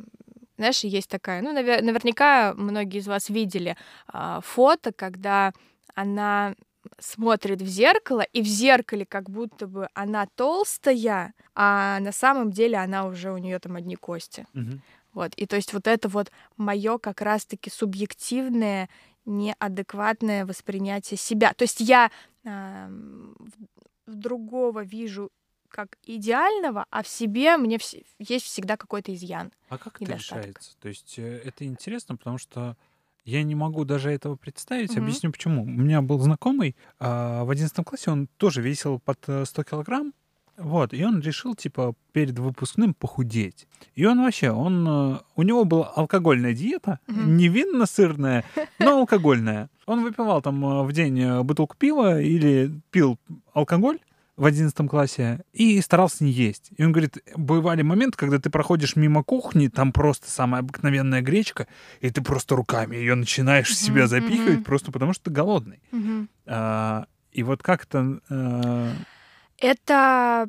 знаешь, 0.57 0.85
есть 0.85 1.09
такая, 1.09 1.41
ну, 1.43 1.53
навер- 1.59 1.83
наверняка 1.83 2.53
многие 2.55 2.99
из 2.99 3.09
вас 3.09 3.31
видели 3.31 3.77
а, 4.09 4.41
фото, 4.43 4.93
когда 4.93 5.53
она 6.01 6.55
смотрит 6.99 7.61
в 7.61 7.67
зеркало, 7.67 8.23
и 8.23 8.43
в 8.43 8.47
зеркале 8.47 9.05
как 9.05 9.29
будто 9.29 9.67
бы 9.67 9.89
она 9.95 10.27
толстая, 10.35 11.35
а 11.55 12.01
на 12.01 12.13
самом 12.13 12.51
деле 12.51 12.79
она 12.79 13.07
уже 13.07 13.33
у 13.33 13.39
нее 13.39 13.59
там 13.59 13.77
одни 13.77 13.97
кости. 13.97 14.47
Мгм. 14.55 14.81
Вот. 15.13 15.35
И 15.35 15.47
то 15.47 15.57
есть 15.57 15.73
вот 15.75 15.87
это 15.87 16.09
вот 16.09 16.31
мое 16.57 16.99
как 16.99 17.21
раз-таки 17.21 17.69
субъективное, 17.71 18.89
неадекватное 19.27 20.47
воспринятие 20.47 21.19
себя. 21.19 21.53
То 21.53 21.63
есть 21.65 21.81
я 21.81 22.11
в 22.45 24.15
другого 24.15 24.83
вижу 24.83 25.31
как 25.69 25.99
идеального, 26.05 26.87
а 26.91 27.03
в 27.03 27.09
себе 27.09 27.57
мне 27.57 27.77
вс- 27.77 28.05
есть 28.19 28.47
всегда 28.47 28.77
какой-то 28.77 29.15
изъян. 29.15 29.53
А 29.69 29.79
как 29.79 30.03
это 30.03 30.15
решается? 30.15 30.77
То 30.81 30.89
есть 30.89 31.19
э, 31.19 31.43
это 31.45 31.65
интересно, 31.65 32.17
потому 32.17 32.39
что 32.39 32.77
я 33.25 33.43
не 33.43 33.55
могу 33.55 33.85
даже 33.85 34.11
этого 34.11 34.37
представить. 34.37 34.93
Мгм. 34.95 35.05
Объясню 35.05 35.31
почему. 35.33 35.63
У 35.63 35.67
меня 35.67 36.03
был 36.03 36.19
знакомый 36.21 36.77
а, 36.99 37.45
в 37.45 37.51
11 37.51 37.85
классе, 37.85 38.11
он 38.11 38.29
тоже 38.37 38.63
весил 38.63 38.99
под 38.99 39.19
э, 39.29 39.45
100 39.45 39.65
килограмм. 39.65 40.13
Вот, 40.57 40.93
и 40.93 41.03
он 41.03 41.21
решил, 41.21 41.55
типа, 41.55 41.95
перед 42.13 42.39
выпускным 42.39 42.93
похудеть. 42.93 43.67
И 43.95 44.05
он 44.05 44.21
вообще, 44.21 44.51
он, 44.51 44.87
э, 44.87 45.19
у 45.37 45.43
него 45.43 45.65
была 45.65 45.87
алкогольная 45.97 46.53
диета, 46.53 46.99
Мгм. 47.07 47.37
не 47.39 47.49
винно-сырная, 47.49 48.45
но 48.79 48.99
алкогольная. 49.01 49.71
Он 49.87 50.03
выпивал 50.03 50.43
там 50.43 50.63
э, 50.65 50.83
в 50.83 50.93
день 50.93 51.19
э, 51.21 51.43
бутылку 51.43 51.77
пива 51.79 52.21
или 52.21 52.71
пил 52.91 53.19
алкоголь 53.55 54.01
в 54.41 54.47
11 54.47 54.89
классе 54.89 55.41
и 55.53 55.79
старался 55.83 56.25
не 56.25 56.31
есть. 56.31 56.71
И 56.79 56.83
он 56.83 56.93
говорит, 56.93 57.19
бывали 57.37 57.83
моменты, 57.83 58.17
когда 58.17 58.39
ты 58.39 58.49
проходишь 58.49 58.97
мимо 58.97 59.23
кухни, 59.23 59.69
там 59.69 59.93
просто 59.93 60.31
самая 60.31 60.63
обыкновенная 60.63 61.21
гречка, 61.21 61.67
и 62.01 62.09
ты 62.09 62.23
просто 62.23 62.57
руками 62.57 62.97
ее 62.97 63.17
начинаешь 63.17 63.69
в 63.69 63.75
себя 63.75 64.07
запихивать, 64.07 64.55
мгм. 64.55 64.65
просто 64.65 64.91
потому 64.93 65.13
что 65.13 65.25
ты 65.25 65.31
голодный. 65.31 65.83
А, 66.47 67.05
и 67.33 67.43
вот 67.43 67.63
как 67.63 67.85
это... 67.85 68.21
э, 68.31 68.93
Это 69.59 70.49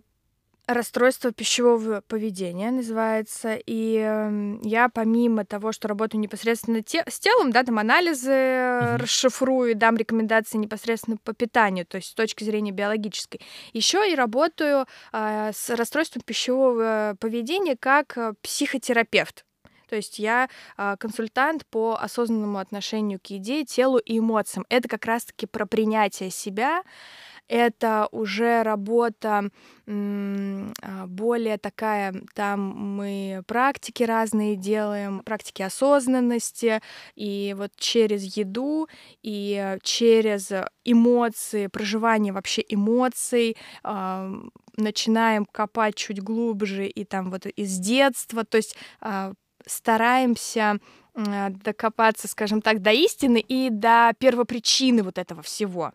расстройство 0.73 1.31
пищевого 1.31 2.01
поведения 2.07 2.71
называется. 2.71 3.55
И 3.65 3.95
эм, 3.97 4.61
я 4.61 4.89
помимо 4.89 5.45
того, 5.45 5.71
что 5.71 5.87
работаю 5.87 6.21
непосредственно 6.21 6.81
те- 6.83 7.03
с 7.07 7.19
телом, 7.19 7.51
да, 7.51 7.63
там 7.63 7.79
анализы 7.79 8.31
э, 8.31 8.93
Мгм. 8.93 9.03
расшифрую, 9.03 9.75
дам 9.75 9.97
рекомендации 9.97 10.57
непосредственно 10.57 11.17
по 11.23 11.33
питанию, 11.33 11.85
то 11.85 11.97
есть 11.97 12.09
с 12.09 12.13
точки 12.13 12.43
зрения 12.43 12.71
биологической. 12.71 13.41
Еще 13.73 14.11
и 14.11 14.15
работаю 14.15 14.85
а, 15.11 15.51
с 15.53 15.69
расстройством 15.69 16.21
пищевого 16.25 17.15
поведения 17.19 17.75
как 17.77 18.17
э, 18.17 18.33
психотерапевт. 18.41 19.45
То 19.89 19.97
есть 19.97 20.19
я 20.19 20.47
а, 20.77 20.95
консультант 20.95 21.65
по 21.65 21.97
осознанному 21.99 22.59
отношению 22.59 23.19
к 23.19 23.27
еде, 23.27 23.65
телу 23.65 23.97
и 23.97 24.19
эмоциям. 24.19 24.65
Это 24.69 24.87
как 24.87 25.05
раз-таки 25.05 25.45
про 25.47 25.65
принятие 25.65 26.29
себя, 26.29 26.83
это 27.51 28.07
уже 28.13 28.63
работа 28.63 29.49
а, 29.85 31.05
более 31.07 31.57
такая, 31.57 32.15
там 32.33 32.61
мы 32.61 33.43
практики 33.45 34.03
разные 34.03 34.55
делаем, 34.55 35.19
практики 35.19 35.61
осознанности, 35.61 36.81
и 37.15 37.53
вот 37.57 37.71
через 37.75 38.37
еду, 38.37 38.87
и 39.21 39.77
через 39.83 40.49
эмоции, 40.85 41.67
проживание 41.67 42.31
вообще 42.31 42.63
эмоций, 42.69 43.57
а, 43.83 44.31
начинаем 44.77 45.45
копать 45.45 45.95
чуть 45.95 46.23
глубже, 46.23 46.87
и 46.87 47.03
там 47.03 47.31
вот 47.31 47.47
из 47.47 47.77
детства, 47.79 48.45
то 48.45 48.55
есть 48.55 48.77
а, 49.01 49.33
стараемся 49.65 50.79
докопаться, 51.13 52.29
скажем 52.29 52.61
так, 52.61 52.81
до 52.81 52.91
истины 52.91 53.43
и 53.45 53.69
до 53.69 54.13
первопричины 54.17 55.03
вот 55.03 55.17
этого 55.17 55.41
всего. 55.41 55.91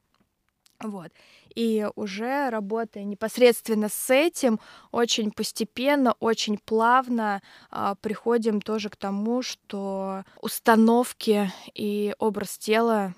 Вот. 0.80 1.10
И 1.54 1.88
уже 1.94 2.50
работая 2.50 3.04
непосредственно 3.04 3.88
с 3.88 4.10
этим, 4.10 4.60
очень 4.92 5.30
постепенно, 5.30 6.14
очень 6.20 6.58
плавно 6.58 7.40
а, 7.70 7.94
приходим 7.96 8.60
тоже 8.60 8.90
к 8.90 8.96
тому, 8.96 9.42
что 9.42 10.24
установки 10.42 11.50
и 11.74 12.14
образ 12.18 12.58
тела 12.58 13.14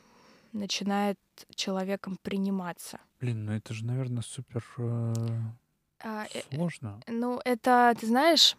начинает 0.52 1.18
человеком 1.54 2.16
приниматься. 2.22 3.00
Блин, 3.20 3.44
ну 3.46 3.52
это 3.52 3.74
же, 3.74 3.84
наверное, 3.84 4.22
супер 4.22 4.64
э, 4.78 5.14
А, 6.04 6.26
э, 6.32 6.40
сложно. 6.54 7.00
ну, 7.08 7.40
это, 7.44 7.94
ты 7.98 8.06
знаешь, 8.06 8.56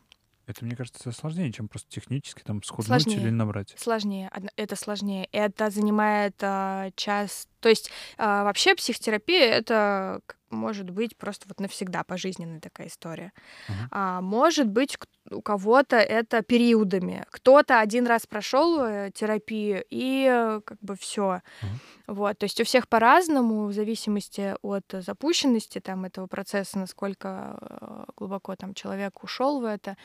Это, 0.50 0.66
мне 0.66 0.76
кажется, 0.76 1.12
сложнее, 1.12 1.52
чем 1.52 1.68
просто 1.68 1.88
технически 1.91 2.41
там 2.41 2.64
схуднуть 2.64 3.04
Сложнее. 3.04 3.22
или 3.22 3.30
набрать. 3.30 3.76
Сложнее, 3.78 4.32
это 4.56 4.76
сложнее. 4.76 5.30
Это 5.32 5.70
занимает 5.70 6.34
а, 6.41 6.89
час. 6.95 7.47
То 7.60 7.70
есть 7.70 7.91
а, 8.18 8.43
вообще 8.43 8.74
психотерапия 8.74 9.45
это 9.45 10.22
может 10.50 10.89
быть 10.89 11.18
просто 11.18 11.47
вот 11.47 11.60
навсегда 11.60 12.04
пожизненная 12.04 12.60
такая 12.60 12.88
история. 12.88 13.32
Мгм. 13.68 13.88
А 13.91 14.22
может 14.22 14.68
быть 14.68 14.97
у 15.30 15.41
кого-то 15.41 15.97
это 15.97 16.41
периодами. 16.41 17.26
Кто-то 17.32 17.80
один 17.80 18.08
раз 18.08 18.26
прошел 18.26 18.84
э, 18.84 19.12
терапию 19.14 19.84
и 19.89 20.28
э, 20.30 20.62
как 20.66 20.80
бы 20.82 20.95
все. 20.95 21.41
Мгм. 21.62 21.80
Вот, 22.08 22.38
то 22.39 22.45
есть 22.45 22.60
у 22.60 22.64
всех 22.64 22.88
по-разному, 22.88 23.68
в 23.68 23.74
зависимости 23.74 24.56
от 24.62 24.86
запущенности 24.91 25.80
там 25.80 26.06
этого 26.06 26.28
процесса, 26.28 26.80
насколько 26.80 27.58
э, 27.62 28.06
глубоко 28.18 28.56
там 28.56 28.74
человек 28.74 29.24
ушел 29.24 29.62
в 29.62 29.66
это. 29.66 29.95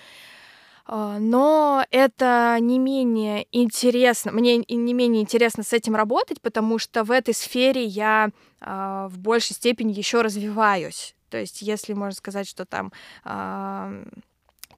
Но 0.87 1.85
это 1.91 2.59
не 2.61 2.79
менее 2.79 3.47
интересно, 3.53 4.33
мне 4.33 4.59
не 4.59 4.93
менее 4.93 5.23
интересно 5.23 5.63
с 5.63 5.73
этим 5.73 5.97
работать, 5.97 6.41
потому 6.43 6.79
что 6.79 7.05
в 7.05 7.11
этой 7.11 7.33
сфере 7.33 7.85
я 7.85 8.31
а, 8.61 9.09
в 9.09 9.19
большей 9.19 9.55
степени 9.55 9.93
еще 9.93 10.21
развиваюсь. 10.21 11.15
То 11.31 11.39
есть, 11.39 11.63
если 11.63 11.95
можно 11.95 12.15
сказать, 12.15 12.49
что 12.49 12.65
там 12.67 12.93
а, 13.25 13.93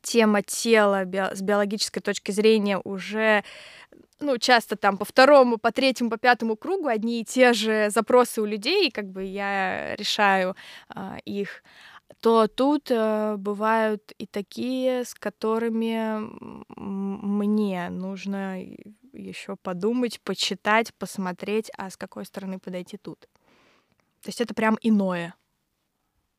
тема 0.02 0.42
тела 0.42 1.04
с 1.04 1.42
биологической 1.42 2.00
точки 2.00 2.30
зрения 2.30 2.78
уже 2.78 3.42
ну, 4.20 4.38
часто 4.38 4.76
там 4.76 4.96
по 4.96 5.04
второму, 5.04 5.58
по 5.58 5.72
третьему, 5.72 6.10
по 6.10 6.16
пятому 6.16 6.56
кругу 6.56 6.88
одни 6.88 7.20
и 7.20 7.24
те 7.24 7.52
же 7.52 7.88
запросы 7.90 8.40
у 8.40 8.46
людей, 8.46 8.90
как 8.90 9.06
бы 9.10 9.24
я 9.24 9.94
решаю 9.96 10.56
а, 10.88 11.18
их, 11.24 11.62
то 12.20 12.46
тут 12.48 12.90
э, 12.90 13.36
бывают 13.36 14.12
и 14.18 14.26
такие, 14.26 15.04
с 15.04 15.14
которыми 15.14 16.18
мне 16.78 17.90
нужно 17.90 18.62
еще 19.12 19.56
подумать, 19.56 20.20
почитать, 20.22 20.94
посмотреть, 20.94 21.70
а 21.76 21.90
с 21.90 21.96
какой 21.96 22.24
стороны 22.26 22.58
подойти 22.58 22.96
тут. 22.96 23.20
То 24.22 24.28
есть 24.28 24.40
это 24.40 24.54
прям 24.54 24.76
иное. 24.82 25.34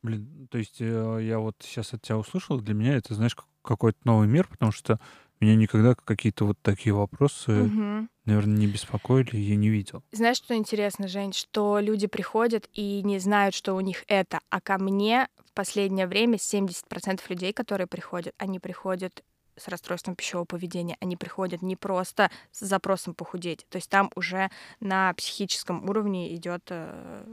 Блин, 0.02 0.48
то 0.50 0.58
есть 0.58 0.76
э, 0.80 1.18
я 1.22 1.38
вот 1.40 1.56
сейчас 1.60 1.92
от 1.92 2.02
тебя 2.02 2.18
услышал, 2.18 2.60
для 2.60 2.74
меня 2.74 2.96
это, 2.96 3.14
знаешь, 3.14 3.34
как- 3.34 3.46
какой-то 3.62 3.98
новый 4.04 4.28
мир, 4.28 4.46
потому 4.48 4.70
что 4.70 5.00
меня 5.40 5.56
никогда 5.56 5.94
какие-то 5.94 6.44
вот 6.44 6.58
такие 6.62 6.94
вопросы, 6.94 7.64
Мгм. 7.64 8.08
наверное, 8.24 8.56
не 8.56 8.66
беспокоили, 8.68 9.36
я 9.36 9.56
не 9.56 9.68
видел. 9.70 10.04
Знаешь, 10.12 10.36
что 10.36 10.54
интересно, 10.54 11.08
Жень, 11.08 11.32
что 11.32 11.78
люди 11.80 12.06
приходят 12.06 12.68
и 12.74 13.02
не 13.02 13.18
знают, 13.18 13.54
что 13.54 13.74
у 13.74 13.80
них 13.80 14.04
это, 14.06 14.40
а 14.50 14.60
ко 14.60 14.78
мне 14.78 15.28
последнее 15.58 16.06
время 16.06 16.36
70% 16.36 17.20
людей, 17.28 17.52
которые 17.52 17.88
приходят, 17.88 18.32
они 18.38 18.60
приходят 18.60 19.24
с 19.56 19.66
расстройством 19.66 20.14
пищевого 20.14 20.44
поведения, 20.44 20.96
они 21.00 21.16
приходят 21.16 21.62
не 21.62 21.74
просто 21.74 22.30
с 22.52 22.60
запросом 22.60 23.12
похудеть, 23.12 23.66
то 23.68 23.74
есть 23.74 23.90
там 23.90 24.08
уже 24.14 24.50
на 24.78 25.12
психическом 25.14 25.90
уровне 25.90 26.32
идет 26.36 26.62
э, 26.68 27.24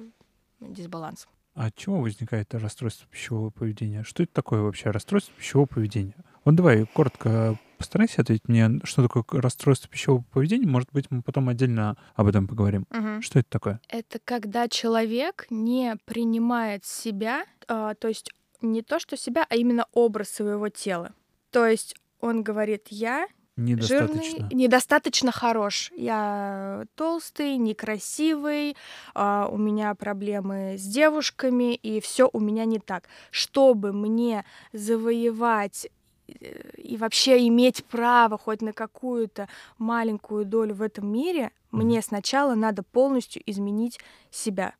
дисбаланс. 0.59 1.27
А 1.53 1.67
от 1.67 1.75
чего 1.75 1.99
возникает 1.99 2.51
расстройство 2.55 3.07
пищевого 3.11 3.51
поведения? 3.51 4.01
Что 4.01 4.23
это 4.23 4.33
такое 4.33 4.61
вообще 4.61 4.89
расстройство 4.89 5.31
пищевого 5.35 5.67
поведения? 5.67 6.15
Вот 6.45 6.53
давай 6.53 6.85
коротко 6.85 7.57
постарайся 7.79 8.21
ответить 8.21 8.47
мне, 8.47 8.79
что 8.83 9.01
такое 9.07 9.41
расстройство 9.41 9.89
пищевого 9.89 10.23
поведения. 10.31 10.67
Может 10.67 10.89
быть, 10.91 11.09
мы 11.09 11.23
потом 11.23 11.49
отдельно 11.49 11.97
об 12.13 12.27
этом 12.27 12.47
поговорим. 12.47 12.85
Что 13.21 13.39
это 13.39 13.49
такое? 13.49 13.81
Это 13.89 14.19
когда 14.23 14.67
человек 14.67 15.47
не 15.49 15.95
принимает 16.05 16.85
себя, 16.85 17.45
а, 17.67 17.95
то 17.95 18.07
есть 18.07 18.31
не 18.61 18.83
то, 18.83 18.99
что 18.99 19.17
себя, 19.17 19.45
а 19.49 19.55
именно 19.55 19.87
образ 19.91 20.29
своего 20.29 20.69
тела. 20.69 21.13
То 21.49 21.65
есть 21.65 21.95
он 22.19 22.43
говорит, 22.43 22.87
я 22.89 23.27
Недостаточно. 23.57 24.21
жирный, 24.21 24.53
недостаточно 24.53 25.31
хорош. 25.31 25.91
Я 25.95 26.85
толстый, 26.95 27.55
некрасивый, 27.55 28.75
а, 29.13 29.47
у 29.49 29.57
меня 29.57 29.95
проблемы 29.95 30.75
с 30.77 30.83
девушками, 30.83 31.73
и 31.75 32.01
все 32.01 32.29
у 32.33 32.39
меня 32.41 32.65
не 32.65 32.79
так. 32.79 33.07
Чтобы 33.31 33.93
мне 33.93 34.43
завоевать 34.73 35.87
и 36.27 36.97
вообще 36.97 37.47
иметь 37.47 37.85
право 37.85 38.37
хоть 38.37 38.61
на 38.61 38.73
какую-то 38.73 39.47
маленькую 39.77 40.45
долю 40.45 40.75
в 40.75 40.81
этом 40.81 41.11
мире, 41.11 41.51
мне 41.71 42.01
сначала 42.01 42.55
надо 42.55 42.83
полностью 42.83 43.41
изменить 43.45 43.99
себя. 44.31 44.73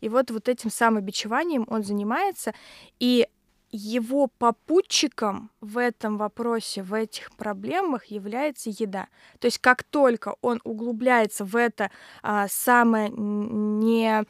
И 0.00 0.08
вот 0.08 0.30
вот 0.30 0.48
этим 0.48 0.70
самобичеванием 0.70 1.66
он 1.68 1.82
занимается, 1.82 2.54
и 3.00 3.26
его 3.70 4.28
попутчиком 4.38 5.50
в 5.60 5.78
этом 5.78 6.16
вопросе, 6.18 6.82
в 6.82 6.94
этих 6.94 7.32
проблемах 7.32 8.06
является 8.06 8.70
еда. 8.70 9.08
То 9.40 9.46
есть 9.46 9.58
как 9.58 9.82
только 9.82 10.36
он 10.40 10.60
углубляется 10.64 11.44
в 11.44 11.56
это 11.56 11.90
а, 12.22 12.46
самое 12.48 13.10
не 13.10 14.24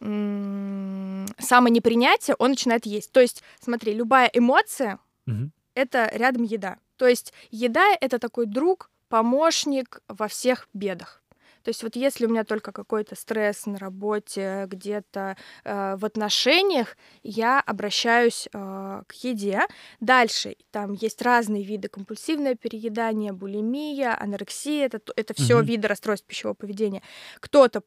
м, 0.00 1.26
самонепринятие, 1.38 2.34
он 2.38 2.50
начинает 2.50 2.84
есть. 2.86 3.12
То 3.12 3.20
есть, 3.20 3.42
смотри, 3.60 3.94
любая 3.94 4.28
эмоция 4.32 4.98
Мгм. 5.26 5.52
Это 5.74 6.08
рядом 6.12 6.42
еда. 6.44 6.78
То 6.96 7.06
есть 7.06 7.32
еда 7.50 7.84
это 8.00 8.18
такой 8.18 8.46
друг, 8.46 8.90
помощник 9.08 10.00
во 10.08 10.28
всех 10.28 10.68
бедах. 10.72 11.22
То 11.62 11.68
есть 11.68 11.82
вот 11.84 11.94
если 11.94 12.26
у 12.26 12.28
меня 12.28 12.42
только 12.44 12.72
какой-то 12.72 13.14
стресс 13.14 13.66
на 13.66 13.78
работе, 13.78 14.64
где-то 14.66 15.36
э, 15.64 15.96
в 15.96 16.04
отношениях, 16.04 16.96
я 17.22 17.60
обращаюсь 17.60 18.48
э, 18.52 19.02
к 19.06 19.12
еде. 19.22 19.60
Дальше 20.00 20.56
там 20.72 20.92
есть 20.92 21.22
разные 21.22 21.62
виды 21.62 21.88
компульсивное 21.88 22.56
переедание, 22.56 23.32
булимия, 23.32 24.20
анорексия. 24.20 24.86
Это, 24.86 25.00
это 25.14 25.34
все 25.34 25.58
Мгм. 25.58 25.66
виды 25.66 25.86
расстройств 25.88 26.26
пищевого 26.26 26.54
поведения. 26.54 27.02
Кто-то 27.38 27.82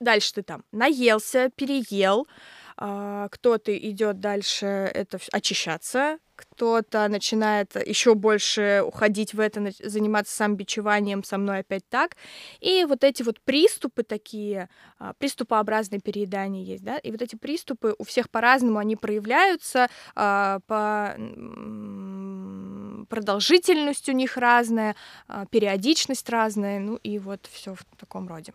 дальше 0.00 0.34
ты 0.34 0.42
там 0.42 0.64
наелся, 0.72 1.48
переел, 1.54 2.26
а, 2.76 3.28
кто-то 3.28 3.76
идет 3.76 4.18
дальше 4.18 4.66
это 4.66 5.18
очищаться, 5.30 6.18
кто-то 6.42 7.08
начинает 7.08 7.74
еще 7.86 8.14
больше 8.14 8.82
уходить 8.86 9.34
в 9.34 9.40
это, 9.40 9.72
заниматься 9.82 10.34
самобичеванием 10.34 11.24
со 11.24 11.38
мной 11.38 11.60
опять 11.60 11.88
так. 11.88 12.16
И 12.60 12.84
вот 12.84 13.04
эти 13.04 13.22
вот 13.22 13.40
приступы 13.40 14.02
такие, 14.02 14.68
а, 14.98 15.12
приступообразные 15.14 16.00
переедания 16.00 16.62
есть, 16.64 16.84
да, 16.84 16.98
и 16.98 17.10
вот 17.10 17.22
эти 17.22 17.36
приступы 17.36 17.94
у 17.98 18.04
всех 18.04 18.30
по-разному, 18.30 18.78
они 18.78 18.96
проявляются, 18.96 19.88
а, 20.14 20.60
по 20.66 21.16
продолжительность 23.08 24.08
у 24.08 24.12
них 24.12 24.36
разная, 24.36 24.96
а, 25.28 25.46
периодичность 25.46 26.28
разная, 26.28 26.78
ну 26.80 26.96
и 26.96 27.18
вот 27.18 27.48
все 27.50 27.74
в 27.74 27.84
таком 27.98 28.28
роде. 28.28 28.52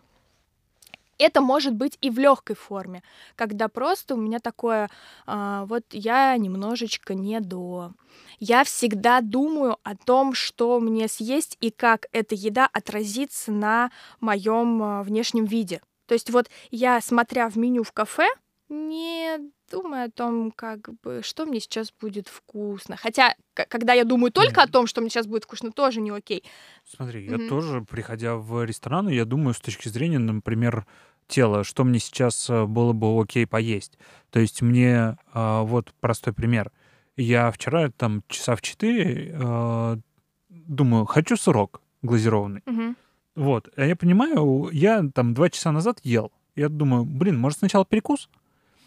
Это 1.18 1.40
может 1.40 1.74
быть 1.74 1.98
и 2.00 2.10
в 2.10 2.18
легкой 2.18 2.54
форме, 2.56 3.02
когда 3.36 3.68
просто 3.68 4.14
у 4.14 4.18
меня 4.18 4.38
такое, 4.38 4.88
а, 5.26 5.64
вот 5.66 5.82
я 5.90 6.36
немножечко 6.36 7.14
не 7.14 7.40
до. 7.40 7.92
Я 8.38 8.62
всегда 8.64 9.20
думаю 9.20 9.78
о 9.82 9.96
том, 9.96 10.32
что 10.34 10.78
мне 10.80 11.08
съесть 11.08 11.56
и 11.60 11.70
как 11.70 12.06
эта 12.12 12.34
еда 12.36 12.68
отразится 12.72 13.50
на 13.50 13.90
моем 14.20 15.02
внешнем 15.02 15.44
виде. 15.44 15.80
То 16.06 16.14
есть 16.14 16.30
вот 16.30 16.48
я, 16.70 17.00
смотря 17.00 17.48
в 17.50 17.56
меню 17.56 17.82
в 17.82 17.92
кафе, 17.92 18.28
не 18.68 19.38
думаю 19.70 20.06
о 20.06 20.10
том, 20.10 20.50
как 20.52 20.90
бы, 21.02 21.20
что 21.22 21.46
мне 21.46 21.58
сейчас 21.60 21.92
будет 22.00 22.28
вкусно. 22.28 22.96
Хотя, 22.96 23.34
когда 23.54 23.92
я 23.94 24.04
думаю 24.04 24.30
только 24.30 24.62
о 24.62 24.66
Мгм. 24.66 24.68
том, 24.68 24.86
что 24.86 25.00
мне 25.00 25.10
сейчас 25.10 25.26
будет 25.26 25.44
вкусно, 25.44 25.72
тоже 25.72 26.00
не 26.00 26.10
окей. 26.10 26.44
Смотри, 26.84 27.26
я 27.26 27.38
Мгм. 27.38 27.38
тоже, 27.38 27.82
приходя 27.82 28.36
в 28.36 28.64
ресторан, 28.64 29.08
я 29.08 29.24
думаю 29.24 29.54
с 29.54 29.60
точки 29.60 29.88
зрения, 29.88 30.18
например, 30.18 30.86
тела, 31.28 31.62
что 31.62 31.84
мне 31.84 32.00
сейчас 32.00 32.50
э, 32.50 32.64
было 32.64 32.92
бы 32.92 33.20
окей 33.20 33.46
поесть. 33.46 33.98
То 34.30 34.40
есть 34.40 34.62
мне, 34.62 35.16
а, 35.32 35.62
вот 35.62 35.94
простой 36.00 36.32
пример. 36.32 36.72
Я 37.16 37.50
вчера 37.50 37.90
там 37.90 38.22
часа 38.28 38.56
в 38.56 38.62
4 38.62 40.02
думаю, 40.50 41.06
хочу 41.06 41.36
сырок 41.36 41.80
глазированный. 42.02 42.62
Мгм. 42.66 42.96
Вот. 43.34 43.68
А 43.76 43.84
я 43.84 43.96
понимаю, 43.96 44.68
я 44.72 45.04
там 45.14 45.34
два 45.34 45.50
часа 45.50 45.72
назад 45.72 46.00
ел. 46.02 46.32
Я 46.56 46.68
думаю, 46.68 47.04
блин, 47.04 47.38
может 47.38 47.58
сначала 47.58 47.84
перекус? 47.84 48.28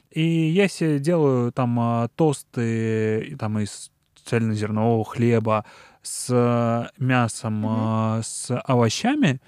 И 0.09 0.21
я 0.21 0.67
себе 0.67 0.99
делаю 0.99 1.51
там 1.53 1.79
а, 1.79 2.09
тосты 2.09 3.35
там 3.39 3.59
из 3.59 3.91
цельнозернового 4.25 5.05
хлеба 5.05 5.65
с 6.01 6.27
а, 6.31 6.89
мясом, 6.97 7.65
а, 7.65 8.21
с 8.23 8.53
овощами. 8.65 9.39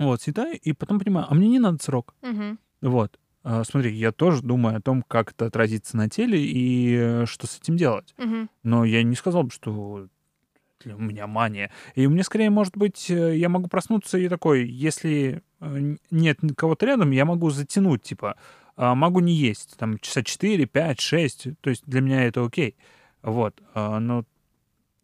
Вот, 0.00 0.22
съедаю, 0.22 0.58
и 0.58 0.72
потом 0.72 0.98
понимаю, 0.98 1.26
а 1.28 1.34
мне 1.34 1.48
не 1.48 1.58
надо 1.58 1.82
сырок. 1.82 2.14
Мгм. 2.22 2.58
Вот. 2.80 3.18
А, 3.42 3.64
смотри, 3.64 3.94
я 3.94 4.12
тоже 4.12 4.42
думаю 4.42 4.76
о 4.78 4.80
том, 4.80 5.02
как 5.02 5.32
это 5.32 5.46
отразится 5.46 5.96
на 5.96 6.08
теле 6.08 6.42
и 6.42 6.94
э, 6.94 7.26
что 7.26 7.46
с 7.46 7.58
этим 7.58 7.76
делать. 7.76 8.14
Мгм. 8.16 8.48
Но 8.62 8.84
я 8.84 9.02
не 9.02 9.14
сказал 9.14 9.42
бы, 9.44 9.50
что 9.50 10.08
у 10.86 10.98
меня 10.98 11.26
мания. 11.26 11.70
И 11.94 12.06
мне 12.06 12.22
скорее, 12.24 12.48
может 12.48 12.76
быть, 12.76 13.10
э, 13.10 13.36
я 13.36 13.50
могу 13.50 13.68
проснуться 13.68 14.16
и 14.16 14.28
такой, 14.28 14.66
если 14.66 15.42
э, 15.60 15.96
нет 16.10 16.38
кого-то 16.56 16.86
рядом, 16.86 17.10
я 17.10 17.26
могу 17.26 17.50
затянуть, 17.50 18.02
типа, 18.02 18.36
а, 18.76 18.94
могу 18.94 19.20
не 19.20 19.34
есть, 19.34 19.76
там, 19.76 19.98
часа 19.98 20.22
4, 20.22 20.64
5, 20.64 21.00
6, 21.00 21.48
то 21.60 21.68
есть 21.68 21.82
для 21.84 22.00
меня 22.00 22.24
это 22.24 22.42
окей. 22.42 22.76
Вот, 23.22 23.60
а, 23.74 24.00
но 24.00 24.24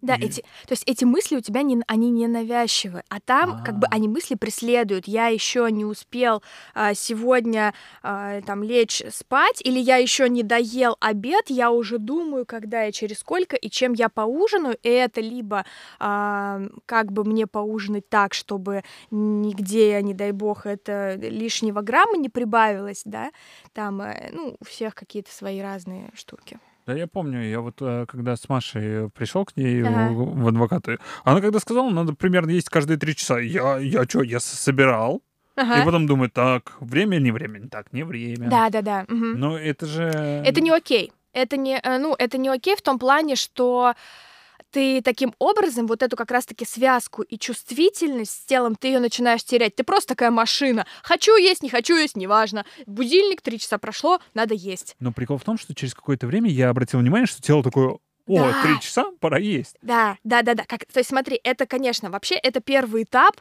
Да, 0.07 0.15
И- 0.15 0.27
эти, 0.27 0.41
то 0.67 0.73
есть 0.73 0.85
эти 0.87 1.05
мысли 1.05 1.37
у 1.37 1.41
тебя 1.41 1.63
не, 1.63 1.83
они 1.87 2.11
не 2.11 2.27
навязчивы, 2.29 3.03
а 3.09 3.21
там 3.21 3.63
как 3.65 3.79
бы 3.79 3.87
А. 3.89 3.95
они 3.95 4.09
мысли 4.09 4.35
преследуют. 4.37 5.09
Я 5.09 5.27
еще 5.29 5.69
не 5.71 5.85
успел 5.85 6.43
а, 6.75 6.95
сегодня 6.95 7.75
а, 8.03 8.41
там 8.43 8.63
лечь 8.63 9.03
спать, 9.13 9.61
или 9.65 9.79
я 9.79 9.97
еще 9.97 10.29
не 10.29 10.43
доел 10.43 10.97
обед, 11.01 11.51
я 11.51 11.71
уже 11.71 11.99
думаю, 11.99 12.47
когда 12.47 12.87
и 12.87 12.93
через 12.93 13.19
сколько 13.19 13.57
и 13.57 13.69
чем 13.69 13.93
я 13.95 14.09
поужинаю. 14.09 14.77
И 14.83 14.89
это 14.89 15.21
либо 15.21 15.65
а, 15.99 16.61
как 16.87 17.13
бы 17.13 17.25
мне 17.25 17.47
поужинать 17.47 18.09
так, 18.09 18.35
чтобы 18.35 18.83
нигде, 19.11 20.01
не 20.03 20.15
дай 20.15 20.33
бог, 20.33 20.67
это 20.67 21.15
лишнего 21.17 21.81
грамма 21.81 22.17
не 22.17 22.29
прибавилось, 22.29 23.03
да, 23.05 23.31
там, 23.73 24.01
э, 24.03 24.31
ну, 24.33 24.57
у 24.61 24.65
всех 24.65 24.95
какие-то 24.95 25.33
свои 25.33 25.61
разные 25.61 26.11
штуки. 26.15 26.59
Да, 26.87 26.95
я 26.95 27.09
помню, 27.09 27.43
я 27.43 27.61
вот 27.61 27.79
э, 27.81 28.07
когда 28.07 28.37
с 28.37 28.49
Машей 28.49 29.11
пришел 29.11 29.45
к 29.45 29.57
ней 29.57 29.83
Ага. 29.83 30.13
в, 30.13 30.41
в 30.41 30.49
адвокаты, 30.49 30.99
она 31.25 31.41
когда 31.41 31.59
сказала, 31.59 31.91
надо 31.91 32.15
примерно 32.15 32.51
есть 32.51 32.69
каждые 32.69 32.97
три 32.97 33.17
часа, 33.17 33.39
я, 33.41 33.79
я 33.79 34.05
что, 34.05 34.23
я 34.23 34.39
собирал, 34.39 35.21
Ага. 35.57 35.83
и 35.83 35.85
потом 35.85 36.07
думаю, 36.07 36.31
так, 36.31 36.77
время, 36.79 37.17
не 37.17 37.33
время, 37.33 37.69
так, 37.69 37.93
не 37.93 38.05
время. 38.05 38.49
Да, 38.49 38.71
да, 38.71 38.83
да. 38.83 39.05
мгм. 39.09 39.33
Но 39.41 39.59
это 39.59 39.87
же... 39.87 40.03
Это 40.05 40.61
не 40.61 40.71
окей. 40.71 41.13
Это 41.33 41.57
не, 41.57 41.81
э, 41.83 41.99
ну, 41.99 42.15
это 42.17 42.39
не 42.39 42.49
окей 42.49 42.77
в 42.77 42.83
том 42.83 43.01
плане, 43.01 43.35
что 43.35 43.95
ты 44.77 45.01
таким 45.01 45.33
образом 45.39 45.87
вот 45.87 46.03
эту 46.03 46.17
как 46.17 46.31
раз-таки 46.31 46.67
связку 46.67 47.23
и 47.23 47.39
чувствительность 47.39 48.33
с 48.33 48.45
телом, 48.45 48.75
ты 48.77 48.89
ее 48.89 48.99
начинаешь 49.01 49.43
терять. 49.43 49.75
Ты 49.75 49.85
просто 49.85 50.09
такая 50.09 50.31
машина. 50.31 50.87
Хочу 51.03 51.35
есть, 51.37 51.63
не 51.63 51.71
хочу 51.71 51.97
есть, 51.97 52.15
неважно. 52.15 52.67
Будильник, 52.85 53.41
три 53.41 53.59
часа 53.59 53.79
прошло, 53.79 54.21
надо 54.35 54.53
есть. 54.53 54.95
Но 55.01 55.13
прикол 55.13 55.39
в 55.39 55.45
том, 55.45 55.57
что 55.57 55.75
через 55.75 55.95
какое-то 55.95 56.27
время 56.27 56.51
я 56.51 56.69
обратил 56.69 56.99
внимание, 57.01 57.27
что 57.27 57.41
тело 57.41 57.63
такое, 57.63 57.89
о, 57.89 58.01
Да. 58.27 58.63
три 58.65 58.79
часа, 58.83 59.07
пора 59.19 59.39
есть. 59.39 59.77
Да, 59.81 60.19
да, 60.25 60.43
да, 60.43 60.53
да. 60.53 60.65
Как, 60.67 60.85
то 60.85 61.01
есть 61.01 61.09
смотри, 61.09 61.41
это, 61.43 61.65
конечно, 61.65 62.11
вообще 62.11 62.35
это 62.35 62.61
первый 62.61 63.05
этап 63.05 63.41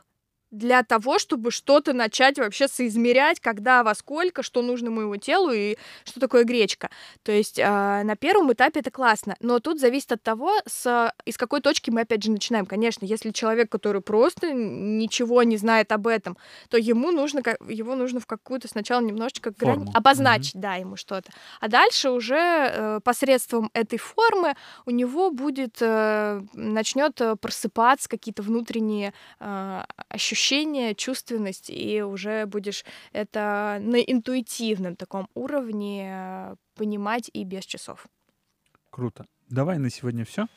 для 0.58 0.84
того, 0.84 1.20
чтобы 1.20 1.52
что-то 1.52 1.94
начать 1.94 2.38
вообще 2.38 2.68
соизмерять, 2.68 3.40
когда, 3.40 3.84
во 3.84 3.96
сколько, 3.96 4.44
что 4.44 4.62
нужно 4.62 4.92
моему 4.92 5.18
телу 5.18 5.52
и 5.52 5.78
что 6.04 6.20
такое 6.20 6.44
гречка. 6.44 6.90
То 7.24 7.32
есть 7.32 7.60
а, 7.60 8.04
на 8.04 8.16
первом 8.16 8.52
этапе 8.54 8.80
это 8.80 8.92
классно, 8.92 9.36
но 9.40 9.60
тут 9.60 9.80
зависит 9.80 10.12
от 10.12 10.24
того, 10.24 10.52
с, 10.66 11.12
из 11.26 11.38
какой 11.38 11.62
точки 11.62 11.90
мы 11.90 12.02
опять 12.02 12.24
же 12.24 12.32
начинаем. 12.32 12.66
Конечно, 12.66 13.06
если 13.06 13.32
человек, 13.32 13.70
который 13.70 14.02
просто 14.02 14.52
ничего 14.54 15.44
не 15.44 15.58
знает 15.58 15.92
об 15.92 16.08
этом, 16.08 16.38
то 16.70 16.78
ему 16.78 17.12
нужно, 17.12 17.42
его 17.68 17.96
нужно 17.96 18.20
в 18.20 18.26
какую-то 18.26 18.68
сначала 18.68 19.02
немножечко 19.02 19.52
грань 19.52 19.86
Форму. 19.86 19.92
обозначить, 19.94 20.60
да, 20.60 20.76
ему 20.76 20.96
что-то. 20.96 21.32
А 21.60 21.68
дальше 21.68 22.10
уже 22.10 22.36
э, 22.38 23.00
посредством 23.04 23.70
этой 23.74 23.98
формы 23.98 24.56
у 24.86 24.92
него 24.92 25.32
будет 25.32 25.78
э, 25.82 26.42
начнет 26.54 27.20
э, 27.22 27.36
просыпаться 27.36 28.10
какие-то 28.10 28.42
внутренние 28.42 29.14
э, 29.40 29.84
ощущения, 30.10 30.45
чувственность, 30.96 31.70
и 31.70 32.02
уже 32.02 32.46
будешь 32.46 32.84
это 33.14 33.78
на 33.82 33.98
интуитивном 33.98 34.96
таком 34.96 35.28
уровне 35.34 36.56
понимать 36.76 37.30
и 37.34 37.44
без 37.44 37.66
часов. 37.66 38.06
Круто. 38.90 39.26
Давай 39.50 39.78
на 39.78 39.90
сегодня 39.90 40.26
все. 40.26 40.48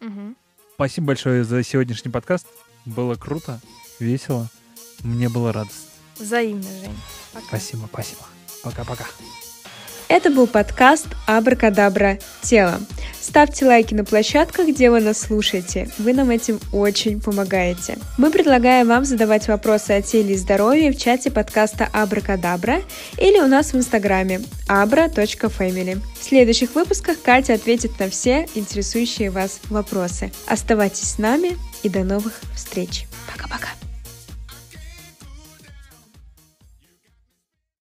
Мгм. 0.00 0.36
Спасибо 0.74 1.08
большое 1.08 1.44
за 1.44 1.62
сегодняшний 1.62 2.10
подкаст. 2.10 2.46
Было 2.84 3.16
круто, 3.16 3.60
весело. 3.98 4.48
Мне 5.02 5.28
было 5.28 5.52
радостно. 5.52 5.90
Взаимно, 6.16 6.62
Жень. 6.62 6.96
Пока. 7.32 7.46
Спасибо, 7.46 7.88
спасибо. 7.92 8.22
Пока-пока. 8.62 9.06
Это 10.08 10.30
был 10.30 10.46
подкаст 10.46 11.06
Абракадабра 11.26 12.18
Тело. 12.40 12.80
Ставьте 13.20 13.66
лайки 13.66 13.92
на 13.92 14.04
площадках, 14.04 14.68
где 14.68 14.90
вы 14.90 15.00
нас 15.00 15.20
слушаете. 15.20 15.90
Вы 15.98 16.14
нам 16.14 16.30
этим 16.30 16.58
очень 16.72 17.20
помогаете. 17.20 17.98
Мы 18.16 18.30
предлагаем 18.30 18.88
вам 18.88 19.04
задавать 19.04 19.48
вопросы 19.48 19.90
о 19.90 20.00
теле 20.00 20.34
и 20.34 20.38
здоровье 20.38 20.92
в 20.92 20.96
чате 20.96 21.30
подкаста 21.30 21.90
Абракадабра 21.92 22.80
или 23.18 23.38
у 23.38 23.46
нас 23.46 23.74
в 23.74 23.76
инстаграме 23.76 24.40
abra.family. 24.66 26.00
В 26.18 26.24
следующих 26.24 26.74
выпусках 26.74 27.20
Катя 27.20 27.54
ответит 27.54 27.98
на 27.98 28.08
все 28.08 28.46
интересующие 28.54 29.30
вас 29.30 29.60
вопросы. 29.68 30.32
Оставайтесь 30.46 31.10
с 31.10 31.18
нами 31.18 31.58
и 31.82 31.90
до 31.90 32.02
новых 32.02 32.40
встреч. 32.54 33.04
Пока-пока. 33.30 33.68